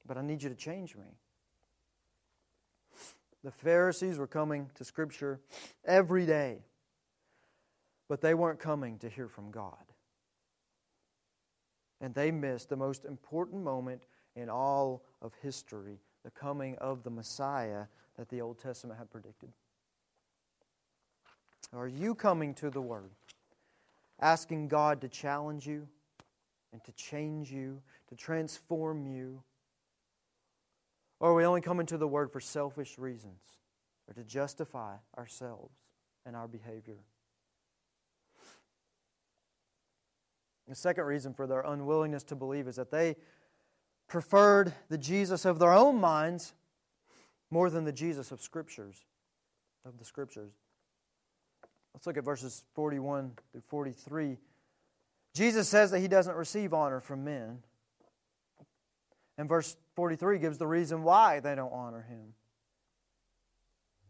But 0.06 0.18
I 0.18 0.22
need 0.22 0.44
you 0.44 0.50
to 0.50 0.56
change 0.56 0.96
me. 0.96 1.08
The 3.44 3.52
Pharisees 3.52 4.18
were 4.18 4.28
coming 4.28 4.70
to 4.76 4.86
Scripture 4.86 5.40
every 5.86 6.26
day, 6.26 6.60
but 8.08 8.22
they 8.22 8.34
weren't 8.34 8.60
coming 8.60 9.00
to 9.00 9.10
hear 9.10 9.28
from 9.28 9.52
God. 9.52 9.76
And 12.00 12.14
they 12.14 12.32
missed 12.32 12.70
the 12.70 12.76
most 12.76 13.06
important 13.06 13.64
moment 13.64 14.04
in 14.36 14.50
all 14.50 15.04
of 15.22 15.34
history 15.42 16.00
the 16.24 16.32
coming 16.32 16.78
of 16.78 17.04
the 17.04 17.10
Messiah 17.10 17.86
that 18.18 18.30
the 18.30 18.42
Old 18.42 18.60
Testament 18.60 18.98
had 18.98 19.12
predicted. 19.12 19.50
Are 21.76 21.88
you 21.88 22.14
coming 22.14 22.54
to 22.56 22.70
the 22.70 22.82
Word, 22.82 23.10
asking 24.20 24.68
God 24.68 25.02
to 25.02 25.10
challenge 25.10 25.66
you 25.66 25.88
and 26.72 26.84
to 26.84 26.92
change 26.92 27.52
you, 27.52 27.82
to 28.10 28.16
transform 28.16 29.08
you? 29.08 29.42
Or 31.20 31.32
are 31.32 31.36
we 31.36 31.46
only 31.46 31.62
coming 31.62 31.86
to 31.88 31.98
the 31.98 32.08
Word 32.08 32.32
for 32.32 32.40
selfish 32.40 32.98
reasons 32.98 33.42
or 34.08 34.14
to 34.14 34.24
justify 34.24 34.96
ourselves 35.18 35.74
and 36.26 36.36
our 36.36 36.48
behavior? 36.48 37.00
The 40.68 40.76
second 40.76 41.06
reason 41.06 41.34
for 41.34 41.48
their 41.48 41.62
unwillingness 41.62 42.24
to 42.26 42.36
believe 42.36 42.68
is 42.68 42.76
that 42.78 42.92
they 42.92 43.16
preferred 44.08 44.74
the 44.90 44.98
Jesus 44.98 45.44
of 45.46 45.60
their 45.60 45.74
own 45.74 46.00
minds 46.00 46.54
more 47.50 47.70
than 47.70 47.84
the 47.84 47.92
Jesus 47.92 48.32
of 48.32 48.42
scriptures 48.42 49.06
of 49.86 49.98
the 49.98 50.06
scriptures. 50.06 50.54
Let's 51.94 52.08
look 52.08 52.18
at 52.18 52.24
verses 52.24 52.64
41 52.76 53.34
through 53.52 53.62
43. 53.68 54.38
Jesus 55.34 55.68
says 55.68 55.92
that 55.92 56.00
he 56.00 56.08
doesn't 56.08 56.36
receive 56.36 56.74
honor 56.74 57.00
from 57.00 57.24
men. 57.24 57.60
And 59.38 59.50
verse 59.50 59.76
43 59.96 60.40
gives 60.40 60.58
the 60.58 60.68
reason 60.68 61.04
why 61.04 61.40
they 61.40 61.56
don't 61.56 61.72
honor 61.72 62.06
him. 62.08 62.34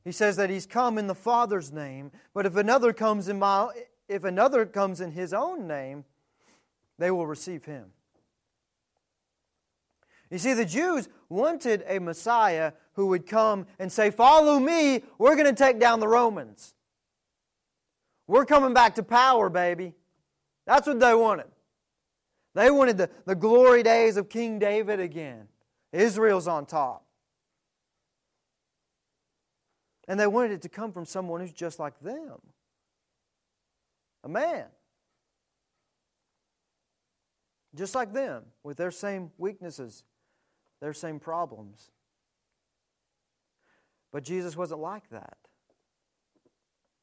He 0.03 0.11
says 0.11 0.35
that 0.35 0.49
he's 0.49 0.65
come 0.65 0.97
in 0.97 1.07
the 1.07 1.15
Father's 1.15 1.71
name, 1.71 2.11
but 2.33 2.45
if 2.45 2.57
another 2.57 2.91
comes 2.91 3.29
in 3.29 3.39
my 3.39 3.69
if 4.09 4.25
another 4.25 4.65
comes 4.65 4.99
in 4.99 5.11
his 5.11 5.33
own 5.33 5.65
name, 5.65 6.03
they 6.99 7.09
will 7.09 7.25
receive 7.25 7.63
him. 7.63 7.85
You 10.29 10.39
see, 10.39 10.53
the 10.53 10.65
Jews 10.65 11.07
wanted 11.29 11.83
a 11.87 11.99
Messiah 11.99 12.73
who 12.93 13.07
would 13.07 13.27
come 13.27 13.65
and 13.79 13.91
say, 13.91 14.11
Follow 14.11 14.59
me, 14.59 15.03
we're 15.17 15.35
going 15.35 15.45
to 15.45 15.53
take 15.53 15.79
down 15.79 15.99
the 15.99 16.07
Romans. 16.07 16.73
We're 18.27 18.45
coming 18.45 18.73
back 18.73 18.95
to 18.95 19.03
power, 19.03 19.49
baby. 19.49 19.93
That's 20.65 20.87
what 20.87 20.99
they 20.99 21.13
wanted. 21.13 21.47
They 22.55 22.71
wanted 22.71 22.97
the, 22.97 23.09
the 23.25 23.35
glory 23.35 23.83
days 23.83 24.17
of 24.17 24.29
King 24.29 24.59
David 24.59 24.99
again. 24.99 25.47
Israel's 25.91 26.47
on 26.47 26.65
top. 26.65 27.05
And 30.07 30.19
they 30.19 30.27
wanted 30.27 30.51
it 30.51 30.61
to 30.63 30.69
come 30.69 30.91
from 30.91 31.05
someone 31.05 31.41
who's 31.41 31.53
just 31.53 31.79
like 31.79 31.99
them 32.01 32.39
a 34.23 34.29
man. 34.29 34.65
Just 37.75 37.95
like 37.95 38.13
them, 38.13 38.43
with 38.63 38.77
their 38.77 38.91
same 38.91 39.31
weaknesses, 39.37 40.03
their 40.79 40.93
same 40.93 41.19
problems. 41.19 41.91
But 44.11 44.23
Jesus 44.23 44.55
wasn't 44.55 44.79
like 44.79 45.09
that. 45.09 45.37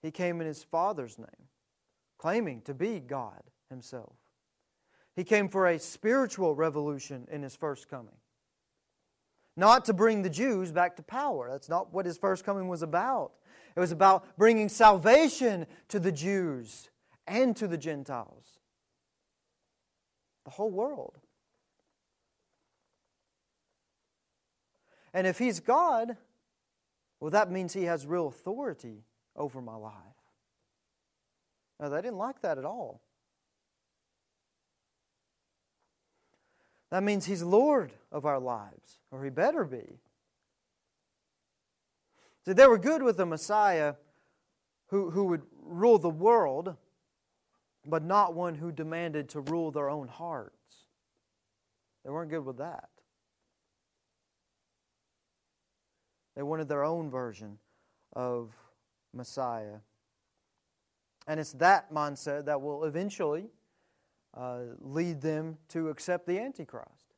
He 0.03 0.11
came 0.11 0.40
in 0.40 0.46
his 0.46 0.62
Father's 0.62 1.18
name, 1.18 1.48
claiming 2.18 2.62
to 2.62 2.74
be 2.74 3.01
God 3.01 3.42
himself. 3.68 4.16
He 5.14 5.24
came 5.24 5.48
for 5.48 5.66
a 5.66 5.78
spiritual 5.78 6.55
revolution 6.55 7.26
in 7.30 7.42
his 7.42 7.57
first 7.57 7.88
coming. 7.88 8.16
Not 9.57 9.84
to 9.86 9.92
bring 9.92 10.22
the 10.22 10.30
Jews 10.30 10.72
back 10.72 10.96
to 10.96 11.03
power. 11.03 11.51
That's 11.51 11.68
not 11.68 11.92
what 11.92 12.07
his 12.07 12.16
first 12.16 12.44
coming 12.44 12.68
was 12.68 12.82
about. 12.82 13.32
It 13.76 13.80
was 13.80 13.92
about 13.92 14.36
bringing 14.38 14.68
salvation 14.68 15.66
to 15.88 15.98
the 15.98 16.12
Jews 16.12 16.88
and 17.26 17.55
to 17.57 17.68
the 17.68 17.76
Gentiles. 17.76 18.59
The 20.44 20.51
whole 20.53 20.70
world. 20.70 21.18
And 25.12 25.26
if 25.26 25.38
he's 25.38 25.61
God, 25.61 26.16
well, 27.18 27.30
that 27.30 27.51
means 27.51 27.72
he 27.72 27.84
has 27.84 28.07
real 28.07 28.28
authority 28.28 29.05
over 29.41 29.62
my 29.62 29.74
life. 29.74 29.95
Now, 31.80 31.88
they 31.88 32.03
didn't 32.03 32.18
like 32.18 32.43
that 32.43 32.59
at 32.59 32.64
all. 32.66 33.01
That 36.91 37.03
means 37.03 37.24
he's 37.24 37.43
Lord 37.43 37.93
of 38.12 38.26
our 38.26 38.38
lives, 38.38 38.99
or 39.11 39.24
he 39.24 39.30
better 39.30 39.64
be. 39.64 40.01
See, 42.45 42.53
they 42.53 42.66
were 42.66 42.78
good 42.78 43.03
with 43.03 43.18
a 43.18 43.26
Messiah 43.26 43.95
who, 44.88 45.11
who 45.11 45.24
would 45.24 45.43
rule 45.62 45.99
the 45.99 46.11
world, 46.11 46.76
but 47.86 48.05
not 48.05 48.34
one 48.34 48.57
who 48.57 48.72
demanded 48.72 49.30
to 49.30 49.41
rule 49.41 49.70
their 49.70 49.88
own 49.88 50.09
hearts. 50.09 50.55
They 52.05 52.11
weren't 52.11 52.30
good 52.30 52.45
with 52.45 52.59
that. 52.59 52.88
They 56.36 56.43
wanted 56.43 56.68
their 56.68 56.84
own 56.84 57.11
version 57.11 57.59
of 58.14 58.53
Messiah. 59.13 59.79
And 61.27 61.39
it's 61.39 61.53
that 61.55 61.93
mindset 61.93 62.47
that 62.47 62.61
will 62.61 62.85
eventually 62.85 63.47
uh, 64.37 64.61
lead 64.81 65.21
them 65.21 65.59
to 65.69 65.89
accept 65.89 66.27
the 66.27 66.39
Antichrist. 66.39 67.15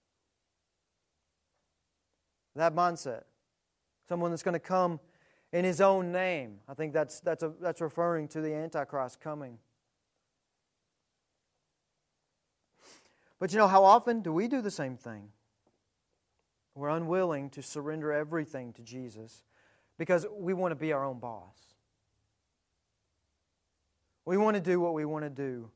That 2.56 2.74
mindset. 2.74 3.22
Someone 4.08 4.30
that's 4.30 4.42
going 4.42 4.54
to 4.54 4.60
come 4.60 5.00
in 5.52 5.64
his 5.64 5.80
own 5.80 6.12
name. 6.12 6.58
I 6.68 6.74
think 6.74 6.92
that's, 6.92 7.20
that's, 7.20 7.42
a, 7.42 7.52
that's 7.60 7.80
referring 7.80 8.28
to 8.28 8.40
the 8.40 8.54
Antichrist 8.54 9.20
coming. 9.20 9.58
But 13.38 13.52
you 13.52 13.58
know, 13.58 13.68
how 13.68 13.84
often 13.84 14.20
do 14.20 14.32
we 14.32 14.46
do 14.46 14.60
the 14.60 14.70
same 14.70 14.96
thing? 14.96 15.28
We're 16.74 16.90
unwilling 16.90 17.50
to 17.50 17.62
surrender 17.62 18.12
everything 18.12 18.72
to 18.74 18.82
Jesus 18.82 19.42
because 19.98 20.26
we 20.38 20.54
want 20.54 20.72
to 20.72 20.76
be 20.76 20.92
our 20.92 21.04
own 21.04 21.18
boss. 21.18 21.71
We 24.24 24.36
want 24.36 24.54
to 24.54 24.60
do 24.60 24.80
what 24.80 24.94
we 24.94 25.04
want 25.04 25.24
to 25.24 25.30
do. 25.30 25.70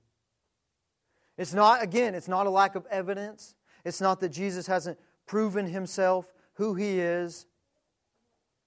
It's 1.37 1.53
not, 1.53 1.83
again, 1.83 2.15
it's 2.15 2.29
not 2.29 2.47
a 2.47 2.51
lack 2.51 2.75
of 2.75 2.87
evidence. 2.91 3.55
It's 3.85 4.01
not 4.01 4.21
that 4.21 4.31
Jesus 4.31 4.67
hasn't 4.67 4.99
proven 5.27 5.67
himself 5.67 6.33
who 6.55 6.75
he 6.75 7.01
is. 7.01 7.47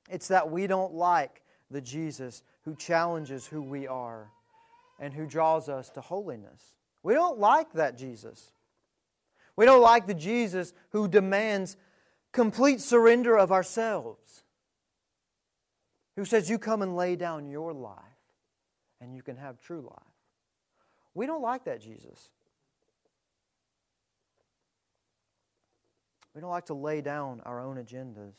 It's 0.10 0.28
that 0.28 0.52
we 0.52 0.68
don't 0.68 0.94
like 0.94 1.42
the 1.72 1.82
Jesus 1.82 2.44
who 2.64 2.76
challenges 2.76 3.48
who 3.48 3.62
we 3.62 3.88
are 3.88 4.32
and 5.00 5.14
who 5.14 5.26
draws 5.26 5.70
us 5.70 5.90
to 5.92 6.02
holiness. 6.02 6.74
We 7.04 7.14
don't 7.14 7.40
like 7.40 7.74
that 7.74 7.98
Jesus. 7.98 8.52
We 9.56 9.66
don't 9.66 9.82
like 9.82 10.08
the 10.08 10.14
Jesus 10.14 10.74
who 10.92 11.08
demands 11.08 11.78
complete 12.32 12.82
surrender 12.82 13.38
of 13.38 13.52
ourselves, 13.52 14.44
who 16.16 16.26
says, 16.26 16.50
You 16.50 16.60
come 16.60 16.82
and 16.82 16.96
lay 16.96 17.16
down 17.16 17.50
your 17.50 17.74
life 17.74 18.09
and 19.02 19.16
you 19.16 19.22
can 19.22 19.38
have 19.38 19.60
true 19.60 19.82
life. 19.82 20.04
We 21.14 21.26
don't 21.26 21.42
like 21.42 21.66
that 21.66 21.82
Jesus. 21.82 22.30
We 26.34 26.42
don't 26.42 26.52
like 26.52 26.68
to 26.68 26.74
lay 26.74 27.02
down 27.02 27.42
our 27.46 27.60
own 27.60 27.78
agendas. 27.78 28.34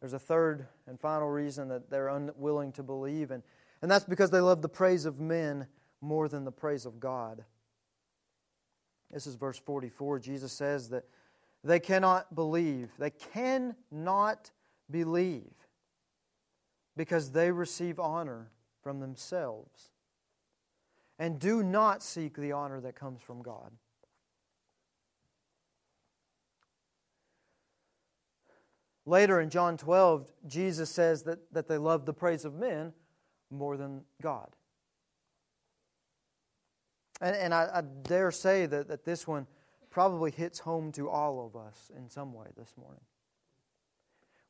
There's 0.00 0.14
a 0.14 0.18
third 0.18 0.66
and 0.86 0.98
final 0.98 1.28
reason 1.28 1.68
that 1.68 1.90
they're 1.90 2.08
unwilling 2.08 2.72
to 2.72 2.82
believe, 2.82 3.30
and, 3.30 3.42
and 3.82 3.90
that's 3.90 4.06
because 4.06 4.30
they 4.30 4.40
love 4.40 4.62
the 4.62 4.68
praise 4.68 5.04
of 5.04 5.20
men 5.20 5.66
more 6.00 6.28
than 6.28 6.44
the 6.44 6.52
praise 6.52 6.86
of 6.86 6.98
God. 6.98 7.44
This 9.12 9.26
is 9.26 9.34
verse 9.34 9.58
44. 9.58 10.20
Jesus 10.20 10.52
says 10.52 10.88
that 10.88 11.04
they 11.62 11.80
cannot 11.80 12.34
believe. 12.34 12.90
They 12.98 13.10
cannot 13.10 14.50
believe 14.90 15.52
because 16.96 17.32
they 17.32 17.50
receive 17.50 17.98
honor 17.98 18.50
from 18.82 19.00
themselves 19.00 19.90
and 21.18 21.38
do 21.38 21.62
not 21.62 22.02
seek 22.02 22.34
the 22.36 22.52
honor 22.52 22.80
that 22.80 22.94
comes 22.94 23.20
from 23.20 23.42
God. 23.42 23.70
Later 29.06 29.40
in 29.40 29.50
John 29.50 29.76
12, 29.76 30.30
Jesus 30.46 30.88
says 30.88 31.22
that, 31.24 31.52
that 31.52 31.68
they 31.68 31.78
love 31.78 32.06
the 32.06 32.12
praise 32.12 32.44
of 32.44 32.54
men 32.54 32.92
more 33.50 33.76
than 33.76 34.02
God. 34.22 34.48
And, 37.20 37.36
and 37.36 37.54
I, 37.54 37.68
I 37.74 37.80
dare 37.80 38.30
say 38.30 38.66
that, 38.66 38.88
that 38.88 39.04
this 39.04 39.26
one 39.26 39.46
probably 39.90 40.30
hits 40.30 40.60
home 40.60 40.92
to 40.92 41.10
all 41.10 41.44
of 41.44 41.60
us 41.60 41.90
in 41.96 42.08
some 42.08 42.32
way 42.32 42.46
this 42.56 42.72
morning. 42.78 43.02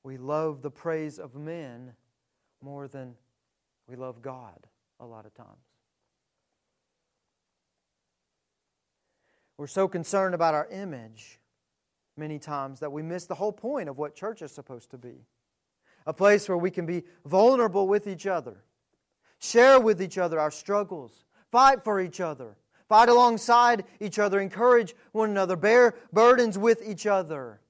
We 0.03 0.19
love 0.19 0.63
the 0.63 0.71
praise 0.71 1.19
of 1.19 1.35
men 1.35 1.95
more 2.63 2.89
than 2.89 3.15
we 3.89 3.97
love 3.97 4.23
God 4.23 4.67
a 4.99 5.07
lot 5.07 5.27
of 5.27 5.35
times. 5.35 5.49
We're 9.57 9.67
so 9.67 9.89
concerned 9.89 10.35
about 10.35 10.55
our 10.55 10.69
image 10.69 11.39
many 12.17 12.39
times 12.39 12.81
that 12.81 12.93
we 12.93 13.03
miss 13.03 13.27
the 13.27 13.35
whole 13.35 13.53
point 13.53 13.89
of 13.89 13.99
what 13.99 14.15
church 14.15 14.43
is 14.43 14.53
supposed 14.53 14.91
to 14.91 14.99
be 14.99 15.27
a 16.07 16.13
place 16.13 16.49
where 16.49 16.59
we 16.59 16.71
can 16.71 16.87
be 16.87 17.05
vulnerable 17.27 17.87
with 17.87 18.07
each 18.07 18.27
other, 18.27 18.65
share 19.39 19.79
with 19.79 20.01
each 20.01 20.19
other 20.19 20.41
our 20.41 20.51
struggles, 20.51 21.25
fight 21.51 21.85
for 21.85 22.01
each 22.01 22.21
other, 22.21 22.57
fight 22.89 23.09
alongside 23.09 23.85
each 24.01 24.19
other, 24.19 24.41
encourage 24.41 24.95
one 25.13 25.31
another, 25.31 25.57
bear 25.57 25.95
burdens 26.13 26.57
with 26.57 26.83
each 26.87 27.07
other. 27.07 27.61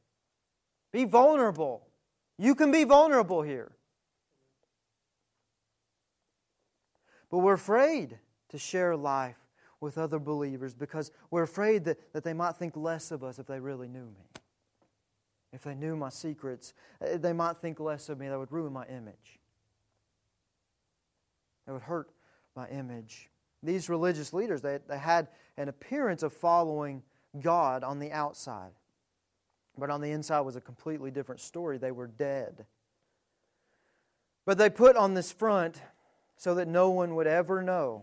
Be 0.93 1.05
vulnerable. 1.05 1.87
You 2.39 2.55
can 2.55 2.73
be 2.73 2.85
vulnerable 2.85 3.43
here. 3.43 3.73
But 7.31 7.39
we're 7.39 7.55
afraid 7.55 8.19
to 8.49 8.59
share 8.59 8.97
life 8.97 9.37
with 9.81 9.97
other 9.97 10.19
believers 10.19 10.75
because 10.75 11.11
we're 11.31 11.43
afraid 11.43 11.85
that, 11.85 12.13
that 12.13 12.25
they 12.25 12.35
might 12.35 12.57
think 12.57 12.77
less 12.77 13.11
of 13.11 13.25
us 13.25 13.39
if 13.39 13.47
they 13.47 13.61
really 13.61 13.89
knew 13.89 14.07
me. 14.07 14.27
If 15.53 15.63
they 15.63 15.75
knew 15.75 15.97
my 15.97 16.11
secrets, 16.11 16.75
eh, 17.01 17.17
they 17.17 17.33
might 17.33 17.57
think 17.57 17.81
less 17.81 18.09
of 18.09 18.19
me. 18.19 18.29
That 18.29 18.39
would 18.39 18.53
ruin 18.53 18.73
my 18.73 18.87
image. 18.87 19.41
That 21.67 21.73
would 21.73 21.83
hurt 21.83 22.11
my 22.55 22.69
image. 22.69 23.31
These 23.63 23.89
religious 23.89 24.33
leaders, 24.33 24.61
they, 24.63 24.79
they 24.89 24.99
had 24.99 25.29
an 25.57 25.69
appearance 25.69 26.23
of 26.23 26.33
following 26.33 27.03
God 27.41 27.85
on 27.85 27.99
the 27.99 28.13
outside. 28.13 28.73
But 29.79 29.91
on 29.91 30.01
the 30.01 30.11
inside 30.11 30.41
was 30.41 30.57
a 30.57 30.61
completely 30.61 31.11
different 31.11 31.41
story. 31.41 31.79
They 31.79 31.93
were 31.93 32.07
dead. 32.07 32.67
But 34.45 34.59
they 34.59 34.71
put 34.71 34.97
on 34.97 35.15
this 35.15 35.33
front 35.33 35.81
so 36.41 36.55
that 36.55 36.67
no 36.67 36.89
one 36.89 37.17
would 37.17 37.27
ever 37.27 37.63
know 37.63 38.03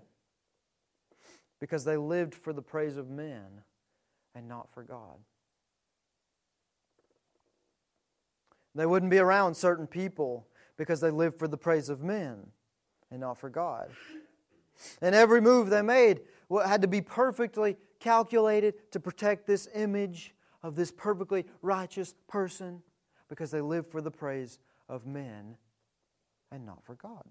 because 1.59 1.83
they 1.83 1.97
lived 1.97 2.35
for 2.35 2.53
the 2.53 2.61
praise 2.61 2.95
of 2.95 3.09
men 3.09 3.63
and 4.35 4.47
not 4.47 4.71
for 4.71 4.83
God. 4.83 5.17
They 8.75 8.85
wouldn't 8.85 9.09
be 9.09 9.17
around 9.17 9.55
certain 9.55 9.87
people 9.87 10.45
because 10.77 11.01
they 11.01 11.09
lived 11.09 11.39
for 11.39 11.47
the 11.47 11.57
praise 11.57 11.89
of 11.89 12.03
men 12.03 12.45
and 13.09 13.21
not 13.21 13.39
for 13.39 13.49
God. 13.49 13.89
And 15.01 15.15
every 15.15 15.41
move 15.41 15.71
they 15.71 15.81
made 15.81 16.21
had 16.63 16.83
to 16.83 16.87
be 16.87 17.01
perfectly 17.01 17.75
calculated 17.99 18.91
to 18.91 18.99
protect 18.99 19.47
this 19.47 19.67
image 19.73 20.35
of 20.61 20.75
this 20.75 20.91
perfectly 20.91 21.43
righteous 21.63 22.13
person 22.27 22.83
because 23.29 23.49
they 23.49 23.61
lived 23.61 23.89
for 23.89 23.99
the 23.99 24.11
praise 24.11 24.59
of 24.87 25.07
men 25.07 25.57
and 26.51 26.67
not 26.67 26.83
for 26.83 26.93
God. 26.93 27.23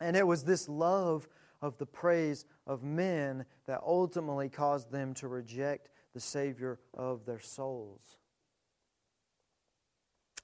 And 0.00 0.16
it 0.16 0.26
was 0.26 0.44
this 0.44 0.68
love 0.68 1.28
of 1.62 1.76
the 1.78 1.86
praise 1.86 2.46
of 2.66 2.82
men 2.82 3.44
that 3.66 3.80
ultimately 3.84 4.48
caused 4.48 4.90
them 4.90 5.12
to 5.14 5.28
reject 5.28 5.90
the 6.14 6.20
Savior 6.20 6.78
of 6.94 7.26
their 7.26 7.40
souls. 7.40 8.16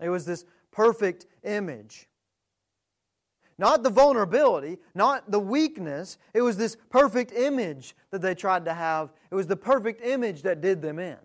It 0.01 0.11
was 0.11 0.27
this 0.27 0.45
perfect 0.71 1.27
image 1.43 2.09
not 3.59 3.83
the 3.83 3.91
vulnerability, 3.91 4.79
not 4.95 5.31
the 5.31 5.41
weakness. 5.41 6.19
It 6.35 6.43
was 6.43 6.57
this 6.57 6.77
perfect 6.91 7.33
image 7.33 7.97
that 8.11 8.21
they 8.21 8.35
tried 8.35 8.67
to 8.67 8.75
have. 8.75 9.13
It 9.31 9.35
was 9.35 9.47
the 9.47 9.57
perfect 9.57 10.05
image 10.05 10.43
that 10.43 10.61
did 10.61 10.83
them 10.83 10.99
in. 10.99 11.17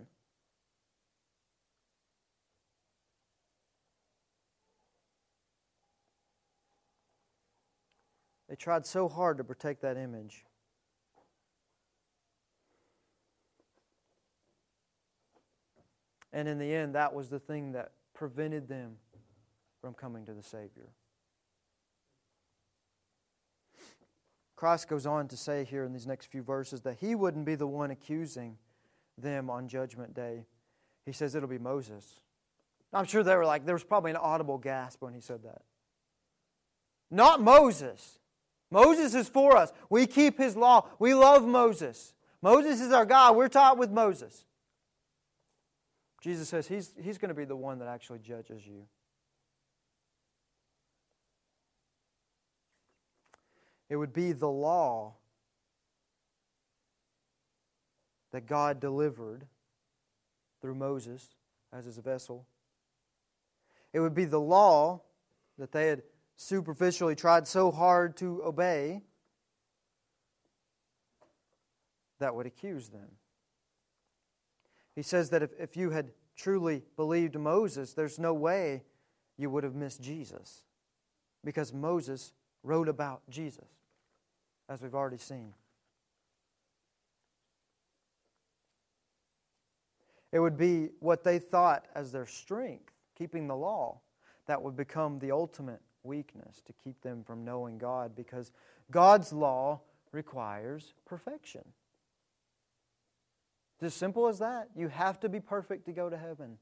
They 8.47 8.50
tried 8.61 8.85
so 8.85 9.09
hard 9.09 9.37
to 9.39 9.43
protect 9.43 9.81
that 9.81 9.97
image. 9.97 10.45
And 16.31 16.47
in 16.47 16.59
the 16.59 16.73
end, 16.73 16.95
that 16.95 17.13
was 17.13 17.29
the 17.29 17.39
thing 17.39 17.73
that 17.73 17.91
prevented 18.13 18.69
them 18.69 18.97
from 19.81 19.93
coming 19.93 20.25
to 20.25 20.33
the 20.33 20.43
Savior. 20.43 20.89
Christ 24.55 24.87
goes 24.87 25.07
on 25.07 25.27
to 25.29 25.35
say 25.35 25.65
here 25.65 25.83
in 25.83 25.91
these 25.91 26.05
next 26.05 26.27
few 26.27 26.43
verses 26.43 26.81
that 26.81 26.97
he 26.99 27.15
wouldn't 27.15 27.45
be 27.45 27.55
the 27.55 27.67
one 27.67 27.89
accusing 27.89 28.57
them 29.17 29.49
on 29.49 29.67
Judgment 29.67 30.13
Day. 30.13 30.45
He 31.03 31.11
says 31.11 31.33
it'll 31.33 31.49
be 31.49 31.57
Moses. 31.57 32.19
I'm 32.93 33.05
sure 33.05 33.23
they 33.23 33.35
were 33.35 33.45
like, 33.45 33.65
there 33.65 33.73
was 33.73 33.83
probably 33.83 34.11
an 34.11 34.17
audible 34.17 34.59
gasp 34.59 35.01
when 35.01 35.13
he 35.13 35.19
said 35.19 35.43
that. 35.43 35.63
Not 37.09 37.41
Moses. 37.41 38.19
Moses 38.71 39.13
is 39.13 39.27
for 39.27 39.57
us. 39.57 39.71
We 39.89 40.07
keep 40.07 40.37
his 40.37 40.55
law. 40.55 40.87
We 40.97 41.13
love 41.13 41.45
Moses. 41.45 42.13
Moses 42.41 42.79
is 42.79 42.91
our 42.91 43.05
God. 43.05 43.35
We're 43.35 43.49
taught 43.49 43.77
with 43.77 43.91
Moses. 43.91 44.45
Jesus 46.21 46.49
says 46.49 46.67
he's, 46.67 46.93
he's 47.03 47.17
going 47.17 47.29
to 47.29 47.35
be 47.35 47.45
the 47.45 47.55
one 47.55 47.79
that 47.79 47.87
actually 47.87 48.19
judges 48.19 48.65
you. 48.65 48.85
It 53.89 53.97
would 53.97 54.13
be 54.13 54.31
the 54.31 54.49
law 54.49 55.15
that 58.31 58.45
God 58.47 58.79
delivered 58.79 59.45
through 60.61 60.75
Moses 60.75 61.27
as 61.73 61.85
his 61.85 61.97
vessel. 61.97 62.45
It 63.91 63.99
would 63.99 64.15
be 64.15 64.23
the 64.23 64.39
law 64.39 65.01
that 65.57 65.73
they 65.73 65.87
had 65.87 66.03
superficially 66.41 67.15
tried 67.15 67.47
so 67.47 67.69
hard 67.69 68.17
to 68.17 68.41
obey 68.43 69.03
that 72.19 72.33
would 72.33 72.47
accuse 72.47 72.89
them. 72.89 73.07
He 74.95 75.03
says 75.03 75.29
that 75.29 75.43
if, 75.43 75.51
if 75.59 75.77
you 75.77 75.91
had 75.91 76.11
truly 76.35 76.83
believed 76.95 77.37
Moses, 77.37 77.93
there's 77.93 78.17
no 78.17 78.33
way 78.33 78.83
you 79.37 79.51
would 79.51 79.63
have 79.63 79.75
missed 79.75 80.01
Jesus 80.01 80.63
because 81.45 81.71
Moses 81.71 82.33
wrote 82.63 82.89
about 82.89 83.21
Jesus 83.29 83.67
as 84.67 84.81
we've 84.81 84.95
already 84.95 85.17
seen. 85.17 85.53
It 90.31 90.39
would 90.39 90.57
be 90.57 90.89
what 90.99 91.23
they 91.23 91.37
thought 91.37 91.85
as 91.93 92.11
their 92.11 92.25
strength, 92.25 92.91
keeping 93.15 93.47
the 93.47 93.55
law, 93.55 93.99
that 94.47 94.61
would 94.61 94.75
become 94.75 95.19
the 95.19 95.31
ultimate 95.31 95.81
weakness 96.03 96.61
to 96.65 96.73
keep 96.73 97.01
them 97.01 97.23
from 97.23 97.45
knowing 97.45 97.77
God 97.77 98.15
because 98.15 98.51
God's 98.89 99.31
law 99.31 99.81
requires 100.11 100.93
perfection. 101.05 101.63
It's 103.75 103.87
as 103.87 103.93
simple 103.93 104.27
as 104.27 104.39
that. 104.39 104.69
You 104.75 104.89
have 104.89 105.19
to 105.21 105.29
be 105.29 105.39
perfect 105.39 105.85
to 105.85 105.91
go 105.91 106.09
to 106.09 106.17
heaven. 106.17 106.57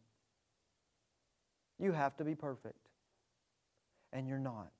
You 1.79 1.91
have 1.91 2.15
to 2.17 2.23
be 2.23 2.35
perfect. 2.35 2.89
And 4.13 4.27
you're 4.27 4.39
not. 4.39 4.71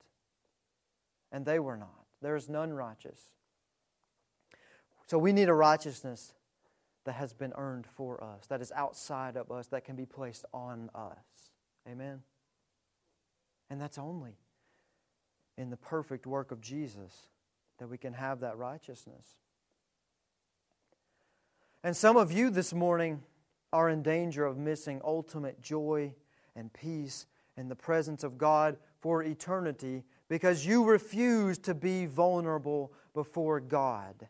And 1.32 1.45
they 1.45 1.60
were 1.60 1.78
not. 1.78 2.05
There 2.22 2.36
is 2.36 2.49
none 2.49 2.74
righteous. 2.74 3.20
So 5.07 5.18
we 5.18 5.34
need 5.34 5.49
a 5.49 5.53
righteousness 5.53 6.34
that 7.05 7.14
has 7.14 7.34
been 7.34 7.53
earned 7.55 7.88
for 7.88 8.24
us, 8.24 8.45
that 8.47 8.62
is 8.62 8.72
outside 8.76 9.36
of 9.36 9.51
us, 9.51 9.68
that 9.68 9.84
can 9.84 9.95
be 9.95 10.05
placed 10.05 10.45
on 10.53 10.89
us. 10.93 11.18
Amen? 11.88 12.22
And 13.70 13.82
that's 13.82 13.97
only 13.97 14.36
in 15.60 15.70
the 15.70 15.78
perfect 15.78 16.26
work 16.26 16.51
of 16.51 16.62
Jesus 16.62 17.28
that 17.80 17.89
we 17.89 17.97
can 17.97 18.14
have 18.14 18.39
that 18.39 18.57
righteousness. 18.57 19.36
And 21.84 21.95
some 21.95 22.16
of 22.16 22.32
you 22.32 22.49
this 22.49 22.74
morning 22.74 23.22
are 23.74 23.89
in 23.89 24.01
danger 24.01 24.45
of 24.45 24.57
missing 24.57 25.01
ultimate 25.03 25.62
joy 25.62 26.14
and 26.55 26.72
peace 26.72 27.26
in 27.57 27.68
the 27.68 27.76
presence 27.76 28.24
of 28.24 28.38
God 28.38 28.78
for 29.01 29.22
eternity 29.22 30.05
because 30.30 30.66
you 30.66 30.86
refuse 30.86 31.57
to 31.60 31.74
be 31.74 32.05
vulnerable 32.05 32.93
before 33.14 33.60
God 33.60 34.30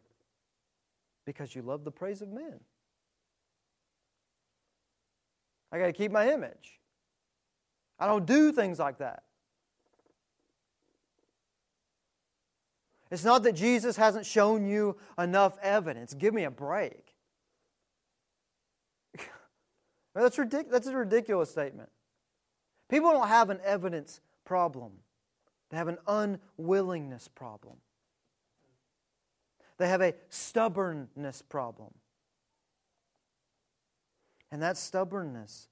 because 1.25 1.53
you 1.53 1.61
love 1.61 1.83
the 1.83 1.91
praise 1.91 2.23
of 2.23 2.29
men. 2.29 2.59
I 5.71 5.77
got 5.77 5.85
to 5.85 5.93
keep 5.93 6.11
my 6.11 6.31
image. 6.31 6.79
I 7.99 8.07
don't 8.07 8.25
do 8.25 8.51
things 8.51 8.79
like 8.79 8.97
that. 8.97 9.23
It's 13.11 13.23
not 13.23 13.43
that 13.43 13.53
Jesus 13.53 13.95
hasn't 13.95 14.25
shown 14.25 14.65
you 14.67 14.97
enough 15.17 15.57
evidence. 15.61 16.13
Give 16.13 16.33
me 16.33 16.43
a 16.43 16.51
break. 16.51 17.15
that's, 20.13 20.37
ridic- 20.37 20.69
that's 20.69 20.87
a 20.87 20.95
ridiculous 20.95 21.49
statement. 21.49 21.89
People 22.87 23.11
don't 23.11 23.27
have 23.27 23.49
an 23.49 23.59
evidence 23.63 24.21
problem. 24.45 24.91
They 25.69 25.77
have 25.77 25.87
an 25.87 25.97
unwillingness 26.07 27.27
problem. 27.27 27.77
They 29.77 29.87
have 29.87 30.01
a 30.01 30.13
stubbornness 30.29 31.41
problem. 31.41 31.93
And 34.51 34.61
that 34.61 34.77
stubbornness, 34.77 35.67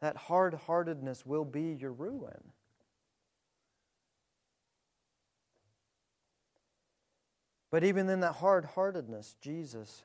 that 0.00 0.16
hard 0.16 0.54
heartedness 0.54 1.24
will 1.24 1.44
be 1.44 1.76
your 1.78 1.92
ruin. 1.92 2.52
But 7.70 7.84
even 7.84 8.08
in 8.08 8.20
that 8.20 8.34
hard 8.34 8.64
heartedness, 8.64 9.36
Jesus, 9.40 10.04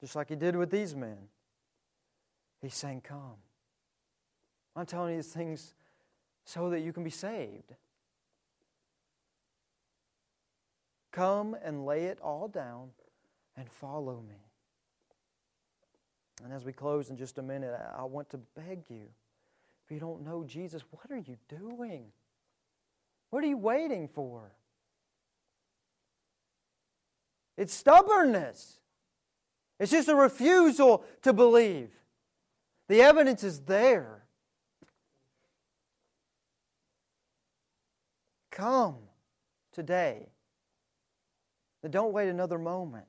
just 0.00 0.16
like 0.16 0.28
he 0.28 0.36
did 0.36 0.56
with 0.56 0.70
these 0.70 0.94
men, 0.94 1.18
he's 2.60 2.74
saying, 2.74 3.02
Come. 3.02 3.36
I'm 4.74 4.86
telling 4.86 5.10
you 5.10 5.16
these 5.16 5.32
things 5.32 5.74
so 6.44 6.70
that 6.70 6.80
you 6.80 6.92
can 6.92 7.02
be 7.02 7.10
saved. 7.10 7.74
Come 11.10 11.56
and 11.64 11.84
lay 11.84 12.04
it 12.04 12.20
all 12.20 12.46
down 12.46 12.90
and 13.56 13.68
follow 13.68 14.22
me. 14.28 14.36
And 16.44 16.52
as 16.52 16.64
we 16.64 16.72
close 16.72 17.10
in 17.10 17.16
just 17.16 17.38
a 17.38 17.42
minute, 17.42 17.74
I 17.96 18.04
want 18.04 18.30
to 18.30 18.38
beg 18.54 18.84
you 18.88 19.08
if 19.88 19.92
you 19.94 20.00
don't 20.00 20.22
know 20.22 20.44
Jesus, 20.44 20.82
what 20.90 21.10
are 21.10 21.16
you 21.16 21.38
doing? 21.48 22.12
What 23.30 23.42
are 23.42 23.46
you 23.46 23.56
waiting 23.56 24.06
for? 24.06 24.52
It's 27.58 27.74
stubbornness. 27.74 28.78
It's 29.80 29.90
just 29.90 30.08
a 30.08 30.14
refusal 30.14 31.04
to 31.22 31.32
believe. 31.32 31.90
The 32.88 33.02
evidence 33.02 33.42
is 33.42 33.60
there. 33.62 34.22
Come 38.52 38.96
today. 39.72 40.28
Then 41.82 41.90
don't 41.90 42.12
wait 42.12 42.28
another 42.28 42.58
moment. 42.58 43.06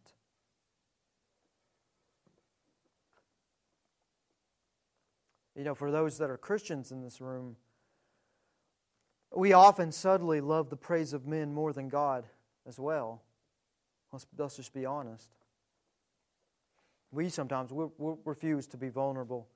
You 5.55 5.63
know, 5.63 5.75
for 5.75 5.91
those 5.91 6.17
that 6.17 6.31
are 6.31 6.37
Christians 6.37 6.91
in 6.91 7.01
this 7.03 7.21
room, 7.21 7.55
we 9.35 9.53
often 9.53 9.91
subtly 9.91 10.41
love 10.41 10.71
the 10.71 10.75
praise 10.75 11.13
of 11.13 11.27
men 11.27 11.53
more 11.53 11.71
than 11.71 11.87
God 11.87 12.25
as 12.67 12.79
well. 12.79 13.21
Let's, 14.11 14.25
let's 14.37 14.55
just 14.55 14.73
be 14.73 14.85
honest. 14.85 15.29
We 17.11 17.29
sometimes 17.29 17.71
we, 17.71 17.85
we 17.97 18.13
refuse 18.25 18.67
to 18.67 18.77
be 18.77 18.89
vulnerable 18.89 19.47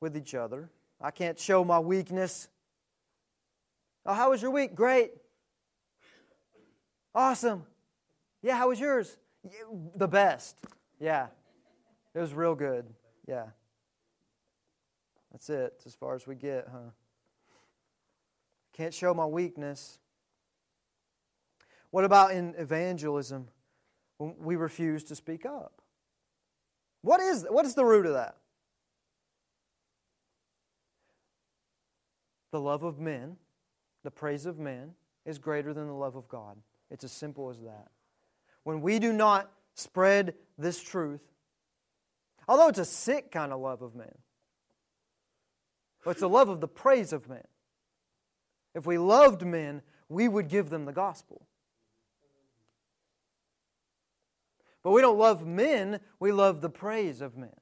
with 0.00 0.16
each 0.16 0.34
other. 0.34 0.70
I 1.00 1.10
can't 1.10 1.38
show 1.38 1.64
my 1.64 1.78
weakness. 1.78 2.48
Oh, 4.04 4.14
how 4.14 4.30
was 4.30 4.42
your 4.42 4.50
week? 4.50 4.74
Great. 4.74 5.12
Awesome. 7.14 7.64
Yeah, 8.42 8.56
how 8.56 8.68
was 8.68 8.80
yours? 8.80 9.16
The 9.96 10.08
best. 10.08 10.56
Yeah. 10.98 11.26
It 12.14 12.18
was 12.18 12.34
real 12.34 12.54
good. 12.54 12.86
Yeah. 13.26 13.46
That's 15.32 15.48
it, 15.48 15.82
as 15.86 15.94
far 15.94 16.14
as 16.14 16.26
we 16.26 16.34
get, 16.34 16.66
huh? 16.70 16.90
Can't 18.72 18.92
show 18.92 19.14
my 19.14 19.26
weakness. 19.26 19.98
What 21.90 22.04
about 22.04 22.32
in 22.32 22.54
evangelism 22.56 23.48
when 24.20 24.34
we 24.38 24.54
refuse 24.54 25.02
to 25.04 25.16
speak 25.16 25.46
up? 25.46 25.80
What 27.00 27.20
is, 27.20 27.46
what 27.48 27.64
is 27.64 27.74
the 27.74 27.86
root 27.86 28.04
of 28.04 28.12
that? 28.12 28.36
The 32.52 32.60
love 32.60 32.82
of 32.82 33.00
men, 33.00 33.36
the 34.04 34.10
praise 34.10 34.44
of 34.44 34.58
men, 34.58 34.92
is 35.24 35.38
greater 35.38 35.72
than 35.72 35.86
the 35.86 35.94
love 35.94 36.16
of 36.16 36.28
God. 36.28 36.58
It's 36.90 37.02
as 37.02 37.12
simple 37.12 37.48
as 37.48 37.60
that. 37.60 37.88
When 38.64 38.82
we 38.82 38.98
do 38.98 39.10
not 39.10 39.50
spread 39.74 40.34
this 40.58 40.82
truth, 40.82 41.22
although 42.46 42.68
it's 42.68 42.78
a 42.78 42.84
sick 42.84 43.30
kind 43.30 43.54
of 43.54 43.60
love 43.60 43.80
of 43.80 43.94
men, 43.94 44.18
but 46.04 46.10
it's 46.10 46.20
the 46.20 46.28
love 46.28 46.50
of 46.50 46.60
the 46.60 46.68
praise 46.68 47.14
of 47.14 47.26
men. 47.26 47.46
If 48.74 48.84
we 48.84 48.98
loved 48.98 49.46
men, 49.46 49.80
we 50.10 50.28
would 50.28 50.48
give 50.48 50.68
them 50.68 50.84
the 50.84 50.92
gospel. 50.92 51.46
But 54.82 54.92
we 54.92 55.00
don't 55.00 55.18
love 55.18 55.46
men, 55.46 56.00
we 56.18 56.32
love 56.32 56.60
the 56.60 56.70
praise 56.70 57.20
of 57.20 57.36
men. 57.36 57.54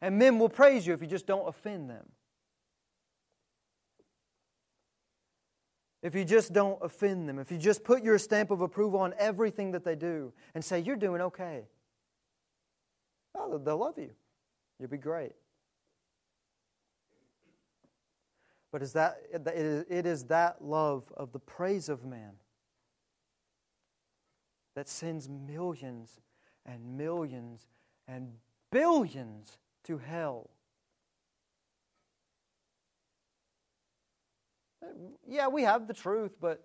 And 0.00 0.18
men 0.18 0.38
will 0.38 0.50
praise 0.50 0.86
you 0.86 0.92
if 0.92 1.00
you 1.00 1.06
just 1.06 1.26
don't 1.26 1.48
offend 1.48 1.88
them. 1.88 2.06
If 6.02 6.14
you 6.14 6.26
just 6.26 6.52
don't 6.52 6.78
offend 6.82 7.26
them, 7.26 7.38
if 7.38 7.50
you 7.50 7.56
just 7.56 7.82
put 7.82 8.02
your 8.02 8.18
stamp 8.18 8.50
of 8.50 8.60
approval 8.60 9.00
on 9.00 9.14
everything 9.18 9.72
that 9.72 9.84
they 9.84 9.94
do 9.94 10.34
and 10.54 10.62
say, 10.62 10.80
You're 10.80 10.96
doing 10.96 11.22
okay, 11.22 11.62
oh, 13.34 13.56
they'll 13.56 13.78
love 13.78 13.96
you. 13.96 14.10
You'll 14.78 14.90
be 14.90 14.98
great. 14.98 15.32
But 18.70 18.82
is 18.82 18.92
that, 18.92 19.18
it 19.32 20.04
is 20.04 20.24
that 20.24 20.62
love 20.62 21.04
of 21.16 21.32
the 21.32 21.38
praise 21.38 21.88
of 21.88 22.04
man 22.04 22.32
that 24.74 24.88
sends 24.88 25.28
millions 25.28 26.20
and 26.66 26.96
millions 26.96 27.66
and 28.08 28.32
billions 28.70 29.58
to 29.84 29.98
hell. 29.98 30.50
Yeah, 35.26 35.48
we 35.48 35.62
have 35.62 35.86
the 35.86 35.94
truth, 35.94 36.32
but 36.40 36.62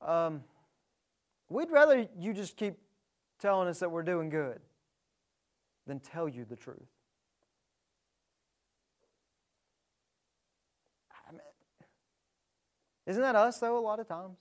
um, 0.00 0.42
we'd 1.48 1.70
rather 1.70 2.06
you 2.18 2.32
just 2.32 2.56
keep 2.56 2.78
telling 3.38 3.68
us 3.68 3.80
that 3.80 3.90
we're 3.90 4.02
doing 4.02 4.30
good 4.30 4.60
than 5.86 6.00
tell 6.00 6.28
you 6.28 6.44
the 6.44 6.56
truth. 6.56 6.88
I 11.28 11.32
mean, 11.32 11.40
Isn't 13.06 13.22
that 13.22 13.36
us, 13.36 13.58
though, 13.58 13.78
a 13.78 13.80
lot 13.80 14.00
of 14.00 14.08
times? 14.08 14.38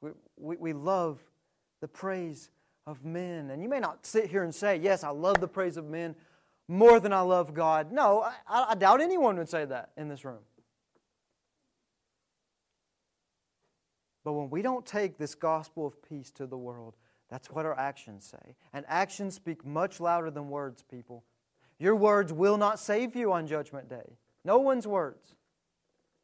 We, 0.00 0.10
we, 0.36 0.56
we 0.56 0.72
love 0.72 1.18
the 1.82 1.88
praise 1.88 2.48
of 2.86 3.04
men. 3.04 3.50
And 3.50 3.62
you 3.62 3.68
may 3.68 3.80
not 3.80 4.06
sit 4.06 4.30
here 4.30 4.44
and 4.44 4.54
say, 4.54 4.76
Yes, 4.76 5.04
I 5.04 5.10
love 5.10 5.40
the 5.40 5.48
praise 5.48 5.76
of 5.76 5.84
men 5.84 6.14
more 6.68 6.98
than 7.00 7.12
I 7.12 7.20
love 7.20 7.52
God. 7.52 7.92
No, 7.92 8.22
I, 8.48 8.66
I 8.70 8.74
doubt 8.74 9.02
anyone 9.02 9.36
would 9.36 9.50
say 9.50 9.66
that 9.66 9.90
in 9.98 10.08
this 10.08 10.24
room. 10.24 10.38
But 14.24 14.34
when 14.34 14.48
we 14.48 14.62
don't 14.62 14.86
take 14.86 15.18
this 15.18 15.34
gospel 15.34 15.84
of 15.84 16.00
peace 16.08 16.30
to 16.32 16.46
the 16.46 16.56
world, 16.56 16.96
that's 17.28 17.50
what 17.50 17.66
our 17.66 17.76
actions 17.76 18.24
say. 18.24 18.54
And 18.72 18.84
actions 18.88 19.34
speak 19.34 19.66
much 19.66 20.00
louder 20.00 20.30
than 20.30 20.48
words, 20.48 20.84
people. 20.88 21.24
Your 21.80 21.96
words 21.96 22.32
will 22.32 22.56
not 22.56 22.78
save 22.78 23.16
you 23.16 23.32
on 23.32 23.48
Judgment 23.48 23.88
Day. 23.88 24.16
No 24.44 24.58
one's 24.58 24.86
words. 24.86 25.34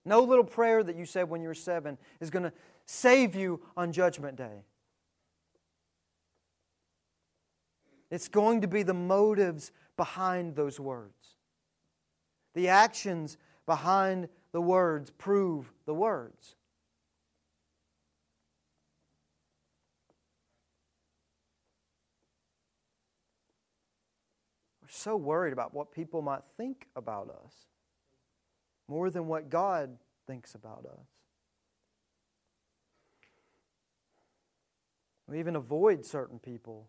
No 0.04 0.20
little 0.20 0.44
prayer 0.44 0.84
that 0.84 0.94
you 0.94 1.04
said 1.04 1.28
when 1.28 1.42
you 1.42 1.48
were 1.48 1.54
seven 1.54 1.98
is 2.20 2.30
going 2.30 2.44
to 2.44 2.52
save 2.86 3.34
you 3.34 3.60
on 3.76 3.90
Judgment 3.90 4.36
Day. 4.36 4.62
It's 8.10 8.28
going 8.28 8.62
to 8.62 8.68
be 8.68 8.82
the 8.82 8.94
motives 8.94 9.70
behind 9.96 10.56
those 10.56 10.80
words. 10.80 11.36
The 12.54 12.68
actions 12.68 13.36
behind 13.66 14.28
the 14.52 14.62
words 14.62 15.10
prove 15.10 15.72
the 15.84 15.94
words. 15.94 16.56
We're 24.82 24.88
so 24.88 25.16
worried 25.16 25.52
about 25.52 25.74
what 25.74 25.92
people 25.92 26.22
might 26.22 26.42
think 26.56 26.86
about 26.96 27.28
us 27.28 27.52
more 28.88 29.10
than 29.10 29.26
what 29.26 29.50
God 29.50 29.98
thinks 30.26 30.54
about 30.54 30.86
us. 30.86 31.06
We 35.26 35.38
even 35.38 35.56
avoid 35.56 36.06
certain 36.06 36.38
people 36.38 36.88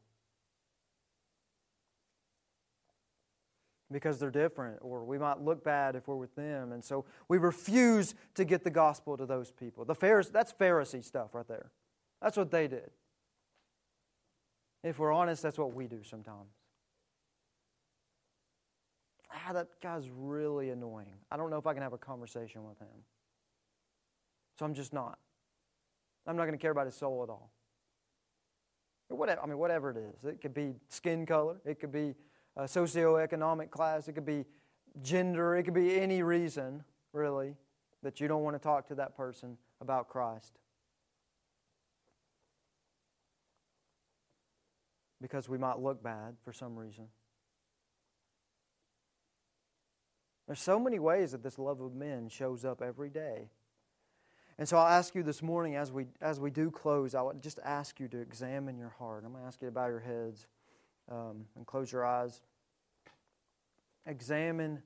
because 3.91 4.19
they're 4.19 4.29
different, 4.29 4.77
or 4.81 5.03
we 5.03 5.17
might 5.17 5.41
look 5.41 5.63
bad 5.63 5.95
if 5.95 6.07
we're 6.07 6.15
with 6.15 6.35
them. 6.35 6.71
And 6.71 6.83
so 6.83 7.05
we 7.27 7.37
refuse 7.37 8.15
to 8.35 8.45
get 8.45 8.63
the 8.63 8.69
gospel 8.69 9.17
to 9.17 9.25
those 9.25 9.51
people. 9.51 9.85
The 9.85 9.95
Pharisees, 9.95 10.31
that's 10.31 10.53
Pharisee 10.53 11.03
stuff 11.03 11.33
right 11.33 11.47
there. 11.47 11.71
That's 12.21 12.37
what 12.37 12.51
they 12.51 12.67
did. 12.67 12.91
If 14.83 14.99
we're 14.99 15.11
honest, 15.11 15.41
that's 15.41 15.57
what 15.57 15.73
we 15.73 15.87
do 15.87 16.01
sometimes 16.03 16.49
ah, 19.33 19.53
that 19.53 19.67
guy's 19.81 20.09
really 20.09 20.69
annoying. 20.69 21.07
I 21.31 21.37
don't 21.37 21.49
know 21.49 21.57
if 21.57 21.67
I 21.67 21.73
can 21.73 21.83
have 21.83 21.93
a 21.93 21.97
conversation 21.97 22.63
with 22.63 22.79
him. 22.79 22.87
So 24.57 24.65
I'm 24.65 24.73
just 24.73 24.93
not. 24.93 25.17
I'm 26.27 26.35
not 26.35 26.43
going 26.43 26.57
to 26.57 26.61
care 26.61 26.71
about 26.71 26.85
his 26.85 26.95
soul 26.95 27.23
at 27.23 27.29
all. 27.29 27.51
Or 29.09 29.17
whatever, 29.17 29.41
I 29.41 29.47
mean, 29.47 29.57
whatever 29.57 29.89
it 29.89 29.97
is. 29.97 30.23
It 30.23 30.41
could 30.41 30.53
be 30.53 30.75
skin 30.89 31.25
color, 31.25 31.59
it 31.65 31.79
could 31.79 31.91
be 31.91 32.15
a 32.59 32.63
socioeconomic 32.63 33.69
class, 33.69 34.07
it 34.07 34.13
could 34.13 34.25
be 34.25 34.45
gender, 35.01 35.55
it 35.55 35.63
could 35.63 35.73
be 35.73 35.99
any 35.99 36.23
reason, 36.23 36.83
really, 37.13 37.55
that 38.03 38.19
you 38.19 38.27
don't 38.27 38.43
want 38.43 38.55
to 38.55 38.59
talk 38.59 38.87
to 38.87 38.95
that 38.95 39.15
person 39.15 39.57
about 39.79 40.09
Christ. 40.09 40.59
Because 45.21 45.47
we 45.47 45.57
might 45.57 45.79
look 45.79 46.03
bad 46.03 46.35
for 46.43 46.51
some 46.51 46.77
reason. 46.77 47.05
There's 50.47 50.61
so 50.61 50.79
many 50.79 50.99
ways 50.99 51.31
that 51.31 51.43
this 51.43 51.59
love 51.59 51.79
of 51.79 51.93
men 51.93 52.27
shows 52.27 52.65
up 52.65 52.81
every 52.81 53.09
day. 53.09 53.49
And 54.57 54.67
so 54.67 54.77
I'll 54.77 54.87
ask 54.87 55.15
you 55.15 55.23
this 55.23 55.41
morning 55.41 55.75
as 55.75 55.91
we, 55.91 56.07
as 56.19 56.39
we 56.39 56.49
do 56.49 56.71
close, 56.71 57.15
I 57.15 57.21
would 57.21 57.41
just 57.41 57.59
ask 57.63 57.99
you 57.99 58.09
to 58.09 58.19
examine 58.19 58.77
your 58.77 58.89
heart. 58.89 59.23
I'm 59.25 59.31
going 59.31 59.43
to 59.43 59.47
ask 59.47 59.61
you 59.61 59.67
to 59.67 59.71
bow 59.71 59.87
your 59.87 60.01
heads 60.01 60.47
um, 61.09 61.45
and 61.55 61.65
close 61.65 61.91
your 61.91 62.05
eyes. 62.05 62.41
Examine 64.09 64.81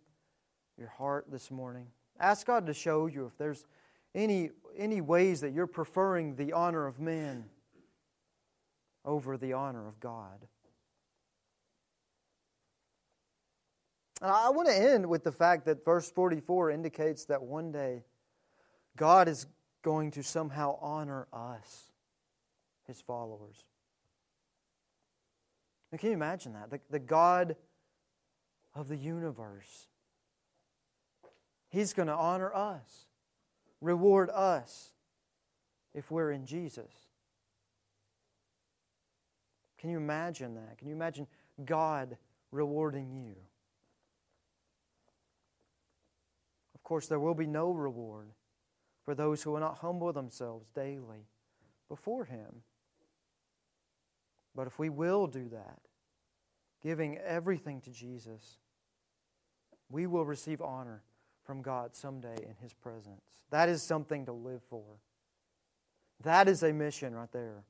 your 0.78 0.89
heart 0.89 1.28
this 1.32 1.49
morning. 1.49 1.88
Ask 2.19 2.45
God 2.45 2.65
to 2.65 2.74
show 2.74 3.05
you 3.05 3.26
if 3.26 3.38
there's 3.38 3.63
any, 4.13 4.49
any 4.78 4.99
ways 4.99 5.39
that 5.39 5.53
you're 5.53 5.65
preferring 5.65 6.36
the 6.36 6.51
honor 6.51 6.86
of 6.86 6.99
men 6.99 7.45
over 9.05 9.38
the 9.38 9.53
honor 9.53 9.88
of 9.88 9.97
God. 10.01 10.45
And 14.21 14.30
I 14.30 14.49
want 14.49 14.67
to 14.67 14.76
end 14.76 15.07
with 15.07 15.24
the 15.24 15.32
fact 15.32 15.65
that 15.67 15.86
verse 15.86 16.11
44 16.11 16.71
indicates 16.71 17.24
that 17.26 17.41
one 17.41 17.71
day 17.71 18.03
God 18.97 19.30
is 19.30 19.47
going 19.84 20.11
to 20.11 20.24
somehow 20.24 20.78
honor 20.82 21.28
us, 21.32 21.93
his 22.88 22.99
followers. 22.99 23.63
Now, 25.93 25.97
can 25.97 26.09
you 26.09 26.15
imagine 26.15 26.53
that? 26.53 26.69
The, 26.69 26.82
the 26.89 26.99
God 26.99 27.55
of 28.76 28.88
the 28.88 28.97
universe. 28.97 29.88
He's 31.69 31.93
going 31.93 32.07
to 32.07 32.13
honor 32.13 32.53
us, 32.53 33.07
reward 33.82 34.30
us 34.30 34.91
if 35.93 36.11
we're 36.11 36.32
in 36.32 36.45
Jesus. 36.45 36.91
Can 39.80 39.89
you 39.89 39.97
imagine 39.97 40.55
that? 40.55 40.78
Can 40.78 40.88
you 40.88 40.95
imagine 40.95 41.28
God 41.65 42.17
rewarding 42.51 43.11
you? 43.11 43.36
Of 46.74 46.84
course, 46.84 47.07
there 47.07 47.19
will 47.19 47.34
be 47.34 47.47
no 47.47 47.71
reward 47.71 48.30
for 49.03 49.15
those 49.15 49.43
who 49.43 49.51
will 49.51 49.59
not 49.59 49.80
humble 49.80 50.13
themselves 50.13 50.69
daily 50.74 51.28
before 51.89 52.26
Him. 52.26 52.61
But 54.55 54.67
if 54.67 54.80
we 54.80 54.89
will 54.89 55.28
do 55.28 55.49
that, 55.49 55.80
giving 56.82 57.17
everything 57.17 57.82
to 57.82 57.91
Jesus, 57.91 58.59
we 59.94 60.08
will 60.08 60.26
receive 60.26 60.60
honor 60.60 61.04
from 61.44 61.62
God 61.62 61.96
someday 61.96 62.36
in 62.36 62.56
His 62.60 62.74
presence. 62.74 63.22
That 63.52 63.70
is 63.70 63.84
something 63.84 64.26
to 64.26 64.34
live 64.34 64.64
for. 64.68 64.84
That 66.24 66.48
is 66.48 66.64
a 66.64 66.74
mission 66.74 67.14
right 67.14 67.32
there. 67.32 67.64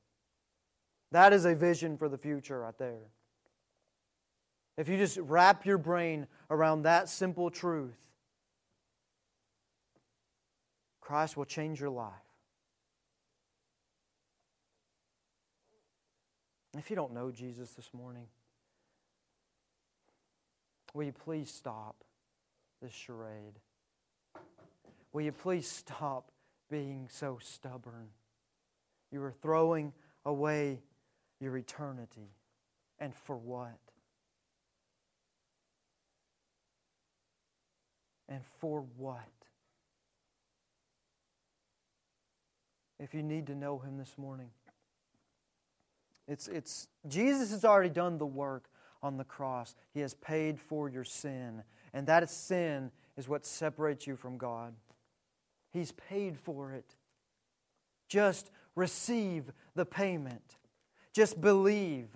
That 1.12 1.34
is 1.34 1.44
a 1.44 1.54
vision 1.54 1.98
for 1.98 2.08
the 2.08 2.18
future 2.18 2.62
right 2.62 2.78
there. 2.78 3.10
If 4.78 4.88
you 4.88 4.98
just 4.98 5.18
wrap 5.18 5.66
your 5.66 5.78
brain 5.78 6.28
around 6.50 6.84
that 6.84 7.10
simple 7.10 7.52
truth, 7.52 7.98
Christ 11.02 11.36
will 11.36 11.46
change 11.46 11.82
your 11.82 11.90
life. 11.90 12.14
If 16.78 16.90
you 16.90 16.96
don't 16.96 17.14
know 17.14 17.32
Jesus 17.32 17.72
this 17.72 17.90
morning, 17.94 18.28
will 20.94 21.04
you 21.04 21.12
please 21.12 21.52
stop 21.52 21.98
this 22.84 22.94
charade? 22.94 23.60
Will 25.14 25.22
you 25.22 25.32
please 25.32 25.68
stop 25.68 26.32
being 26.70 27.08
so 27.10 27.40
stubborn? 27.42 28.10
You 29.12 29.24
are 29.24 29.32
throwing 29.32 29.94
away 30.26 30.82
your 31.40 31.58
eternity. 31.58 32.36
And 33.00 33.16
for 33.16 33.38
what? 33.38 33.80
And 38.28 38.42
for 38.60 38.84
what? 38.98 39.20
If 43.00 43.14
you 43.14 43.24
need 43.24 43.48
to 43.48 43.56
know 43.56 43.80
Him 43.80 43.98
this 43.98 44.18
morning, 44.18 44.50
it's, 46.28 46.48
it's, 46.48 46.88
Jesus 47.08 47.52
has 47.52 47.66
already 47.66 47.90
done 47.90 48.18
the 48.18 48.26
work 48.26 48.66
on 49.02 49.18
the 49.18 49.26
cross. 49.26 49.76
He 49.94 50.00
has 50.00 50.14
paid 50.14 50.60
for 50.60 50.90
your 50.90 51.04
sin. 51.04 51.64
And 51.94 52.08
that 52.08 52.30
sin 52.30 52.92
is 53.18 53.28
what 53.28 53.46
separates 53.46 54.08
you 54.08 54.16
from 54.16 54.38
God. 54.38 54.74
He's 55.72 55.92
paid 55.92 56.38
for 56.38 56.72
it. 56.72 56.96
Just 58.08 58.52
receive 58.76 59.52
the 59.76 59.86
payment. 59.86 60.58
Just 61.14 61.40
believe 61.40 62.08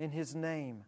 in 0.00 0.10
His 0.10 0.34
name. 0.34 0.84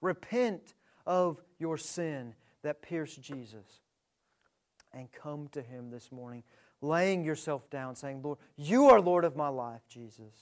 Repent 0.00 0.74
of 1.06 1.40
your 1.58 1.76
sin 1.76 2.34
that 2.62 2.82
pierced 2.82 3.20
Jesus 3.22 3.80
and 4.92 5.10
come 5.12 5.48
to 5.52 5.62
Him 5.62 5.90
this 5.90 6.10
morning 6.10 6.42
laying 6.82 7.24
yourself 7.24 7.68
down, 7.70 7.94
saying, 7.94 8.22
Lord, 8.22 8.38
you 8.56 8.88
are 8.88 9.00
Lord 9.00 9.24
of 9.24 9.36
my 9.36 9.48
life, 9.48 9.82
Jesus. 9.88 10.34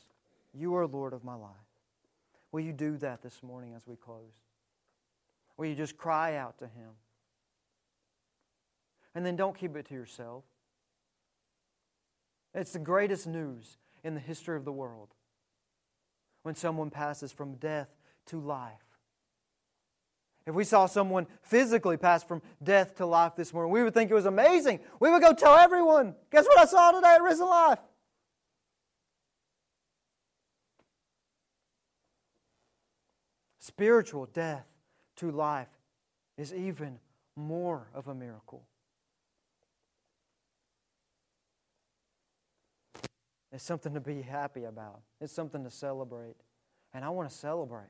You 0.55 0.75
are 0.75 0.87
Lord 0.87 1.13
of 1.13 1.25
my 1.25 1.35
life. 1.35 1.51
Will 2.53 2.61
you 2.61 2.73
do 2.73 2.97
that 2.99 3.23
this 3.23 3.43
morning 3.43 3.75
as 3.75 3.87
we 3.87 3.97
close? 3.97 4.48
Will 5.59 5.67
you 5.67 5.75
just 5.75 5.99
cry 5.99 6.37
out 6.37 6.57
to 6.61 6.65
Him? 6.65 6.91
And 9.15 9.27
then 9.27 9.37
don't 9.37 9.59
keep 9.59 9.77
it 9.77 9.89
to 9.89 9.95
yourself. 9.95 10.45
It's 12.55 12.73
the 12.73 12.79
greatest 12.79 13.27
news 13.27 13.77
in 14.05 14.15
the 14.15 14.21
history 14.21 14.57
of 14.57 14.65
the 14.65 14.73
world 14.73 15.09
when 16.45 16.55
someone 16.55 16.91
passes 16.91 17.33
from 17.33 17.57
death 17.57 17.89
to 18.27 18.41
life. 18.41 18.73
If 20.47 20.55
we 20.55 20.65
saw 20.65 20.87
someone 20.87 21.27
physically 21.43 21.99
pass 21.99 22.23
from 22.23 22.41
death 22.63 22.97
to 22.97 23.07
life 23.07 23.35
this 23.37 23.53
morning, 23.53 23.73
we 23.73 23.83
would 23.83 23.93
think 23.93 24.11
it 24.11 24.15
was 24.15 24.25
amazing. 24.25 24.81
We 24.99 25.11
would 25.11 25.21
go 25.21 25.35
tell 25.35 25.57
everyone, 25.57 26.15
guess 26.31 26.47
what 26.47 26.59
I 26.59 26.65
saw 26.65 26.93
today 26.93 27.17
at 27.17 27.23
Risen 27.23 27.47
Life? 27.47 27.81
Spiritual 33.59 34.27
death 34.27 34.65
to 35.19 35.31
life 35.31 35.69
is 36.37 36.53
even 36.53 36.99
more 37.37 37.89
of 37.95 38.09
a 38.09 38.15
miracle. 38.15 38.65
It's 43.53 43.65
something 43.65 43.95
to 43.95 44.01
be 44.01 44.23
happy 44.23 44.65
about. 44.65 45.01
It's 45.21 45.33
something 45.33 45.65
to 45.65 45.71
celebrate. 45.71 46.37
And 46.93 47.05
I 47.05 47.09
want 47.11 47.29
to 47.29 47.35
celebrate. 47.35 47.87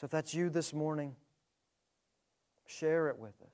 So 0.00 0.04
if 0.04 0.10
that's 0.10 0.32
you 0.32 0.50
this 0.50 0.72
morning, 0.72 1.16
share 2.66 3.08
it 3.08 3.18
with 3.18 3.34
us. 3.42 3.52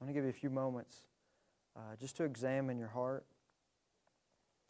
I'm 0.00 0.06
going 0.06 0.14
to 0.14 0.18
give 0.20 0.24
you 0.24 0.30
a 0.30 0.40
few 0.40 0.50
moments 0.50 0.96
uh, 1.74 1.96
just 1.98 2.16
to 2.18 2.24
examine 2.24 2.78
your 2.78 2.88
heart, 2.88 3.24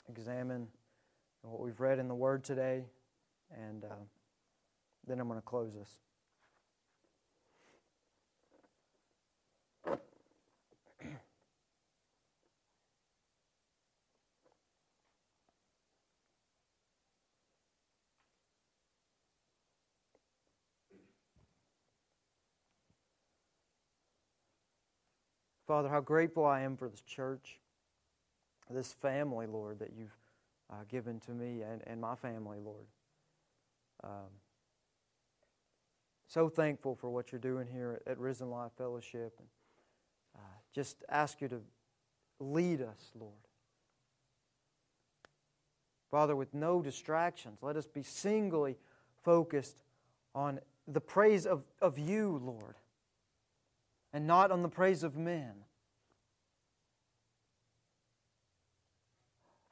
examine 0.08 0.68
what 1.50 1.60
we've 1.60 1.80
read 1.80 1.98
in 1.98 2.08
the 2.08 2.14
Word 2.14 2.44
today, 2.44 2.84
and 3.50 3.84
uh, 3.84 3.94
then 5.06 5.20
I'm 5.20 5.28
going 5.28 5.38
to 5.38 5.46
close 5.46 5.72
this. 5.74 5.88
Father, 25.66 25.90
how 25.90 26.00
grateful 26.00 26.46
I 26.46 26.62
am 26.62 26.78
for 26.78 26.88
this 26.88 27.02
church, 27.02 27.58
this 28.70 28.94
family, 28.94 29.46
Lord, 29.46 29.80
that 29.80 29.90
you've 29.94 30.16
uh, 30.70 30.84
given 30.88 31.20
to 31.20 31.32
me 31.32 31.62
and, 31.62 31.82
and 31.86 32.00
my 32.00 32.14
family, 32.14 32.58
Lord. 32.62 32.86
Um, 34.04 34.30
so 36.26 36.48
thankful 36.48 36.94
for 36.94 37.10
what 37.10 37.32
you're 37.32 37.40
doing 37.40 37.66
here 37.66 38.00
at, 38.06 38.12
at 38.12 38.18
Risen 38.18 38.50
Life 38.50 38.72
Fellowship. 38.76 39.34
And, 39.38 39.48
uh, 40.36 40.56
just 40.74 41.02
ask 41.08 41.40
you 41.40 41.48
to 41.48 41.60
lead 42.38 42.80
us, 42.80 43.12
Lord. 43.18 43.32
Father, 46.10 46.36
with 46.36 46.54
no 46.54 46.80
distractions, 46.80 47.58
let 47.62 47.76
us 47.76 47.86
be 47.86 48.02
singly 48.02 48.76
focused 49.22 49.82
on 50.34 50.60
the 50.86 51.00
praise 51.00 51.46
of, 51.46 51.64
of 51.82 51.98
you, 51.98 52.40
Lord 52.42 52.76
and 54.12 54.26
not 54.26 54.50
on 54.50 54.62
the 54.62 54.68
praise 54.68 55.02
of 55.02 55.16
men. 55.16 55.52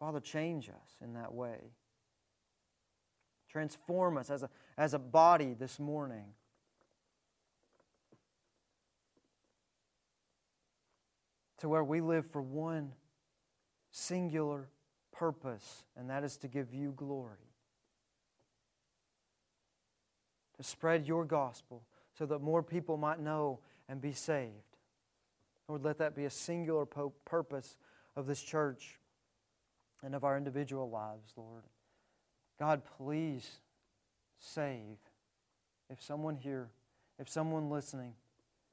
Father, 0.06 0.20
change 0.20 0.68
us 0.68 0.96
in 1.02 1.14
that 1.14 1.34
way. 1.34 1.58
Transform 3.50 4.16
us 4.16 4.30
as 4.30 4.44
a, 4.44 4.50
as 4.78 4.94
a 4.94 5.00
body 5.00 5.52
this 5.52 5.80
morning. 5.80 6.26
To 11.58 11.68
where 11.68 11.82
we 11.82 12.00
live 12.00 12.24
for 12.30 12.40
one 12.40 12.92
singular 13.90 14.68
purpose, 15.12 15.82
and 15.96 16.08
that 16.08 16.22
is 16.22 16.36
to 16.36 16.46
give 16.46 16.72
you 16.72 16.92
glory. 16.96 17.50
To 20.56 20.62
spread 20.62 21.04
your 21.04 21.24
gospel 21.24 21.82
so 22.16 22.26
that 22.26 22.38
more 22.38 22.62
people 22.62 22.96
might 22.96 23.18
know 23.18 23.58
and 23.88 24.00
be 24.00 24.12
saved. 24.12 24.52
Lord, 25.66 25.82
let 25.82 25.98
that 25.98 26.14
be 26.14 26.26
a 26.26 26.30
singular 26.30 26.86
purpose 26.86 27.74
of 28.14 28.28
this 28.28 28.40
church 28.40 29.00
and 30.02 30.14
of 30.14 30.24
our 30.24 30.36
individual 30.36 30.88
lives, 30.88 31.32
Lord. 31.36 31.62
God, 32.58 32.82
please 32.98 33.58
save. 34.38 34.98
If 35.90 36.02
someone 36.02 36.36
here, 36.36 36.68
if 37.18 37.28
someone 37.28 37.70
listening 37.70 38.14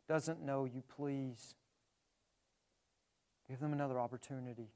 doesn't 0.08 0.42
know 0.42 0.66
you, 0.66 0.84
please 0.96 1.56
give 3.48 3.60
them 3.60 3.74
another 3.74 4.00
opportunity. 4.00 4.68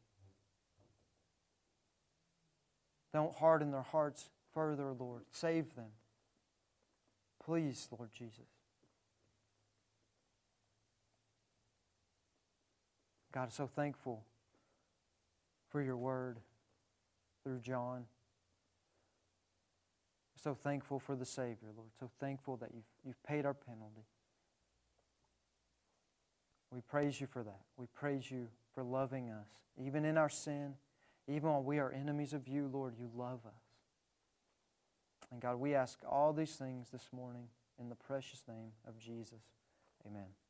Don't 3.13 3.35
harden 3.35 3.71
their 3.71 3.81
hearts 3.81 4.29
further, 4.53 4.93
Lord. 4.93 5.23
Save 5.31 5.75
them. 5.75 5.91
Please, 7.43 7.87
Lord 7.97 8.09
Jesus. 8.13 8.45
God, 13.31 13.43
I'm 13.43 13.51
so 13.51 13.67
thankful 13.67 14.23
for 15.77 15.83
your 15.83 15.95
word 15.95 16.39
through 17.43 17.59
John. 17.59 18.05
So 20.35 20.55
thankful 20.55 20.97
for 20.97 21.15
the 21.15 21.23
Savior, 21.23 21.69
Lord. 21.75 21.89
So 21.99 22.09
thankful 22.19 22.57
that 22.57 22.71
you've, 22.73 22.89
you've 23.05 23.21
paid 23.21 23.45
our 23.45 23.53
penalty. 23.53 24.07
We 26.71 26.81
praise 26.81 27.21
you 27.21 27.27
for 27.27 27.43
that. 27.43 27.61
We 27.77 27.85
praise 27.93 28.31
you 28.31 28.47
for 28.73 28.83
loving 28.83 29.29
us. 29.29 29.49
Even 29.79 30.03
in 30.03 30.17
our 30.17 30.29
sin, 30.29 30.73
even 31.27 31.47
while 31.47 31.61
we 31.61 31.77
are 31.77 31.91
enemies 31.91 32.33
of 32.33 32.47
you, 32.47 32.67
Lord, 32.73 32.95
you 32.99 33.11
love 33.15 33.41
us. 33.45 33.61
And 35.31 35.39
God, 35.39 35.57
we 35.57 35.75
ask 35.75 35.99
all 36.09 36.33
these 36.33 36.55
things 36.55 36.89
this 36.89 37.09
morning 37.11 37.49
In 37.79 37.89
the 37.89 37.95
precious 37.95 38.41
name 38.47 38.71
of 38.87 38.97
Jesus, 38.97 39.43
amen. 40.07 40.46